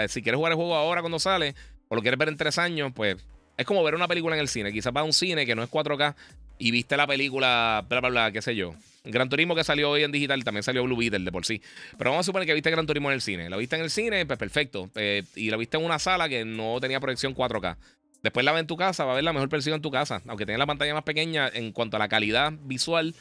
[0.07, 1.55] si quieres jugar el juego ahora cuando sale,
[1.91, 3.17] o lo quieres ver en tres años, pues
[3.57, 4.71] es como ver una película en el cine.
[4.71, 6.15] Quizás va a un cine que no es 4K
[6.57, 8.73] y viste la película, bla, bla, bla, qué sé yo.
[9.03, 11.61] Gran Turismo que salió hoy en digital también salió Blue Beetle de por sí.
[11.97, 13.49] Pero vamos a suponer que viste Gran Turismo en el cine.
[13.49, 14.89] La viste en el cine, pues perfecto.
[14.95, 17.75] Eh, y la viste en una sala que no tenía proyección 4K.
[18.23, 20.21] Después la ves en tu casa, va a ver la mejor versión en tu casa.
[20.27, 23.13] Aunque tenga la pantalla más pequeña, en cuanto a la calidad visual,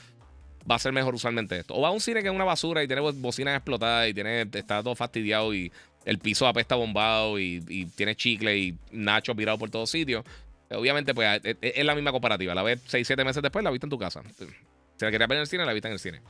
[0.70, 1.74] va a ser mejor usualmente esto.
[1.74, 4.42] O va a un cine que es una basura y tiene bocinas explotadas y tiene,
[4.42, 5.72] está todo fastidiado y
[6.04, 7.60] el piso apesta bombado y,
[7.96, 10.24] tiene chicle y nachos virados por todos sitios.
[10.70, 12.54] Obviamente, pues es, la misma comparativa.
[12.54, 14.22] La ves 6-7 meses después, la viste en tu casa.
[14.38, 16.20] Si la querías ver en el cine, la viste en el cine.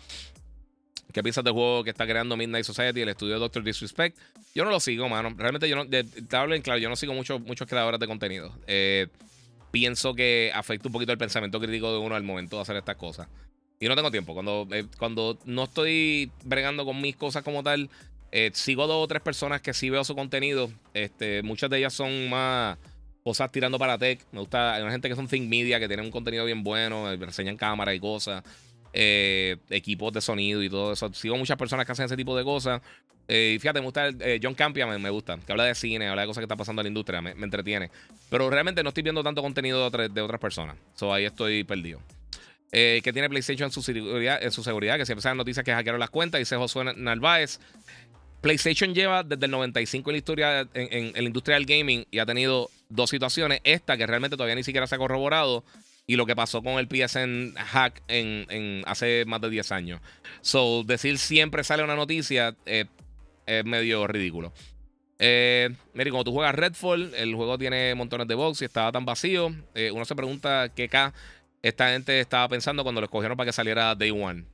[1.13, 4.17] ¿Qué piensas del juego que está creando Midnight Society, el estudio de Doctor Disrespect?
[4.55, 5.35] Yo no lo sigo, mano.
[5.37, 5.87] Realmente yo no.
[5.89, 8.55] Te hablo en claro, yo no sigo muchos muchos creadores de contenido.
[8.67, 9.09] Eh,
[9.71, 12.97] pienso que afecta un poquito el pensamiento crítico de uno al momento de hacer estas
[12.97, 13.29] cosas.
[13.81, 14.35] Y no tengo tiempo.
[14.35, 17.89] Cuando, eh, cuando no estoy bregando con mis cosas como tal,
[18.33, 20.71] eh, sigo dos o tres personas que sí veo su contenido.
[20.95, 22.79] Este, muchas de ellas son más
[23.23, 24.21] cosas tirando para tech.
[24.33, 27.11] Me gusta, hay una gente que son Think Media, que tienen un contenido bien bueno,
[27.13, 28.43] enseñan cámaras y cosas,
[28.93, 31.13] equipos de sonido y todo eso.
[31.13, 32.81] Sigo muchas personas que hacen ese tipo de cosas.
[33.33, 35.39] Eh, fíjate, me gusta eh, John Campia, me, gusta.
[35.47, 37.89] Que habla de cine, habla de cosas que están pasando en la industria, me, entretiene.
[38.29, 40.77] Pero realmente no estoy viendo tanto contenido de, otras personas.
[40.97, 42.01] So ahí estoy perdido.
[42.73, 45.73] Eh, que tiene PlayStation en su seguridad, en su seguridad que siempre salen noticias que
[45.73, 47.61] hackearon las cuentas, dice Josué Narváez.
[48.41, 52.27] PlayStation lleva desde el 95 en la historia en, la industria del gaming y ha
[52.27, 53.61] tenido dos situaciones.
[53.65, 55.65] Esta que realmente todavía ni siquiera se ha corroborado
[56.07, 60.01] y lo que pasó con el PSN hack en, hace más de 10 años.
[60.41, 62.87] So, decir siempre sale una noticia es
[63.65, 64.53] medio ridículo.
[65.23, 69.05] Eh, mire, cuando tú juegas Redfall, el juego tiene montones de box y estaba tan
[69.05, 69.55] vacío.
[69.75, 71.13] Eh, uno se pregunta qué K
[71.63, 74.47] esta gente estaba pensando cuando lo escogieron para que saliera Day One.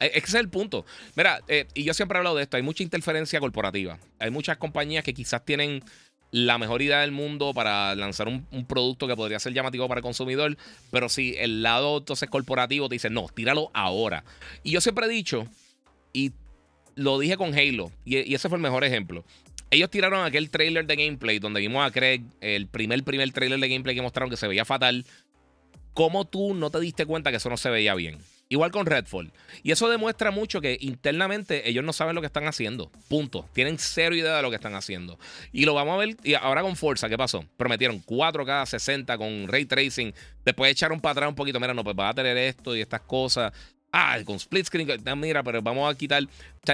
[0.00, 0.84] Es que ese es el punto.
[1.16, 3.98] Mira, eh, y yo siempre he hablado de esto, hay mucha interferencia corporativa.
[4.18, 5.82] Hay muchas compañías que quizás tienen
[6.30, 10.02] la mejor idea del mundo para lanzar un, producto que podría ser llamativo para el
[10.02, 10.56] consumidor,
[10.90, 14.24] pero si el lado entonces corporativo te dice, no, tíralo ahora.
[14.62, 15.46] Y yo siempre he dicho,
[16.12, 16.32] y
[16.96, 19.24] lo dije con Halo, y, ese fue el mejor ejemplo.
[19.70, 23.68] Ellos tiraron aquel trailer de gameplay donde vimos a Craig, el primer, primer trailer de
[23.68, 25.04] gameplay que mostraron que se veía fatal.
[25.94, 28.18] ¿Cómo tú no te diste cuenta que eso no se veía bien?
[28.50, 29.30] Igual con Redfall.
[29.62, 32.90] Y eso demuestra mucho que internamente ellos no saben lo que están haciendo.
[33.08, 33.46] Punto.
[33.52, 35.18] Tienen cero idea de lo que están haciendo.
[35.52, 36.16] Y lo vamos a ver.
[36.24, 37.44] Y ahora con Forza, ¿qué pasó?
[37.58, 40.14] Prometieron 4K 60 con ray tracing.
[40.44, 41.60] Después echaron para atrás un poquito.
[41.60, 43.52] Mira, no, pues va a tener esto y estas cosas.
[43.90, 45.00] Ah, con split screen.
[45.16, 46.22] Mira, pero vamos a quitar.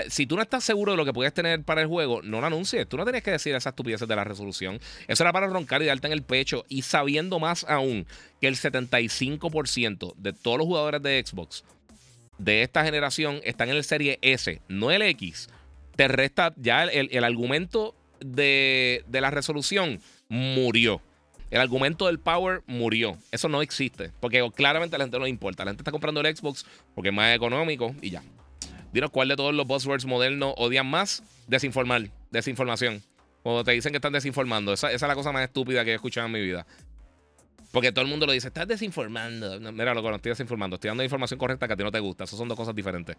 [0.08, 2.46] Si tú no estás seguro de lo que puedes tener para el juego, no lo
[2.46, 2.88] anuncies.
[2.88, 4.80] Tú no tenías que decir esas estupideces de la resolución.
[5.06, 6.64] Eso era para roncar y darte en el pecho.
[6.68, 8.06] Y sabiendo más aún
[8.40, 11.64] que el 75% de todos los jugadores de Xbox
[12.38, 15.48] de esta generación están en el Serie S, no el X,
[15.94, 21.00] te resta ya el, argumento de, de la resolución murió.
[21.54, 23.16] El argumento del power murió.
[23.30, 24.10] Eso no existe.
[24.18, 25.64] Porque claramente a la gente no le importa.
[25.64, 26.66] La gente está comprando el Xbox
[26.96, 28.24] porque es más económico y ya.
[28.92, 31.22] Dinos cuál de todos los buzzwords modernos odian más.
[31.46, 32.10] Desinformar.
[32.32, 33.04] Desinformación.
[33.44, 34.72] Cuando te dicen que están desinformando.
[34.72, 36.66] Esa, es la cosa más estúpida que he escuchado en mi vida.
[37.70, 39.60] Porque todo el mundo lo dice, estás desinformando.
[39.70, 40.74] mira, loco, no estoy desinformando.
[40.74, 42.24] Estoy dando información correcta que a ti no te gusta.
[42.24, 43.16] Esas son dos cosas diferentes.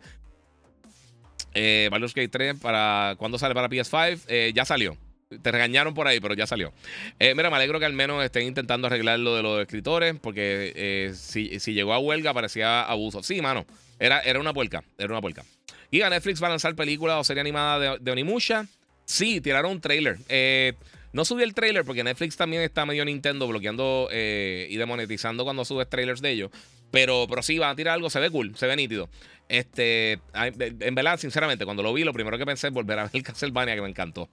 [1.54, 4.24] Eh, Baldur's Gate 3, para, ¿cuándo sale para PS5?
[4.28, 4.98] Eh, ya salió.
[5.42, 6.72] Te regañaron por ahí, pero ya salió.
[7.18, 10.72] Eh, mira, me alegro que al menos estén intentando arreglar lo de los escritores, porque
[10.76, 13.24] eh, si, llegó a huelga parecía abuso.
[13.24, 13.66] Sí, mano,
[13.98, 15.44] era, era una puerca, era una puerca.
[15.90, 18.68] ¿Y a Netflix va a lanzar película o serie animada de, de Onimusha?
[19.06, 20.18] Sí, tiraron un trailer.
[20.30, 20.74] Eh,
[21.12, 25.90] no subí el trailer porque Netflix también está medio Nintendo bloqueando y demonetizando cuando subes
[25.90, 26.52] trailers de ellos.
[26.92, 29.10] Pero, pero sí, van a tirar algo, se ve cool, se ve nítido.
[29.50, 33.24] Este, en verdad, sinceramente, cuando lo vi, lo primero que pensé es volver a ver
[33.24, 34.30] Castlevania, que me encantó.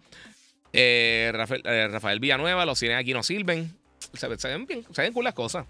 [0.73, 1.32] Eh,
[1.65, 3.77] eh, Rafael, Villanueva, los cines aquí no sirven.
[4.15, 5.66] Se, ven bien, se ven cool las cosas.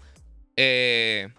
[0.55, 1.29] Eh,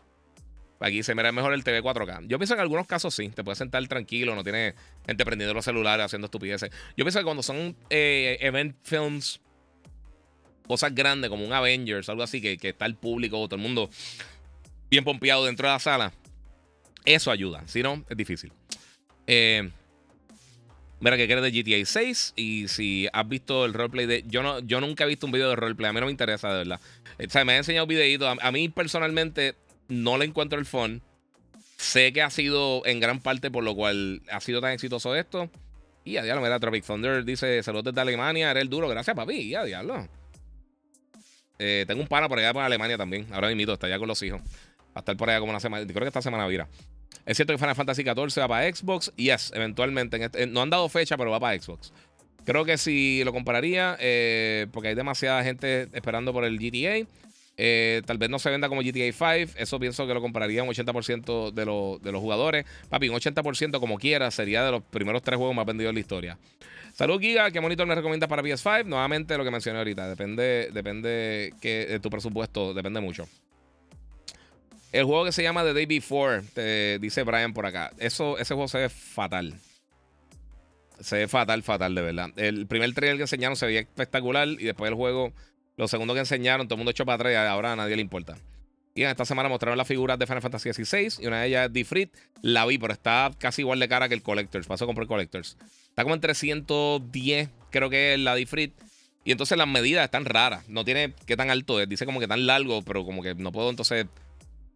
[0.81, 2.27] aquí se mira mejor el TV 4K.
[2.27, 4.75] Yo pienso que en algunos casos sí, te puedes sentar tranquilo, no tienes
[5.07, 6.71] gente prendiendo los celulares haciendo estupideces.
[6.97, 9.41] Yo pienso que cuando son event films,
[10.67, 13.91] cosas grandes como un Avengers, algo así, que, que está el público, todo el mundo
[14.91, 16.13] bien pompeado dentro de la sala,
[17.05, 17.67] eso ayuda.
[17.67, 18.53] Si no, es difícil.
[19.27, 19.71] Eh.
[21.01, 24.25] Mira que quieres de GTA 6 y si has visto el roleplay de...
[24.27, 26.51] Yo, no, yo nunca he visto un video de roleplay, a mí no me interesa
[26.51, 26.81] de verdad.
[27.19, 28.37] O sea, me ha enseñado videitos.
[28.41, 29.55] A, mí personalmente
[29.89, 31.03] no le encuentro el phone.
[31.77, 35.51] Sé que ha sido en gran parte por lo cual ha sido tan exitoso esto.
[36.05, 39.35] Y a diablo, mira, Tropic Thunder dice saludos desde Alemania, eres el duro, gracias papi,
[39.35, 40.07] y a diablo.
[41.59, 43.27] Eh, tengo un pana por allá por Alemania también.
[43.33, 44.41] Ahora mismo está allá con los hijos.
[44.95, 45.87] A estar por allá como una semana.
[45.87, 46.69] Creo que esta semana vira.
[47.27, 49.13] Es cierto que Final Fantasy XIV va para Xbox.
[49.17, 50.23] Yes, eventualmente.
[50.23, 51.93] Este, no han dado fecha, pero va para Xbox.
[52.45, 57.09] Creo que si lo compararía, eh, porque hay demasiada gente esperando por el GTA.
[57.57, 59.53] Eh, tal vez no se venda como GTA 5.
[59.57, 61.65] Eso pienso que lo compraría un 80% de,
[62.03, 62.67] de, los jugadores.
[62.91, 66.01] Papi, un 80% como quiera sería de los primeros tres juegos más vendidos en la
[66.01, 66.39] historia.
[66.93, 67.51] Salud, Giga.
[67.51, 68.85] ¿Qué monitor me recomiendas para PS5?
[68.85, 70.09] Nuevamente lo que mencioné ahorita.
[70.09, 72.75] Depende, depende de tu presupuesto.
[72.75, 73.27] Depende mucho.
[74.95, 76.41] El juego que se llama The Day Before,
[77.01, 77.91] dice Brian por acá.
[77.99, 79.55] Eso, ese juego se ve fatal.
[81.01, 82.31] Se ve fatal, fatal, de verdad.
[82.37, 85.33] El primer trailer que enseñaron se veía espectacular y después el juego,
[85.77, 88.37] lo segundo que enseñaron, todo el mundo echó para atrás ahora a nadie le importa.
[88.95, 91.67] Y en esta semana mostraron las figuras de Final Fantasy XVI y una de ellas
[91.67, 92.15] es Difrit.
[92.41, 94.69] La vi, pero está casi igual de cara que el Collectors.
[94.69, 95.57] Paso a comprar Collectors.
[95.89, 98.73] Está como en 310, creo que es la Difrit.
[99.25, 100.69] Y entonces las medidas están raras.
[100.69, 101.89] No tiene qué tan alto es.
[101.89, 104.07] Dice como que tan largo, pero como que no puedo entonces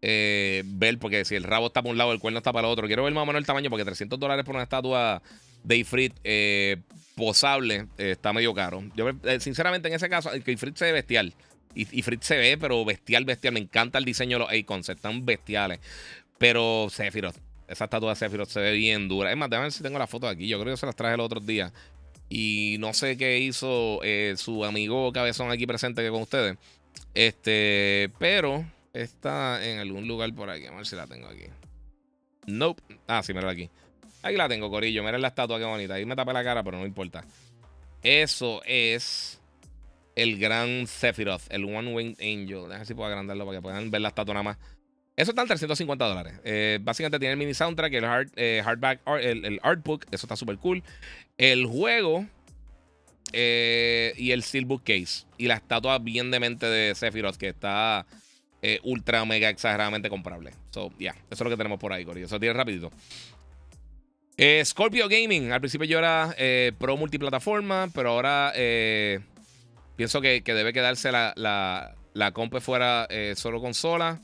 [0.01, 2.71] eh, ver, porque si el rabo está para un lado, el cuerno está para el
[2.71, 2.87] otro.
[2.87, 5.21] Quiero ver más o menos el tamaño, porque 300 dólares por una estatua
[5.63, 6.77] de Ifrit eh,
[7.15, 8.83] posable eh, está medio caro.
[8.95, 9.09] Yo,
[9.39, 11.33] sinceramente, en ese caso, el que Ifrit se ve bestial.
[11.75, 13.53] Ifrit se ve, pero bestial, bestial.
[13.53, 15.79] Me encanta el diseño de los Icons, están bestiales.
[16.37, 17.35] Pero Sephiroth,
[17.67, 19.31] esa estatua de Sephiroth se ve bien dura.
[19.31, 20.47] Es más, déjame ver si tengo la foto aquí.
[20.47, 21.73] Yo creo que se las traje el otro día.
[22.29, 23.99] Y no sé qué hizo
[24.37, 26.57] su amigo cabezón aquí presente que con ustedes.
[27.13, 28.65] Este, pero
[29.01, 30.65] está en algún lugar por aquí.
[30.65, 31.45] A ver si la tengo aquí.
[32.47, 32.81] Nope.
[33.07, 33.69] Ah, sí, mira aquí.
[34.21, 35.03] Ahí la tengo, Corillo.
[35.03, 35.95] Miren la estatua, qué bonita.
[35.95, 37.23] Ahí me tapé la cara, pero no importa.
[38.01, 39.39] Eso es
[40.15, 42.63] el gran Sephiroth, el One Winged Angel.
[42.67, 44.57] Déjame si puedo agrandarlo para que puedan ver la estatua nada más.
[45.15, 46.33] Eso está en 350 dólares.
[46.43, 50.05] Eh, básicamente tiene el mini soundtrack, el hard, eh, hardback, el, el, artbook.
[50.11, 50.81] Eso está súper cool.
[51.37, 52.25] El juego
[53.33, 55.25] eh, y el steelbook case.
[55.37, 58.05] Y la estatua bien demente de Sephiroth que está
[58.61, 60.51] eh, ultra, mega, exageradamente comprable.
[60.71, 62.25] So, ya, eso es lo que tenemos por ahí, Corillo.
[62.25, 62.91] Eso tiene rapidito.
[64.37, 65.51] Eh, Scorpio Gaming.
[65.51, 68.51] Al principio yo era eh, pro multiplataforma, pero ahora
[69.95, 74.19] pienso que, debe quedarse la, la, la comp fuera solo consola.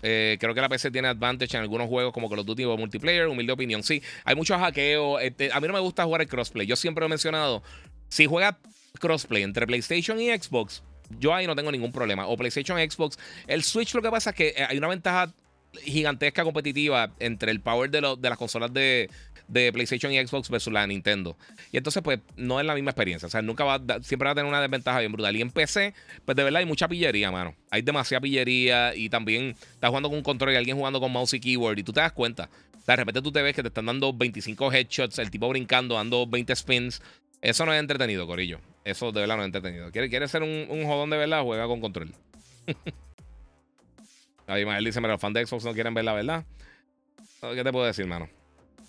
[0.00, 3.26] creo que la PC tiene advantage en algunos juegos como Call of Duty o multiplayer.
[3.26, 3.82] Humilde opinión.
[3.82, 5.20] Sí, hay muchos hackeos.
[5.22, 6.66] Este, a mí no me gusta jugar el crossplay.
[6.66, 7.62] Yo siempre he mencionado,
[8.08, 8.58] si juega
[9.00, 10.82] crossplay entre PlayStation y Xbox,
[11.18, 12.26] yo ahí no tengo ningún problema.
[12.26, 13.18] O PlayStation, Xbox.
[13.46, 15.32] El Switch lo que pasa es que eh, hay una ventaja
[15.80, 19.08] gigantesca competitiva entre el power de, las consolas de,
[19.52, 21.36] PlayStation y Xbox versus la de Nintendo.
[21.72, 23.26] Y entonces, pues, no es la misma experiencia.
[23.26, 25.36] O sea, nunca va siempre va a tener una desventaja bien brutal.
[25.36, 25.94] Y en PC,
[26.24, 27.54] pues de verdad hay mucha pillería, mano.
[27.70, 31.34] Hay demasiada pillería y también estás jugando con un control y alguien jugando con mouse
[31.34, 32.48] y keyboard y tú te das cuenta.
[32.86, 36.26] de repente tú te ves que te están dando 25 headshots, el tipo brincando, dando
[36.26, 37.02] 20 spins.
[37.42, 38.60] Eso no es entretenido, Corillo.
[38.84, 39.90] Eso de verdad no es entretenido.
[39.90, 41.42] ¿Quieres ser un, un jodón de verdad?
[41.42, 42.12] Juega con control.
[44.46, 46.44] Ahí Mael dice: Mira, los fans de Xbox no quieren ver la verdad.
[47.40, 48.28] ¿Qué te puedo decir, mano?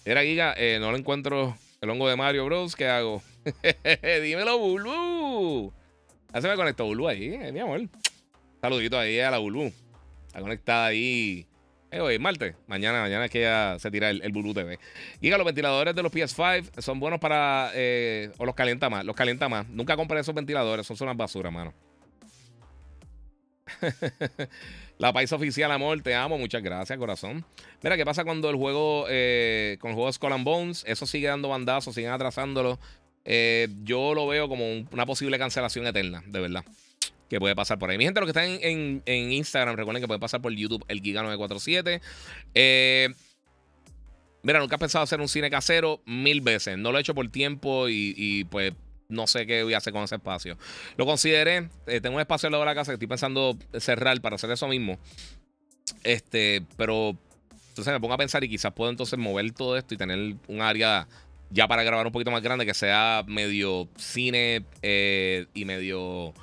[0.05, 2.75] Era Giga, eh, no lo encuentro el hongo de Mario Bros.
[2.75, 3.23] ¿Qué hago?
[4.21, 5.71] Dímelo, Bulbu.
[6.33, 7.81] Ya se me conectó Bulbu ahí, eh, mi amor.
[8.61, 9.71] Saludito ahí a la Bulbu.
[10.27, 11.45] Está conectada ahí
[11.93, 12.55] eh, hoy, martes.
[12.67, 14.79] Mañana, mañana es que ya se tira el, el Bulu TV.
[15.21, 17.71] Giga, los ventiladores de los PS5 son buenos para.
[17.73, 19.05] Eh, o los calienta más.
[19.05, 19.67] Los calienta más.
[19.69, 20.87] Nunca compré esos ventiladores.
[20.87, 21.73] Son unas basuras, mano.
[24.97, 26.37] La país oficial, amor, te amo.
[26.37, 27.45] Muchas gracias, corazón.
[27.81, 31.27] Mira, ¿qué pasa cuando el juego, eh, con el juego Skull and Bones, eso sigue
[31.27, 32.79] dando bandazos, siguen atrasándolo?
[33.83, 36.65] yo lo veo como una posible cancelación eterna, de verdad
[37.33, 37.97] que puede pasar por ahí.
[37.97, 41.99] Mi gente, los que están en, Instagram, recuerden que pueden pasar por YouTube, el Giga947.
[42.53, 43.09] Eh,
[44.43, 46.77] mira, nunca he pensado hacer un cine casero mil veces.
[46.77, 48.73] No lo he hecho por tiempo y, pues
[49.09, 50.57] no sé qué voy a hacer con ese espacio.
[50.95, 51.69] Lo consideré.
[51.87, 54.51] Eh, tengo un espacio al lado de la casa que estoy pensando cerrar para hacer
[54.51, 54.99] eso mismo.
[56.03, 57.17] Este, pero
[57.69, 60.61] entonces me pongo a pensar y quizás puedo entonces mover todo esto y tener un
[60.61, 61.07] área
[61.49, 66.33] ya para grabar un poquito más grande que sea medio cine eh, y medio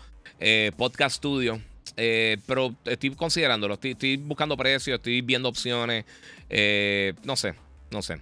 [0.41, 1.61] eh, podcast Studio.
[1.97, 6.05] Eh, pero estoy considerándolo, estoy, buscando precios, estoy viendo opciones.
[6.49, 7.55] Eh, no sé,
[7.91, 8.21] no sé.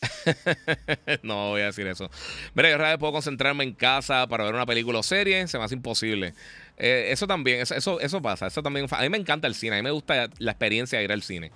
[1.22, 2.10] no voy a decir eso.
[2.54, 5.64] Mira, yo realmente puedo concentrarme en casa para ver una película o serie, se me
[5.64, 6.34] hace imposible.
[6.76, 8.46] eso también, eso, eso, pasa.
[8.46, 11.04] Eso también, a mí me encanta el cine, a mí me gusta la experiencia de
[11.04, 11.50] ir al cine.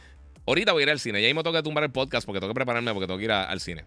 [0.46, 2.52] Ahorita voy a ir al cine, ya ahí me toca tumbar el podcast porque tengo
[2.52, 3.84] que prepararme porque tengo que ir al cine.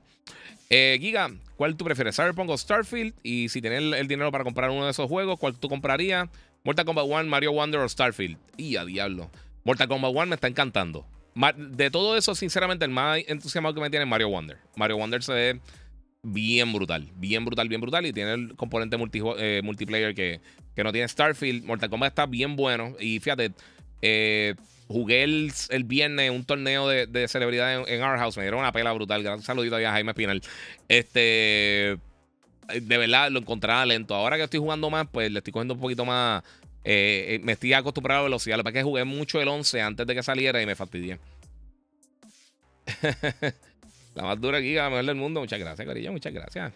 [0.69, 2.15] Eh, Giga, ¿cuál tú prefieres?
[2.15, 3.13] ¿Cyberpunk o Starfield?
[3.23, 6.27] Y si tienes el, dinero para comprar uno de esos juegos, ¿cuál tú comprarías?
[6.63, 8.37] Mortal Kombat 1, Mario Wonder o Starfield.
[8.57, 9.29] Y a diablo.
[9.63, 11.05] Mortal Kombat 1 me está encantando.
[11.55, 14.57] De todo eso, sinceramente, el más entusiasmado que me tiene es Mario Wonder.
[14.75, 15.61] Mario Wonder se ve
[16.23, 17.11] bien brutal.
[17.15, 18.05] Bien brutal, bien brutal.
[18.05, 18.97] Y tiene el componente
[19.37, 20.41] eh, multiplayer que,
[20.75, 21.63] que no tiene Starfield.
[21.63, 22.95] Mortal Kombat está bien bueno.
[22.99, 23.53] Y fíjate,
[24.01, 24.55] eh,
[24.87, 25.51] Jugué el,
[25.83, 28.37] viernes un torneo de, de celebridad en, Our House.
[28.37, 29.21] Me dieron una pela brutal.
[29.21, 30.41] Gracias, saludito a Jaime Espinal.
[30.87, 31.97] Este.
[32.73, 34.15] De verdad, lo encontraba lento.
[34.15, 36.43] Ahora que estoy jugando más, pues le estoy cogiendo un poquito más.
[36.83, 38.57] Eh, eh, me estoy acostumbrado a la velocidad.
[38.57, 41.19] Lo que es que jugué mucho el 11 antes de que saliera y me fastidié.
[44.15, 45.41] la más dura aquí, la mejor del mundo.
[45.41, 46.13] Muchas gracias, cariño.
[46.13, 46.71] Muchas gracias.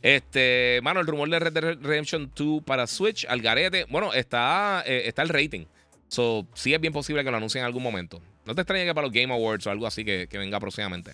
[0.00, 3.84] Este, mano, el rumor de Red Dead Redemption 2 para Switch, al garete.
[3.90, 5.66] Bueno, está, eh, está el rating.
[6.12, 8.20] So, sí es bien posible que lo anuncien en algún momento.
[8.44, 11.12] No te extrañe que para los Game Awards o algo así que, venga próximamente.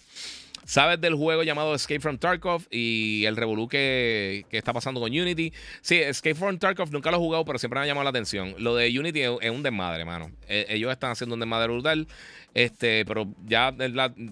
[0.65, 5.53] ¿Sabes del juego llamado Escape from Tarkov y el revolú que, está pasando con Unity?
[5.81, 8.55] Sí, Escape from Tarkov nunca lo he jugado, pero siempre me ha llamado la atención.
[8.59, 10.31] Lo de Unity es, un desmadre, mano.
[10.47, 12.07] E, ellos están haciendo un desmadre brutal.
[12.55, 13.75] Este, pero ya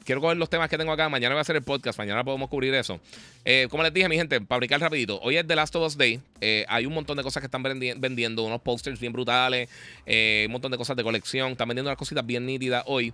[0.04, 1.08] quiero coger los temas que tengo acá.
[1.08, 1.98] Mañana voy a hacer el podcast.
[1.98, 3.00] Mañana podemos cubrir eso.
[3.44, 5.20] Eh, como les dije, mi gente, para brincar rapidito.
[5.20, 6.20] Hoy es The Last of Us Day.
[6.40, 8.42] Eh, hay un montón de cosas que están vendiendo.
[8.42, 9.68] Unos posters bien brutales.
[10.06, 11.52] Eh, un montón de cosas de colección.
[11.52, 13.12] Están vendiendo unas cositas bien nítidas hoy.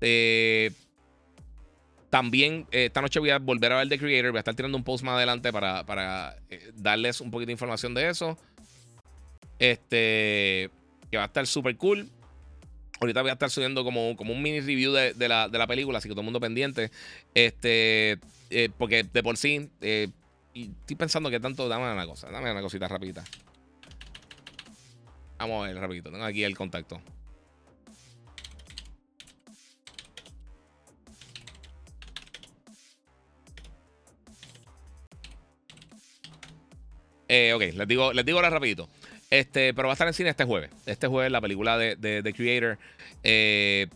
[0.00, 0.70] Eh
[2.10, 4.32] también eh, esta noche voy a volver a ver The Creator.
[4.32, 7.94] Voy a estar tirando un post más adelante para, eh, darles un poquito de información
[7.94, 8.36] de eso.
[9.58, 10.70] Este,
[11.10, 12.08] que va a estar súper cool.
[13.00, 16.12] Ahorita voy a estar subiendo como, como un mini review de, la, película, así que
[16.12, 16.90] todo el mundo pendiente.
[17.32, 18.18] Este,
[18.50, 19.70] eh, porque de por sí,
[20.52, 21.68] y estoy pensando que tanto.
[21.68, 23.24] Dame una cosa, dame una cosita rapidita.
[25.38, 26.10] Vamos a ver rapidito.
[26.10, 27.00] Tengo aquí el contacto.
[37.32, 38.88] Eh, ok, les digo, les digo ahora rapidito.
[39.30, 40.68] Este, pero va a estar en cine este jueves.
[40.84, 42.76] Este jueves la película de, The Creator.
[43.22, 43.86] Eh,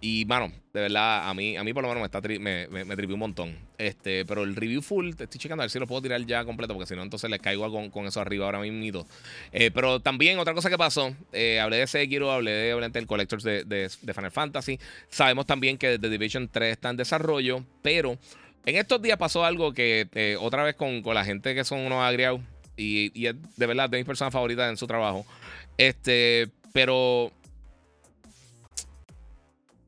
[0.00, 3.06] y, mano, de verdad, a mí, a mí por lo menos me, está me, me,
[3.06, 3.56] un montón.
[3.78, 6.44] Este, pero el review full, te estoy checando a ver si lo puedo tirar ya
[6.44, 9.06] completo, porque si no, entonces les caigo con, con eso arriba ahora mismo.
[9.52, 13.06] Eh, pero también, otra cosa que pasó, eh, hablé de Sekiro, hablé de obviamente el
[13.06, 14.80] Collectors de, de, Final Fantasy.
[15.08, 18.18] Sabemos también que The Division 3 está en desarrollo, pero
[18.66, 21.80] en estos días pasó algo que eh, otra vez con, con, la gente que son
[21.80, 22.40] unos agriados
[22.80, 25.26] y, es de verdad de mis personas favoritas en su trabajo.
[25.76, 27.30] Este, pero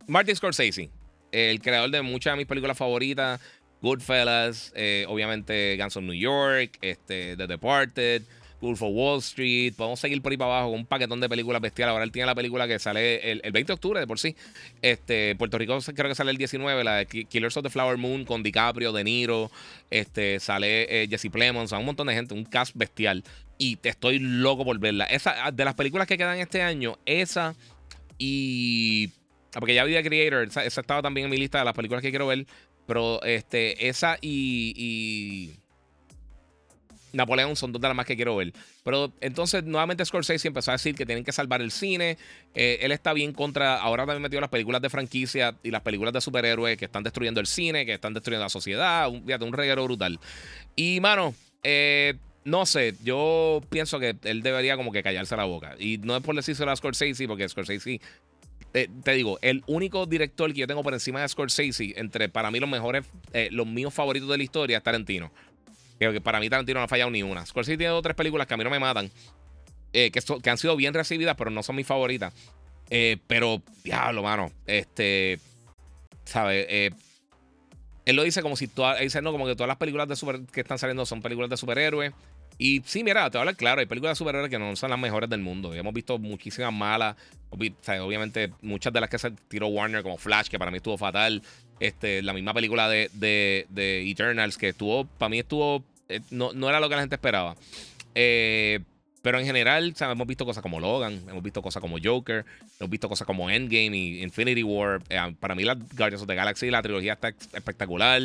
[0.07, 0.91] Martin Scorsese,
[1.31, 3.41] el creador de muchas de mis películas favoritas,
[3.81, 8.23] Goodfellas, eh, obviamente Guns of New York, este, The Departed,
[8.63, 9.75] Wolf of Wall Street.
[9.77, 11.91] Podemos seguir por ahí para abajo con un paquetón de películas bestiales.
[11.91, 14.37] Ahora él tiene la película que sale el, 20 de octubre de por sí.
[14.81, 18.25] Este, Puerto Rico creo que sale el 19, la de Killers of the Flower Moon
[18.25, 19.51] con DiCaprio, De Niro.
[19.91, 23.25] Este, sale eh, Jesse Plemons, un montón de gente, un cast bestial.
[23.59, 25.05] Y te estoy loco por verla.
[25.05, 27.55] Esa, de las películas que quedan este año, esa
[28.17, 29.11] y.
[29.55, 32.01] Ah, porque ya vi The Creator, esa, estaba también en mi lista de las películas
[32.01, 32.47] que quiero ver.
[32.87, 35.62] Pero este, esa y
[37.13, 38.53] Napoleón son dos de las más que quiero ver.
[38.85, 42.17] Pero entonces, nuevamente Scorsese empezó a decir que tienen que salvar el cine.
[42.55, 43.77] Eh, él está bien contra.
[43.77, 47.41] Ahora también metió las películas de franquicia y las películas de superhéroes que están destruyendo
[47.41, 49.09] el cine, que están destruyendo la sociedad.
[49.09, 50.19] Un, fíjate, un reguero brutal.
[50.75, 52.15] Y, mano, eh,
[52.45, 55.77] no sé, yo pienso que él debería como que callarse la boca.
[55.79, 58.01] Y no es por decírselo a Scorsese, porque Scorsese.
[58.75, 62.51] Eh, te digo, el único director que yo tengo por encima de Scorsese, entre para
[62.51, 63.05] mí los mejores,
[63.51, 65.31] los míos favoritos de la historia, es Tarantino.
[66.11, 67.45] Que, para mí Tarantino no ha fallado ni una.
[67.47, 69.11] Scorsese tiene dos tres películas que a mí no me matan.
[69.93, 72.33] Eh, que, han sido bien recibidas, pero no son mis favoritas.
[72.91, 74.51] Eh, pero, diablo, mano.
[74.67, 75.39] Este.
[76.25, 76.67] ¿Sabes?
[76.69, 76.91] Eh,
[78.05, 79.01] él lo dice como si todas.
[79.01, 81.57] dice, no, como que todas las películas de super, que están saliendo son películas de
[81.57, 82.13] superhéroes.
[82.59, 84.91] Y sí, mira, te voy a hablar claro, hay películas de superhéroes que no son
[84.91, 85.75] las mejores del mundo.
[85.75, 87.17] Hemos visto muchísimas malas.
[87.51, 91.43] obviamente, muchas de las que se tiró Warner, como Flash, que para mí estuvo fatal.
[91.81, 95.83] Este, la misma película de, de, de Eternals, que estuvo, para mí estuvo
[96.17, 97.57] eh, no, era lo que la gente esperaba.
[98.15, 98.81] Eh,
[99.23, 102.45] pero en general, hemos visto cosas como Logan, hemos visto cosas como Joker,
[102.81, 105.01] hemos visto cosas como Endgame y Infinity War.
[105.09, 108.23] Eh, para mí, la Guardians of the Galaxy, la trilogía está espectacular.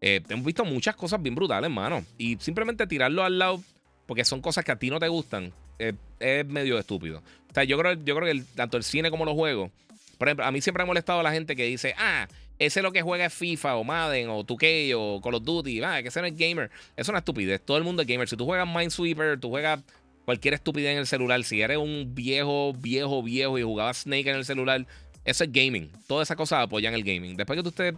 [0.00, 2.04] hemos visto muchas cosas bien brutales, hermano.
[2.16, 3.62] Y simplemente tirarlo al lado,
[4.06, 7.22] porque son cosas que a ti no te gustan, es medio estúpido.
[7.50, 9.70] O sea, yo creo, yo creo que tanto el cine como los juegos.
[10.18, 12.82] Por ejemplo, a mí siempre me ha molestado a la gente que dice, ah, ese
[12.82, 15.82] lo que juega es FIFA o Madden o 2K o Call of Duty.
[15.82, 16.70] Ah, que ese no es gamer.
[16.96, 17.60] Eso es una estupidez.
[17.64, 18.28] Todo el mundo es gamer.
[18.28, 19.80] Si tú juegas Minesweeper, tú juegas
[20.24, 21.42] cualquier estupidez en el celular.
[21.44, 24.86] Si eres un viejo, viejo, viejo y jugabas Snake en el celular,
[25.24, 25.90] eso es gaming.
[26.06, 27.36] Todas esas cosas apoyan el gaming.
[27.36, 27.94] Después que tú estés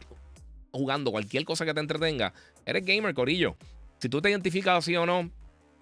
[0.72, 2.32] jugando cualquier cosa que te entretenga,
[2.66, 3.56] eres gamer, corillo.
[3.98, 5.30] Si tú te identificas así o no,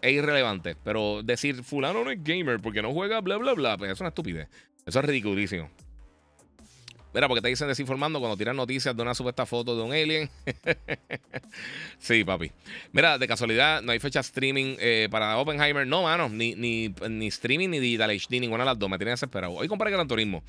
[0.03, 0.77] es irrelevante.
[0.85, 4.01] Pero decir fulano no es gamer porque no juega bla, bla, bla, pues eso es
[4.01, 4.49] una estupidez.
[4.85, 5.71] Eso es ridiculísimo.
[7.17, 10.29] Mira, porque te dicen desinformando cuando tiran noticias de una supuesta foto de un alien.
[11.99, 12.53] sí, papi.
[12.93, 15.87] Mira, de casualidad, no hay fecha streaming eh, para Oppenheimer.
[15.87, 18.91] No, mano, ni, ni, ni streaming ni digital HD, ninguna de las dos.
[18.91, 19.55] Me tienen desesperado.
[19.55, 20.45] Hoy compré Gran Turismo.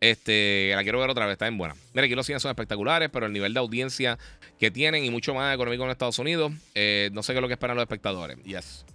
[0.00, 1.76] Este, la quiero ver otra vez, está bien buena.
[1.92, 4.18] Mira, aquí los cines son espectaculares, pero el nivel de audiencia
[4.58, 7.48] que tienen y mucho más económico en Estados Unidos, eh, no sé qué es lo
[7.48, 8.42] que esperan los espectadores.
[8.42, 8.86] Yes.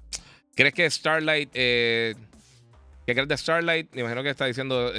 [0.56, 2.16] ¿Crees que Starlight, eh,
[3.06, 3.94] qué crees de Starlight?
[3.94, 4.92] Me imagino que está diciendo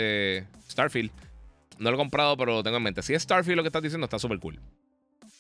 [0.70, 1.10] Starfield.
[1.78, 3.02] No lo he comprado, pero lo tengo en mente.
[3.02, 4.58] Si es Starfield lo que estás diciendo, está súper cool.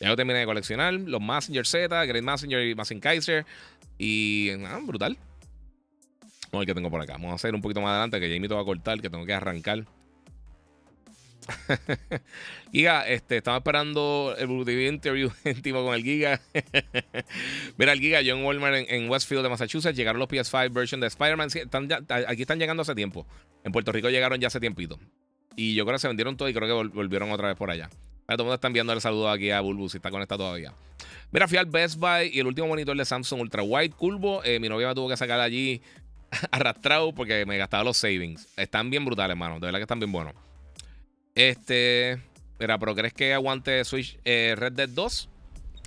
[0.00, 0.94] Ya lo terminé de coleccionar.
[0.94, 3.46] Los Messenger Z, Great Messenger y Massinger Kaiser.
[3.98, 4.50] Y.
[4.66, 5.16] Ah, brutal.
[6.50, 7.14] Vamos a ver qué tengo por acá.
[7.14, 9.24] Vamos a hacer un poquito más adelante que Jamie te va a cortar, que tengo
[9.24, 9.84] que arrancar.
[12.72, 16.40] Giga, este, estamos esperando el TV interview íntimo con el Giga.
[17.78, 19.96] Mira, el Giga, John Walmart en, Westfield de Massachusetts.
[19.96, 21.48] Llegaron los PS5 version de Spider-Man.
[22.26, 23.26] aquí están llegando hace tiempo.
[23.64, 24.98] En Puerto Rico llegaron ya hace tiempito.
[25.56, 27.88] Y yo creo que se vendieron todo y creo que volvieron otra vez por allá.
[28.26, 30.72] Todo el mundo está enviando el saludo aquí a Bulbu si está conectado todavía.
[31.32, 34.42] Mira, fui al Best Buy y el último monitor de Samsung Ultra Wide Curvo.
[34.44, 35.82] Eh, mi novia me tuvo que sacar allí
[36.50, 38.48] arrastrado porque me gastaba los savings.
[38.56, 39.54] Están bien brutales, hermano.
[39.54, 40.34] De verdad que están bien buenos.
[41.34, 42.20] Este.
[42.58, 45.28] Mira, pero ¿crees que aguante Switch eh, Red Dead 2?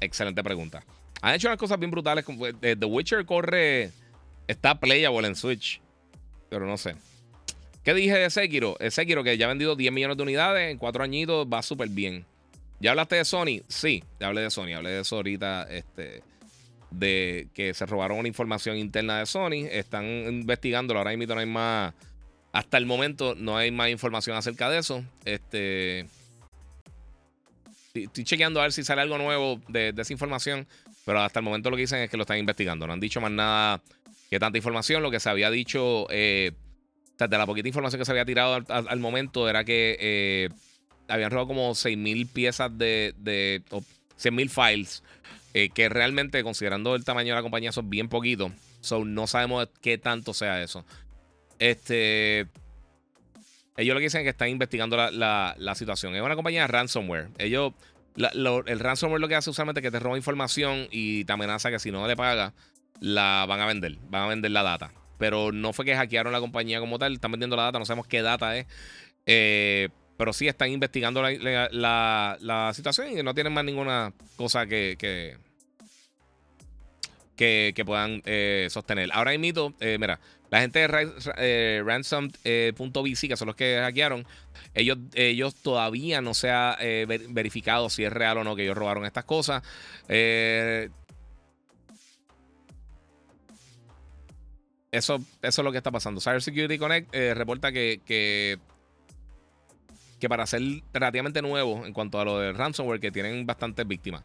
[0.02, 0.84] Excelente pregunta.
[1.22, 2.26] Han hecho unas cosas bien brutales.
[2.62, 3.92] Eh, The Witcher corre.
[4.48, 5.82] Está playable en Switch.
[6.50, 6.96] Pero no sé.
[7.86, 8.76] ¿Qué dije de Sekiro?
[8.80, 11.88] El Sekiro que ya ha vendido 10 millones de unidades en 4 añitos, va súper
[11.88, 12.26] bien.
[12.80, 13.62] ¿Ya hablaste de Sony?
[13.68, 14.74] Sí, ya hablé de Sony.
[14.76, 15.68] Hablé de eso ahorita.
[15.70, 16.24] Este,
[16.90, 19.68] de que se robaron una información interna de Sony.
[19.70, 21.00] Están investigándolo.
[21.00, 21.94] Ahora mismo no hay más.
[22.52, 25.04] Hasta el momento no hay más información acerca de eso.
[25.24, 26.08] Este.
[27.94, 30.68] Estoy chequeando a ver si sale algo nuevo de, esa información.
[31.06, 32.88] Pero hasta el momento lo que dicen es que lo están investigando.
[32.88, 33.84] No han dicho más nada
[34.32, 35.04] que tanta información.
[35.04, 36.08] Lo que se había dicho.
[36.10, 36.52] Eh,
[37.18, 40.50] de la poquita información que se había tirado al, momento era que eh,
[41.08, 45.04] habían robado como 6.000 piezas de, de 100.000 files
[45.58, 48.52] eh, que realmente, considerando el tamaño de la compañía, son bien poquitos.
[48.82, 50.86] So, no sabemos qué tanto sea eso.
[51.60, 52.42] Este.
[53.78, 56.14] Ellos lo que dicen es que están investigando la, situación.
[56.14, 57.30] Es una compañía de ransomware.
[57.38, 57.72] Ellos.
[58.18, 61.80] el ransomware lo que hace usualmente es que te roba información y te amenaza que
[61.80, 62.52] si no le pagas,
[63.00, 63.98] la van a vender.
[64.10, 64.92] Van a vender la data.
[65.18, 67.14] Pero no fue que hackearon la compañía como tal.
[67.14, 67.80] Están vendiendo la data.
[67.80, 68.66] No sabemos qué data es.
[69.26, 74.98] Eh, pero sí están investigando la, situación y no tienen más ninguna cosa que,
[77.36, 79.10] que, puedan eh, sostener.
[79.12, 80.20] Ahora mismo, eh, mira,
[80.50, 84.26] la gente de eh, ransom.vc, que son los que hackearon,
[84.74, 86.78] ellos, ellos todavía no se ha
[87.08, 89.64] verificado si es real o no que ellos robaron estas cosas.
[94.98, 96.22] Eso, eso es lo que está pasando.
[96.22, 98.60] Cyber Security Connect reporta que
[100.20, 100.62] que para ser
[100.94, 104.24] relativamente nuevo en cuanto a lo de ransomware, que tienen bastantes víctimas.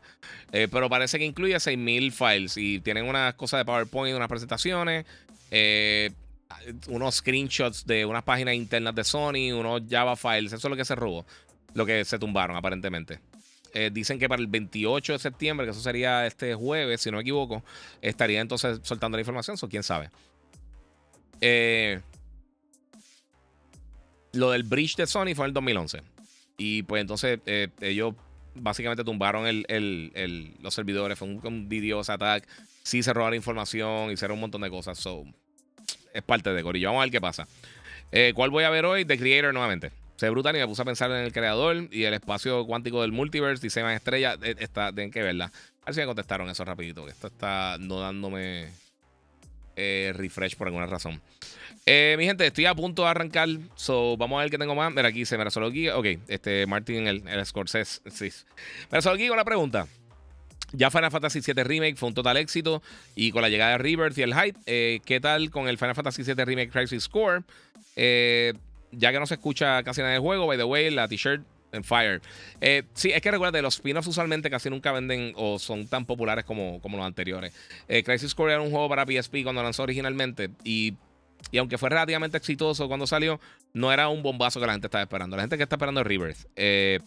[0.53, 5.05] Eh, pero parece que incluye 6.000 files y tienen unas cosas de PowerPoint, unas presentaciones,
[5.51, 6.11] eh,
[6.89, 10.53] unos screenshots de unas páginas internas de Sony, unos Java files.
[10.53, 11.27] Eso es lo que se robó,
[11.75, 13.21] lo que se tumbaron aparentemente.
[13.73, 17.19] Eh, dicen que para el 28 de septiembre, que eso sería este jueves, si no
[17.19, 17.63] me equivoco,
[18.03, 20.11] estaría entonces soltando la información, o quién sabe.
[21.41, 22.01] Eh,
[24.33, 26.03] lo del bridge de Sony fue en el 2011.
[26.59, 28.15] Y pues entonces eh, ellos
[28.55, 31.19] básicamente tumbaron el, los servidores.
[31.19, 32.47] Fue un, un DDoS attack.
[32.83, 34.99] Sí se robaron información, hicieron un montón de cosas.
[34.99, 35.25] So,
[36.13, 36.89] es parte de Corillo.
[36.89, 37.47] Vamos a ver qué pasa.
[38.13, 39.05] Eh, ¿Cuál voy a ver hoy?
[39.05, 39.93] The Creator nuevamente.
[40.17, 43.13] Se brutal y me puse a pensar en el creador y el espacio cuántico del
[43.13, 43.63] multiverse.
[43.63, 44.37] Dice más estrella.
[44.43, 45.47] Eh, está, tienen que verla.
[45.47, 47.09] A ver si me contestaron eso rapidito.
[47.09, 48.69] esto está no dándome
[50.17, 51.21] refresh por alguna razón.
[51.87, 53.49] Eh, mi gente, estoy a punto de arrancar.
[53.75, 54.93] So, vamos a ver qué tengo más.
[54.93, 55.89] Mira, aquí se me solo aquí.
[55.89, 58.01] Ok, este Martin, el, el Scorsese.
[58.11, 58.31] Sí.
[58.91, 59.87] Me solo aquí una pregunta.
[60.73, 62.83] Ya Final Fantasy VII Remake fue un total éxito.
[63.15, 65.95] Y con la llegada de Rebirth y el hype, eh, ¿qué tal con el Final
[65.95, 67.43] Fantasy VII Remake Crisis Score?
[67.97, 68.53] Eh,
[68.93, 71.85] ya que no se escucha casi nada del juego, by the way, la t-shirt en
[71.85, 72.21] Fire.
[72.95, 76.81] sí, es que recuerda, los spin-offs usualmente casi nunca venden o son tan populares como,
[76.81, 77.55] como los anteriores.
[78.05, 80.95] Crisis Core era un juego para PSP cuando lanzó originalmente y
[81.51, 83.41] y aunque fue relativamente exitoso cuando salió,
[83.73, 85.37] no era un bombazo que la gente estaba esperando.
[85.37, 86.47] La gente que está esperando es Rebirth.
[86.57, 87.01] Eh,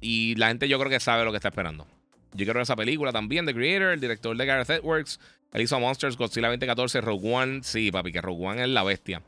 [0.00, 1.86] y la gente yo creo que sabe lo que está esperando.
[2.32, 5.18] Yo quiero ver esa película también, The Creator, el director de Gareth Edwards.
[5.52, 7.60] Él Monsters, Godzilla 2014, Rogue One.
[7.62, 9.22] Sí, papi, que Rogue One es la bestia.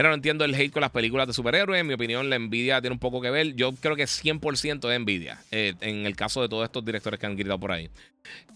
[0.00, 1.78] Mira, no entiendo el hate con las películas de superhéroes.
[1.78, 3.54] En mi opinión, la envidia tiene un poco que ver.
[3.54, 5.42] Yo creo que 100% de envidia.
[5.50, 7.90] Eh, en el caso de todos estos directores que han gritado por ahí.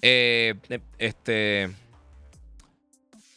[0.01, 0.55] Eh,
[0.97, 1.69] este.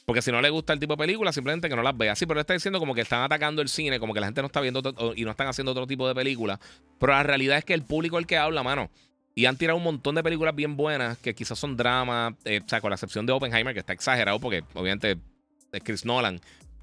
[0.05, 2.15] Porque si no le gusta el tipo de película, simplemente que no las vea.
[2.15, 4.47] Sí, pero está diciendo como que están atacando el cine, como que la gente no
[4.47, 4.81] está viendo
[5.17, 6.59] y no están haciendo otro tipo de películas.
[6.97, 8.89] Pero la realidad es que el público es el que habla, mano.
[9.35, 12.69] Y han tirado un montón de películas bien buenas, que quizás son dramas, eh, o
[12.69, 15.17] sea, con la excepción de Oppenheimer, que está exagerado, porque obviamente
[15.73, 16.39] es Chris Nolan.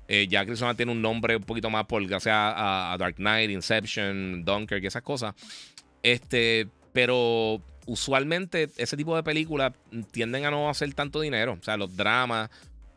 [0.09, 3.51] Eh, ya Chris Nolan tiene un nombre un poquito más por gracias a, Dark Knight,
[3.51, 5.35] Inception, Dunkirk esas cosas.
[6.03, 9.73] Este, pero usualmente ese tipo de películas
[10.11, 11.57] tienden a no hacer tanto dinero.
[11.61, 12.51] O sea, los dramas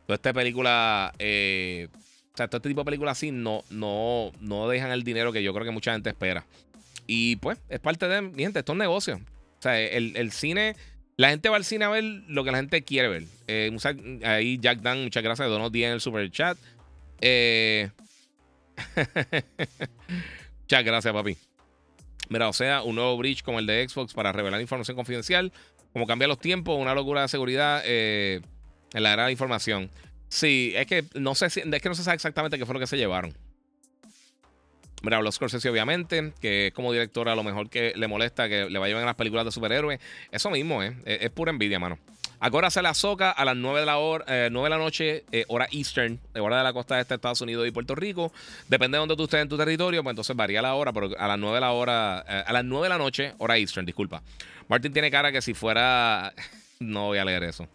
[0.08, 1.88] Toda esta película, eh,
[2.32, 5.42] o sea, todo este tipo de películas así no, no, no dejan el dinero que
[5.42, 6.46] yo creo que mucha gente espera.
[7.06, 9.16] Y pues, es parte de, mi gente, esto es negocio.
[9.16, 10.76] O sea, el, cine,
[11.18, 13.24] la gente va al cine a ver lo que la gente quiere ver.
[13.48, 13.70] Eh,
[14.24, 16.56] ahí Jack Dan, muchas gracias, donó 10 en el super chat.
[17.20, 17.90] Eh,
[20.62, 21.36] muchas gracias, papi.
[22.28, 25.52] Mira, o sea, un nuevo breach como el de Xbox para revelar información confidencial,
[25.92, 28.40] como cambiar los tiempos, una locura de seguridad eh,
[28.92, 29.90] en la era de información.
[30.28, 32.80] Sí, es que no sé si, es que no se sabe exactamente qué fue lo
[32.80, 33.34] que se llevaron.
[35.02, 38.68] Mira, los Scorsese, obviamente, que es como director a lo mejor que le molesta que
[38.68, 40.00] le vayan a las películas de superhéroes.
[40.32, 40.96] Eso mismo, ¿eh?
[41.04, 41.98] es, pura envidia, mano.
[42.40, 45.24] Ahora se la soca a las 9 de la, hora, eh, 9 de la noche,
[45.32, 48.32] eh, hora Eastern, de hora de la costa este de Estados Unidos y Puerto Rico.
[48.68, 51.26] Depende de donde tú estés en tu territorio, pues entonces varía la hora, pero a
[51.26, 54.22] las 9 de la hora, eh, a las 9 de la noche, hora Eastern, disculpa.
[54.68, 56.32] Martin tiene cara que si fuera.
[56.78, 57.66] no voy a leer eso.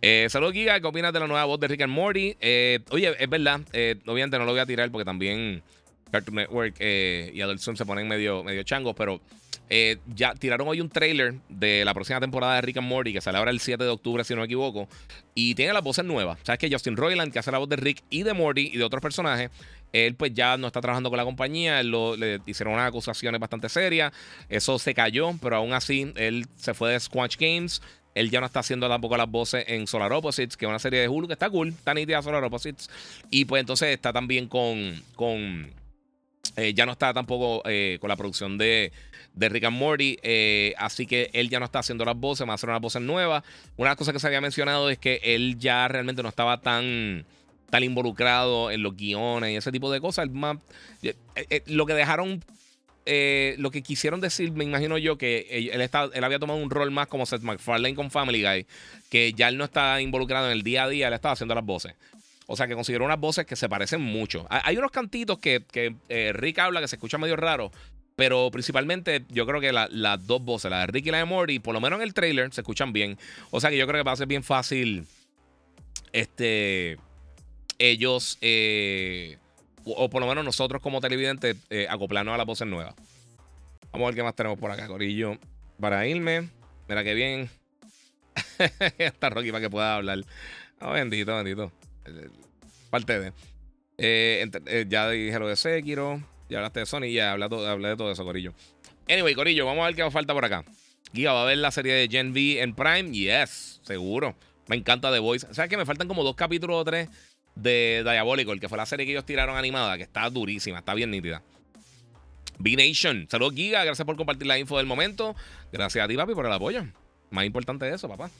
[0.00, 0.80] Eh, Saludos, Giga.
[0.80, 2.34] ¿Qué opinas de la nueva voz de Rick and Morty?
[2.40, 3.60] Eh, oye, es verdad.
[4.06, 5.62] obviamente no lo voy a tirar porque también
[6.10, 9.20] Cartoon Network y Adult Swim se ponen medio, medio changos, pero
[9.68, 13.20] eh, ya tiraron hoy un trailer de la próxima temporada de Rick and Morty, que
[13.20, 14.88] sale ahora el 7 de octubre, si no me equivoco.
[15.34, 16.38] Y tiene las voces nuevas.
[16.42, 18.84] Sabes que Justin Roiland, que hace la voz de Rick y de Morty y de
[18.84, 19.50] otros personajes,
[19.92, 21.82] él pues ya no está trabajando con la compañía.
[21.82, 24.12] le hicieron unas acusaciones bastante serias.
[24.48, 27.82] Eso se cayó, pero aún así él se fue de Squatch Games.
[28.14, 31.00] Él ya no está haciendo tampoco las voces en Solar Opposites, que es una serie
[31.00, 32.90] de Hulu que está cool, está nítida Solar Opposites.
[33.30, 35.02] Y pues entonces está también con.
[35.14, 35.70] con
[36.56, 38.92] eh, ya no está tampoco eh, con la producción de
[39.34, 40.18] de Rick and Morty.
[40.22, 43.02] Eh, así que él ya no está haciendo las voces, va a hacer unas voces
[43.02, 43.42] nuevas.
[43.76, 47.24] Una cosa que se había mencionado es que él ya realmente no estaba tan,
[47.70, 50.30] tan involucrado en los guiones y ese tipo de cosas.
[50.30, 50.58] Más,
[51.02, 52.44] eh, eh, lo que dejaron
[53.04, 56.92] lo que quisieron decir, me imagino yo, que él, está, él había tomado un rol
[56.92, 58.64] más como Seth MacFarlane con Family Guy,
[59.10, 61.64] que ya él no está involucrado en el día a día, él estaba haciendo las
[61.64, 61.94] voces.
[62.46, 64.46] O sea que consideró unas voces que se parecen mucho.
[64.50, 65.96] Hay, unos cantitos que, que
[66.32, 67.72] Rick habla que se escuchan medio raro,
[68.16, 71.58] pero principalmente yo creo que las dos voces, la de Ricky y la de Morty,
[71.58, 73.18] por lo menos en el trailer, se escuchan bien.
[73.50, 75.06] O sea que yo creo que va a ser bien fácil.
[76.12, 76.98] Este.
[77.78, 78.38] Ellos.
[78.40, 79.38] Eh,
[79.84, 81.56] o, por lo menos nosotros como televidentes.
[81.70, 82.94] Eh, acoplarnos a las voces nuevas.
[83.92, 85.38] Vamos a ver qué más tenemos por acá, Corillo.
[85.80, 86.48] Para irme.
[86.88, 87.50] Mira qué bien.
[88.98, 90.20] Está Rocky para que pueda hablar.
[90.80, 91.72] Oh, bendito, bendito.
[92.90, 93.32] Parte de.
[93.98, 96.31] Eh, ya dije lo de Sekiro.
[96.52, 98.52] Ya hablaste de Sony, ya hablé, hablé de todo eso, Corillo.
[99.08, 100.64] Anyway, Corillo, vamos a ver qué nos falta por acá.
[101.14, 103.10] Giga, ¿va a ver la serie de Gen V en Prime?
[103.10, 104.34] Yes, seguro.
[104.68, 105.46] Me encanta The Voice.
[105.52, 107.08] ¿Sabes que me faltan como dos capítulos o tres
[107.54, 111.10] de Diabolical, que fue la serie que ellos tiraron animada, que está durísima, está bien
[111.10, 111.42] nítida.
[112.58, 115.34] B-Nation, saludos Giga, gracias por compartir la info del momento.
[115.72, 116.84] Gracias a ti, papi, por el apoyo.
[117.30, 118.30] Más importante de eso, papá.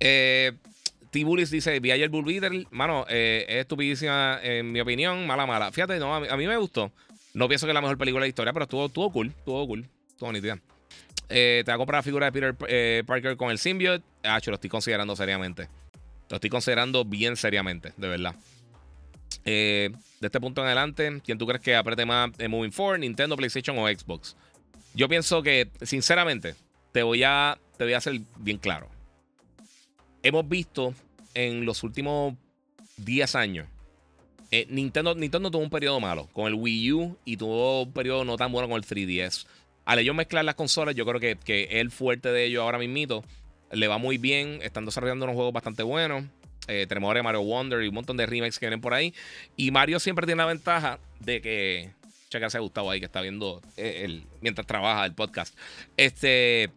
[0.00, 0.52] Eh,
[1.10, 2.66] T-Bullis dice, vi ayer Bull.
[2.70, 5.70] Mano, eh, es estupidísima en mi opinión, mala, mala.
[5.70, 6.90] Fíjate, no, a mí me gustó.
[7.34, 9.28] No pienso que es la mejor película de la historia, pero estuvo, estuvo cool.
[9.28, 9.88] Estuvo cool.
[10.08, 10.58] Estuvo nítida.
[11.28, 14.04] Eh, te va a comprar la figura de Peter eh, Parker con el symbiote.
[14.22, 15.68] Ah, lo estoy considerando seriamente.
[16.28, 18.34] Lo estoy considerando bien seriamente, de verdad.
[19.44, 19.90] Eh,
[20.20, 23.00] de este punto en adelante, ¿quién tú crees que apriete más Moving Forward?
[23.00, 24.36] ¿Nintendo, PlayStation o Xbox?
[24.94, 26.54] Yo pienso que, sinceramente,
[26.92, 28.88] te voy a, te voy a hacer bien claro.
[30.22, 30.94] Hemos visto
[31.34, 32.34] en los últimos
[32.98, 33.66] 10 años
[34.52, 38.24] eh, Nintendo, Nintendo tuvo un periodo malo con el Wii U y tuvo un periodo
[38.24, 39.46] no tan bueno con el 3DS.
[39.86, 43.24] Al ellos mezclar las consolas, yo creo que, que el fuerte de ellos ahora mismito
[43.72, 44.60] le va muy bien.
[44.62, 46.24] Están desarrollando unos juegos bastante buenos.
[46.68, 49.14] Eh, tenemos ahora Mario Wonder y un montón de remakes que vienen por ahí.
[49.56, 51.90] Y Mario siempre tiene la ventaja de que.
[52.28, 55.56] Checa se ha gustado ahí que está viendo eh, el, mientras trabaja el podcast.
[55.96, 56.70] Este.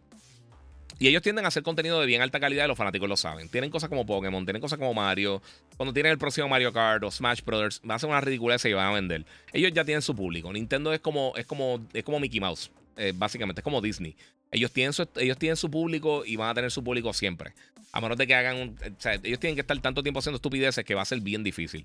[0.98, 3.48] Y ellos tienden a hacer contenido de bien alta calidad y los fanáticos lo saben.
[3.48, 5.42] Tienen cosas como Pokémon, tienen cosas como Mario.
[5.76, 8.72] Cuando tienen el próximo Mario Kart o Smash Brothers, van a ser una ridiculez y
[8.72, 9.26] van a vender.
[9.52, 10.52] Ellos ya tienen su público.
[10.52, 14.16] Nintendo es como, es como, es como Mickey Mouse, eh, básicamente, es como Disney.
[14.50, 17.52] Ellos tienen, su, ellos tienen su público y van a tener su público siempre.
[17.92, 18.78] A menos de que hagan un,
[19.22, 21.84] ellos tienen que estar tanto tiempo haciendo estupideces que va a ser bien difícil.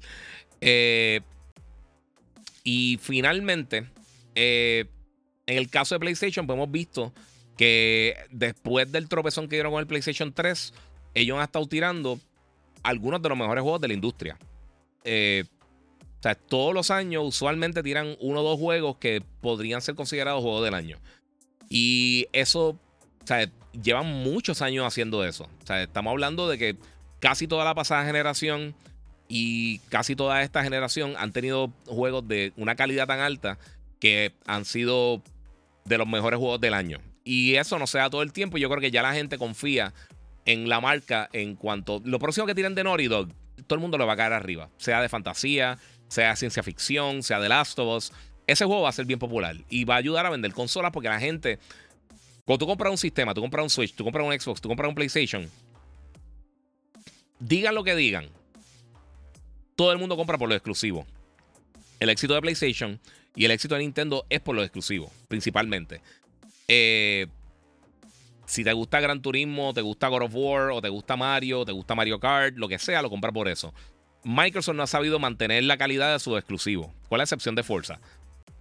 [0.62, 1.22] Eh,
[2.64, 3.88] y finalmente,
[4.36, 4.86] eh,
[5.48, 7.14] en el caso de PlayStation, pues hemos visto
[7.62, 10.74] que después del tropezón que dieron con el PlayStation 3,
[11.14, 12.20] ellos han estado tirando
[12.82, 14.40] algunos de los mejores juegos de la industria.
[15.04, 15.44] Eh,
[16.18, 20.42] o sea, todos los años usualmente tiran uno o dos juegos que podrían ser considerados
[20.42, 20.98] juegos del año.
[21.70, 23.48] Y eso, o sea,
[23.80, 25.44] llevan muchos años haciendo eso.
[25.62, 26.78] O sea, estamos hablando de que
[27.20, 28.74] casi toda la pasada generación
[29.28, 33.60] y casi toda esta generación han tenido juegos de una calidad tan alta
[34.00, 35.22] que han sido
[35.86, 37.02] de los mejores juegos del año.
[37.24, 38.58] Y eso no se da todo el tiempo.
[38.58, 39.94] Yo creo que ya la gente confía
[40.46, 42.02] en la marca en cuanto.
[42.04, 43.30] Lo próximo que tiren de Naughty Dog,
[43.68, 44.70] todo el mundo lo va a caer arriba.
[44.78, 45.78] Sea de fantasía,
[46.08, 48.14] sea ciencia ficción, sea de Last of Us.
[48.48, 51.10] Ese juego va a ser bien popular y va a ayudar a vender consolas porque
[51.10, 51.60] la gente.
[52.44, 54.90] Cuando tú compras un sistema, tú compras un Switch, tú compras un Xbox, tú compras
[54.90, 55.50] un PlayStation.
[57.40, 58.30] Digan lo que digan.
[59.76, 61.06] Todo el mundo compra por lo exclusivo.
[62.00, 63.00] el éxito de PlayStation
[63.36, 66.02] y el éxito de Nintendo es por los exclusivos, principalmente.
[66.74, 67.28] Eh,
[68.46, 71.66] si te gusta Gran Turismo, te gusta God of War, o te gusta Mario, o
[71.66, 73.74] te gusta Mario Kart, lo que sea, lo compras por eso.
[74.24, 78.00] Microsoft no ha sabido mantener la calidad de sus exclusivos, con la excepción de Forza.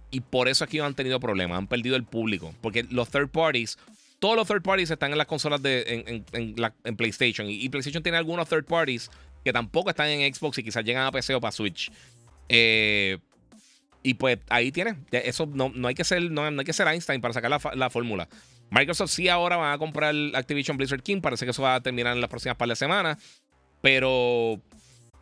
[0.09, 2.53] Y por eso es que han tenido problemas, han perdido el público.
[2.59, 3.77] Porque los third parties,
[4.19, 7.47] todos los third parties están en las consolas de en, PlayStation.
[7.49, 9.09] Y, PlayStation tiene algunos third parties
[9.45, 11.89] que tampoco están en Xbox y quizás llegan a PC o para Switch.
[12.49, 13.19] Eh,
[14.03, 14.95] y pues ahí tiene.
[15.11, 18.27] Eso no, no hay que ser, no, hay que ser Einstein para sacar la, fórmula.
[18.69, 21.21] Microsoft sí ahora va a comprar Activision Blizzard King.
[21.21, 23.17] Parece que eso va a terminar en las próximas par de semanas.
[23.81, 24.61] Pero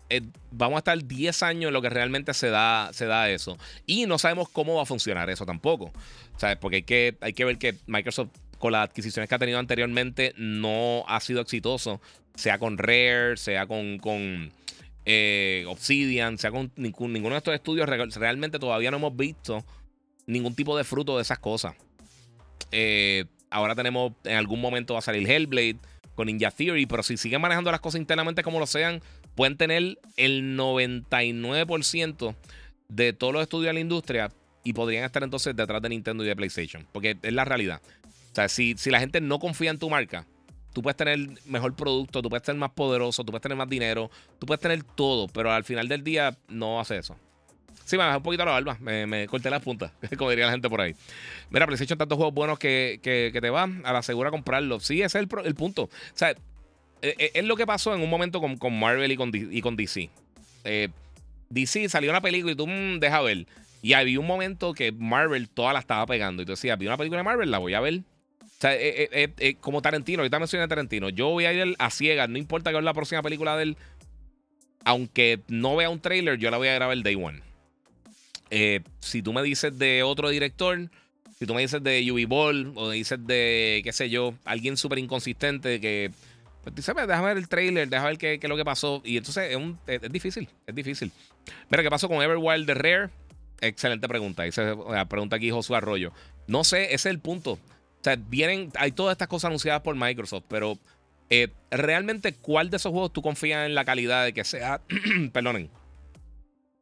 [0.10, 3.58] eh, vamos a estar 10 años en lo que realmente se da, se da eso.
[3.86, 5.92] Y no sabemos cómo va a funcionar eso tampoco.
[6.38, 6.58] ¿Sabes?
[6.58, 8.30] Porque hay que, hay que ver que Microsoft,
[8.60, 12.02] con las adquisiciones que ha tenido anteriormente, no ha sido exitoso.
[12.36, 14.00] Sea con Rare, sea con
[15.12, 17.90] eh, Obsidian, sea con ninguno de estos estudios.
[17.90, 19.66] Realmente todavía no hemos visto
[20.28, 21.74] ningún tipo de fruto de esas cosas.
[22.72, 25.78] Eh, ahora tenemos, en algún momento va a salir Hellblade
[26.14, 29.02] con Ninja Theory, pero si siguen manejando las cosas internamente como lo sean,
[29.34, 32.36] pueden tener el 99%
[32.90, 34.30] de todos los estudios de la industria
[34.64, 36.86] y podrían estar entonces detrás de Nintendo y de PlayStation.
[36.92, 37.82] Porque es la realidad.
[38.32, 40.28] O sea, si, si la gente no confía en tu marca,
[40.80, 44.10] tú puedes tener mejor producto, tú puedes ser más poderoso, tú puedes tener más dinero,
[44.40, 47.18] tú puedes tener todo, pero al final del día no hace eso.
[47.84, 50.70] Sí, me bajé un poquito la barba, me, corté las puntas, como diría la gente
[50.70, 50.96] por ahí.
[51.50, 54.86] Mira, PlayStation, tantos juegos buenos que, te van a la segura comprarlos.
[54.86, 55.84] Sí, ese es el, el punto.
[55.84, 56.38] O sea, eh,
[57.02, 59.76] eh, es lo que pasó en un momento con, con Marvel y con, y con
[59.76, 60.10] DC.
[60.64, 60.88] Eh,
[61.50, 63.48] DC salió una película y tú mm, deja ver.
[63.82, 66.42] Y había un momento que Marvel toda la estaba pegando.
[66.42, 68.04] Y tú decías, vi una película de Marvel, la voy a ver.
[68.60, 68.78] O sea,
[69.62, 71.08] como Tarantino, ahorita mencioné a Tarantino.
[71.10, 73.78] Yo voy a ir a ciegas, no importa que vea la próxima película de él.
[74.84, 77.42] Aunque no vea un trailer, yo la voy a grabar el day one.
[79.00, 80.90] si tú me dices de otro director,
[81.38, 84.76] si tú me dices de UV Ball o me dices de, qué sé yo, alguien
[84.76, 86.12] súper inconsistente que
[86.64, 89.02] pues déjame ver el trailer, déjame ver qué, es lo que pasó.
[89.06, 89.56] Y entonces
[89.88, 91.14] es, es, difícil, es difícil.
[91.70, 93.10] Mira, ¿qué pasó con Everwild de Rare?
[93.62, 94.44] Excelente pregunta.
[94.44, 94.76] Dice,
[95.08, 96.12] pregunta aquí Josué Arroyo.
[96.48, 97.58] No sé, ese es el punto.
[98.00, 100.78] O sea, vienen, hay todas estas cosas anunciadas por Microsoft, pero
[101.30, 104.82] eh, realmente, ¿cuál de esos juegos tú confías en la calidad de que sea,
[105.34, 105.70] perdonen,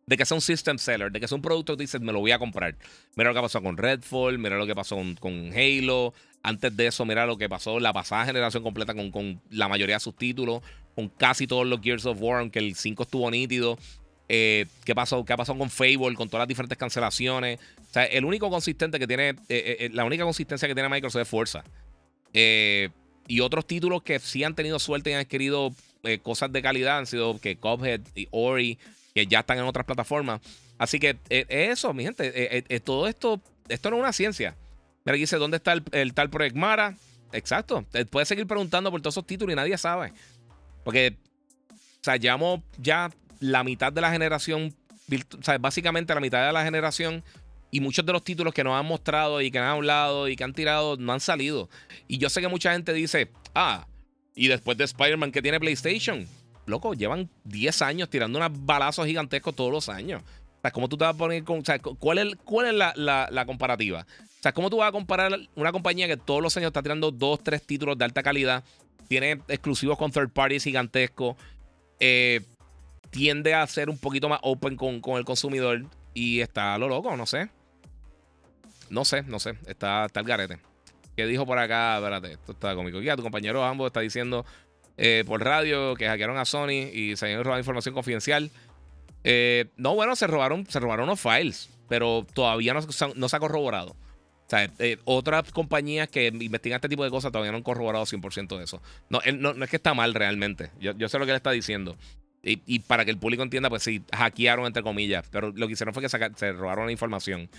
[0.06, 2.19] de que sea un system seller, de que sea un producto que dices, me lo
[2.19, 2.76] voy a comprar?
[3.15, 6.14] Mira lo que pasó con Redfall, mira lo que pasó con, con Halo,
[6.44, 9.99] antes de eso, mira lo que pasó la pasada generación completa con, la mayoría de
[9.99, 10.61] sus títulos,
[10.95, 13.77] con casi todos los Gears of War, aunque el 5 estuvo nítido.
[14.30, 17.60] Eh, ¿qué, pasó, ¿Qué pasó con Fable, con todas las diferentes cancelaciones?
[17.90, 21.22] O sea, el único consistente que tiene, eh, eh, la única consistencia que tiene Microsoft
[21.22, 21.64] es Forza.
[23.30, 25.74] y otros títulos que sí han tenido suerte y han adquirido
[26.24, 28.78] cosas de calidad han sido que Cuphead y Ori,
[29.14, 30.40] que ya están en otras plataformas.
[30.78, 34.56] Así que eso, mi gente, todo esto, esto no es una ciencia.
[35.04, 36.95] Mira, aquí dice, ¿dónde está el, tal Project Mara?
[37.34, 37.86] Exacto.
[38.10, 40.14] Puedes seguir preguntando por todos esos títulos y nadie sabe.
[40.86, 41.18] Porque,
[41.72, 44.73] o sea, llevamos ya la mitad de la generación,
[45.59, 47.23] básicamente la mitad de la generación
[47.72, 50.43] y muchos de los títulos que nos han mostrado y que han hablado y que
[50.43, 51.69] han tirado no han salido.
[52.07, 53.88] Y yo sé que mucha gente dice, ah,
[54.35, 56.27] y después de Spider-Man que tiene PlayStation,
[56.65, 60.22] loco, llevan 10 años tirando unos balazos gigantescos todos los años.
[60.22, 61.61] O sea, ¿cómo tú te vas a poner con.
[61.99, 62.93] ¿cuál es, cuál es la,
[63.31, 64.05] la comparativa?
[64.39, 67.11] O sea, ¿cómo tú vas a comparar una compañía que todos los años está tirando
[67.11, 68.64] dos, tres títulos de alta calidad?
[69.07, 71.35] Tiene exclusivos con third parties gigantescos.
[71.99, 72.41] Eh,
[73.18, 75.85] tiende a ser un poquito más open con, el consumidor.
[76.14, 77.49] Y está a lo loco, no sé.
[78.91, 79.56] No sé, no sé.
[79.65, 80.60] Está, está el garete.
[81.15, 81.98] ¿Qué dijo por acá?
[81.98, 83.02] Espérate, esto está cómico.
[83.02, 84.45] Ya, tu compañero ambos está diciendo
[84.98, 88.52] eh, por radio que hackearon a Sony y se habían robado información confidencial.
[89.23, 92.81] Eh, no, bueno, se robaron, se robaron unos files, pero todavía no,
[93.15, 93.95] no se ha corroborado.
[94.48, 98.06] O sea, eh, otras compañías que investigan este tipo de cosas todavía no han corroborado
[98.06, 98.81] 100% de eso.
[99.10, 100.69] No, no, es que está mal realmente.
[100.80, 101.98] Yo, sé lo que él está diciendo.
[102.49, 105.26] Y, para que el público entienda, pues sí, hackearon entre comillas.
[105.30, 107.49] Pero lo que hicieron fue que se robaron la información.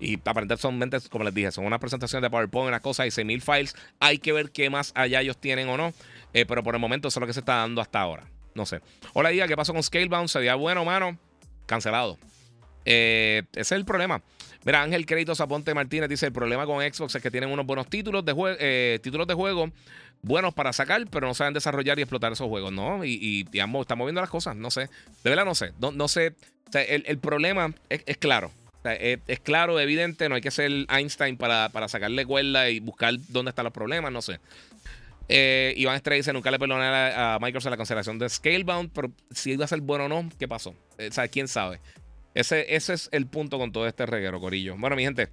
[0.00, 3.76] Y aparentemente, como les dije, son una presentación de PowerPoint, unas cosas, y 6000 files.
[4.00, 5.92] Hay que ver qué más allá ellos tienen o no.
[6.32, 8.24] Eh, pero por el momento eso es lo que se está dando hasta ahora.
[8.54, 8.80] No sé.
[9.12, 10.28] Hola, Diga, ¿qué pasó con Scalebound?
[10.28, 11.18] ¿Se veía bueno, mano?
[11.66, 12.18] Cancelado.
[12.84, 14.22] Eh, ese es el problema.
[14.64, 17.88] Mira, Ángel Créditos Aponte Martínez dice: el problema con Xbox es que tienen unos buenos
[17.88, 19.70] títulos de, eh, títulos de juego
[20.22, 23.04] buenos para sacar, pero no saben desarrollar y explotar esos juegos, ¿no?
[23.04, 24.88] Y, y, estamos viendo las cosas, no sé.
[25.22, 25.72] De verdad no sé.
[25.78, 26.34] No, sé.
[26.72, 28.50] el, problema es, claro.
[28.84, 33.64] es, claro, evidente, no hay que ser Einstein para, sacarle cuerda y buscar dónde están
[33.64, 34.40] los problemas, no sé.
[35.30, 39.52] Eh, Iván Estrella dice: Nunca le perdoné a, Microsoft la cancelación de Scalebound, pero si
[39.52, 40.74] iba a ser bueno o no, ¿qué pasó?
[40.96, 41.80] Eh, o sea, quién sabe.
[42.34, 44.76] Ese, ese es el punto con todo este reguero, Corillo.
[44.78, 45.28] Bueno, mi gente.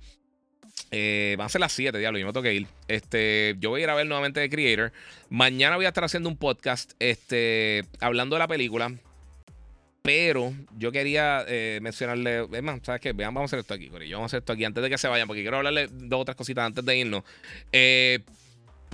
[0.92, 2.68] Eh, van a ser las 7, diablo, yo me tengo que ir.
[2.88, 4.94] Este, yo voy a ir a ver nuevamente The Creator.
[5.30, 8.94] Mañana voy a estar haciendo un podcast este, hablando de la película.
[10.02, 12.48] Pero yo quería eh, mencionarle.
[12.52, 13.12] Es más, ¿sabes qué?
[13.12, 14.18] Vean, vamos a hacer esto aquí, Corillo.
[14.18, 16.26] Vamos a hacer esto aquí antes de que se vayan, porque quiero hablarle dos o
[16.26, 17.24] tres cositas antes de irnos.
[17.72, 18.20] Eh,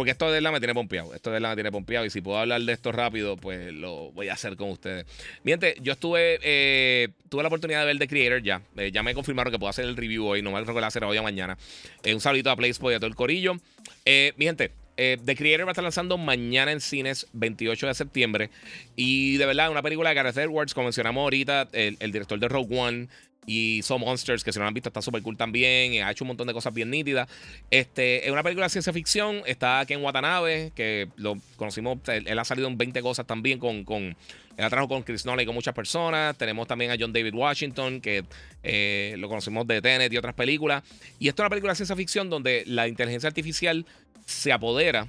[0.02, 1.14] porque esto de la me tiene pompeado.
[1.14, 2.07] Esto de la me tiene pompeado.
[2.07, 5.06] Y si puedo hablar de esto rápido, pues lo voy a hacer con ustedes.
[5.44, 6.40] Miente, yo estuve.
[6.41, 8.64] Eh, tuve la oportunidad de ver The Creator ya.
[8.91, 10.41] ya me confirmaron que puedo hacer el review hoy.
[10.41, 11.56] No me a hacer hoy o mañana.
[12.03, 13.53] un saludito a PlaySpot y a todo el corillo.
[13.53, 18.49] mi gente, eh, The Creator va a estar lanzando mañana en cines, 28 de septiembre.
[18.95, 22.78] Y de verdad, una película de Gareth Edwards, como mencionamos ahorita, el, director de Rogue
[22.78, 23.07] One
[23.45, 26.03] y So Monsters, que si no lo han visto está súper cool también.
[26.03, 27.27] Ha hecho un montón de cosas bien nítidas.
[27.72, 29.41] Este, es una película de ciencia ficción.
[29.45, 31.97] Está Ken Watanabe, que lo conocimos.
[32.07, 33.84] Él, ha salido en 20 cosas también con.
[33.84, 34.15] con
[34.57, 36.38] él ha trabajado con Chris Nolan y con muchas personas.
[36.38, 38.26] Tenemos también a John David Washington, que
[38.63, 40.84] eh, lo conocimos de Tenet y otras películas.
[41.19, 43.85] Y esto es una película de ciencia ficción donde la inteligencia artificial
[44.26, 45.07] se apodera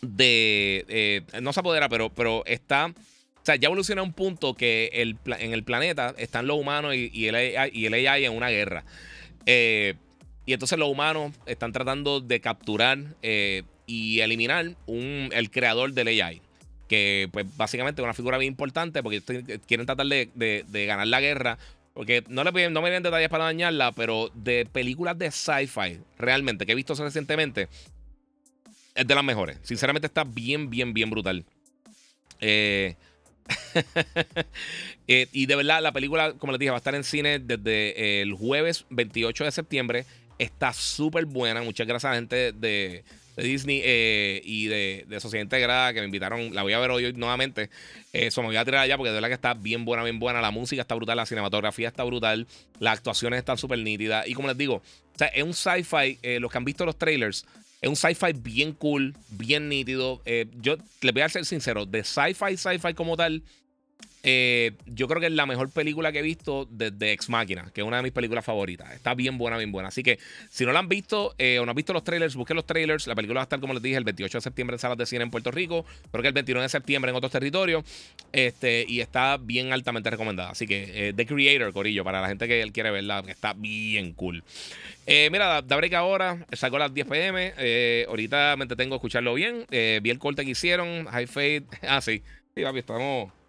[0.00, 0.84] de.
[0.88, 2.92] Eh, no se apodera, pero, pero está.
[3.42, 6.94] O sea, ya evoluciona a un punto que el, en el planeta están los humanos
[6.94, 8.84] y, el, AI, y el AI en una guerra.
[9.46, 9.94] Eh,
[10.46, 16.40] y entonces los humanos están tratando de capturar eh, y eliminar el creador del AI.
[16.88, 19.20] Que, pues, básicamente es una figura bien importante porque
[19.66, 21.58] quieren tratar de, ganar la guerra.
[21.94, 26.64] Porque no, le, no me den detalles para dañarla, pero de películas de sci-fi, realmente,
[26.64, 27.68] que he visto recientemente,
[28.94, 29.58] es de las mejores.
[29.62, 31.44] Sinceramente está bien, bien, bien brutal.
[32.40, 32.96] Eh,
[35.08, 38.22] eh, y de verdad, la película, como les dije, va a estar en cine desde
[38.22, 40.06] el jueves 28 de septiembre.
[40.38, 41.62] Está súper buena.
[41.62, 43.04] Muchas gracias a la gente de,
[43.36, 46.54] Disney eh, y de, de, Sociedad Integrada que me invitaron.
[46.54, 47.70] La voy a ver hoy, nuevamente.
[48.12, 50.40] Eso me voy a tirar allá porque de verdad que está bien buena, bien buena.
[50.40, 52.46] La música está brutal, la cinematografía está brutal,
[52.78, 54.26] las actuaciones están súper nítidas.
[54.26, 54.82] Y como les digo,
[55.32, 56.18] es un sci-fi.
[56.40, 57.46] los que han visto los trailers
[57.82, 60.22] es un sci-fi bien cool, bien nítido.
[60.24, 63.42] Eh, yo les voy a ser sincero, de sci-fi, sci-fi como tal,
[64.22, 67.80] eh, yo creo que es la mejor película que he visto desde Ex Máquina, que
[67.80, 68.92] es una de mis películas favoritas.
[68.92, 69.88] Está bien buena, bien buena.
[69.88, 70.18] Así que
[70.50, 73.06] si no la han visto eh, o no han visto los trailers, busquen los trailers.
[73.06, 75.06] La película va a estar, como les dije, el 28 de septiembre en salas de
[75.06, 75.84] cine en Puerto Rico.
[76.10, 77.84] Creo que el 29 de septiembre en otros territorios.
[78.32, 80.50] Este, y está bien altamente recomendada.
[80.50, 84.42] Así que The Creator, Corillo, para la gente que quiere verla, que está bien cool.
[85.06, 86.46] Eh, mira, da break ahora.
[86.52, 87.54] Salgo a las 10 pm.
[87.58, 89.66] Eh, ahorita me entretengo a escucharlo bien.
[89.70, 91.06] Eh, vi el corte que hicieron.
[91.06, 91.64] High Fade.
[91.82, 92.22] Ah, sí.
[92.54, 93.41] Sí, papi, estamos.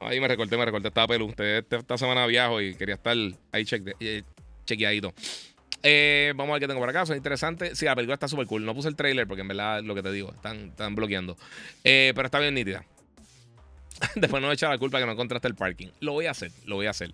[0.00, 0.88] Ahí me recorté, me recorté.
[0.88, 1.28] Estaba pelu.
[1.30, 3.16] Esta, esta semana viajo y quería estar
[3.52, 3.64] ahí
[4.64, 5.14] chequeadito.
[6.34, 7.02] vamos a ver qué tengo por acá.
[7.02, 7.74] Es interesante.
[7.74, 8.64] Sí, la película está súper cool.
[8.64, 10.32] No puse el trailer porque en verdad lo que te digo.
[10.32, 11.36] Están, están bloqueando.
[11.82, 12.84] pero está bien nítida.
[14.14, 15.88] Después no echa la culpa que no encontraste el parking.
[16.00, 17.12] Lo voy a hacer, lo voy a hacer.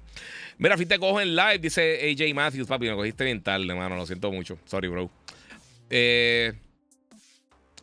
[0.58, 2.88] Mira, fin te cojo en live, dice AJ Matthews, papi.
[2.88, 3.96] Me cogiste bien tarde, mano.
[3.96, 4.58] Lo siento mucho.
[4.64, 5.10] Sorry, bro.
[5.90, 6.52] Eh,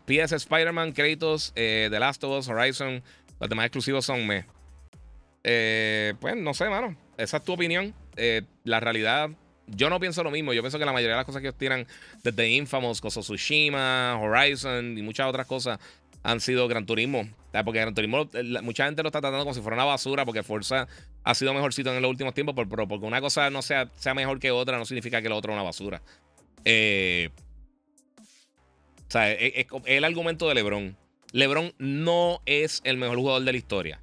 [0.05, 3.03] PS Spider-Man, créditos, eh, The Last of Us, Horizon.
[3.39, 4.45] Los demás exclusivos son me.
[5.51, 6.95] Eh, pues no sé, mano.
[7.17, 7.95] Esa es tu opinión.
[8.17, 9.31] Eh, la realidad,
[9.65, 10.53] yo no pienso lo mismo.
[10.53, 11.87] Yo pienso que la mayoría de las cosas que tiran
[12.23, 15.79] desde Infamous, Koso Tsushima, Horizon y muchas otras cosas
[16.21, 17.27] han sido Gran Turismo.
[17.65, 18.29] Porque Gran Turismo,
[18.61, 20.87] mucha gente lo está tratando como si fuera una basura, porque Forza
[21.23, 24.39] ha sido mejorcito en los últimos tiempos, pero porque una cosa no sea, sea mejor
[24.39, 26.03] que otra, no significa que la otra es una basura.
[26.63, 27.31] Eh,
[28.19, 30.95] o sea, es, el argumento de LeBron.
[31.31, 33.99] LeBron no es el mejor jugador de la historia.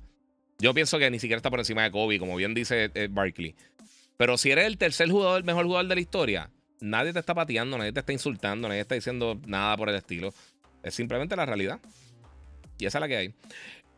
[0.59, 3.55] Yo pienso que ni siquiera está por encima de Kobe, como bien dice eh, Barkley.
[4.17, 6.51] Pero si eres el tercer jugador, el mejor jugador de la historia,
[6.81, 10.33] nadie te está pateando, nadie te está insultando, nadie está diciendo nada por el estilo.
[10.83, 11.81] Es simplemente la realidad.
[12.79, 13.35] Y esa es la que hay.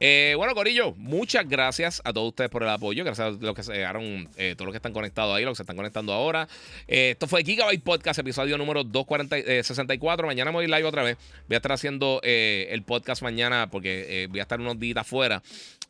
[0.00, 3.04] Eh, bueno, Corillo, muchas gracias a todos ustedes por el apoyo.
[3.04, 5.56] Gracias a los que se llegaron, eh, todos los que están conectados ahí, los que
[5.56, 6.48] se están conectando ahora.
[6.86, 10.26] Eh, esto fue Gigabyte Podcast, episodio número 264.
[10.26, 11.16] Mañana voy live otra vez.
[11.48, 15.42] Voy a estar haciendo el podcast mañana porque voy a estar unos días afuera.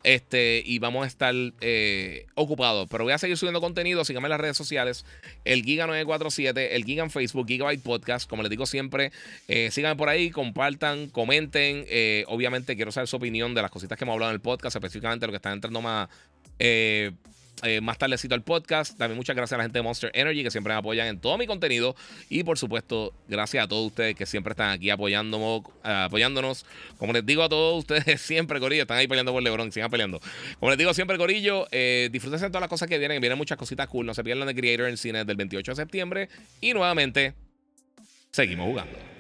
[0.05, 2.89] Este, y vamos a estar eh, ocupados.
[2.91, 4.05] Pero voy a seguir subiendo contenido.
[4.05, 5.05] Síganme en las redes sociales.
[5.45, 8.29] El Giga947, el Giga en Facebook, Gigabyte Podcast.
[8.29, 9.13] Como les digo siempre,
[9.49, 11.85] eh, síganme por ahí, compartan, comenten.
[11.89, 14.77] Eh, obviamente quiero saber su opinión de las cositas que hemos hablado en el podcast,
[14.77, 16.09] específicamente lo que están entrando más.
[17.63, 18.97] Eh, más tardecito el podcast.
[18.97, 21.37] También muchas gracias a la gente de Monster Energy que siempre me apoyan en todo
[21.39, 21.97] mi contenido.
[22.29, 25.63] Y por supuesto, gracias a todos ustedes que siempre están aquí apoyándonos.
[25.85, 26.65] Eh, apoyándonos.
[26.99, 30.21] Como les digo a todos ustedes siempre, Corillo, están ahí peleando por LeBron, sigan peleando.
[30.61, 33.21] Como les digo siempre, Corillo, eh, disfrútense de todas las cosas que vienen.
[33.21, 34.07] Vienen muchas cositas cool.
[34.07, 36.29] No se pierdan de Creator en cine del 28 de septiembre.
[36.61, 37.35] Y nuevamente,
[38.31, 39.18] seguimos jugando.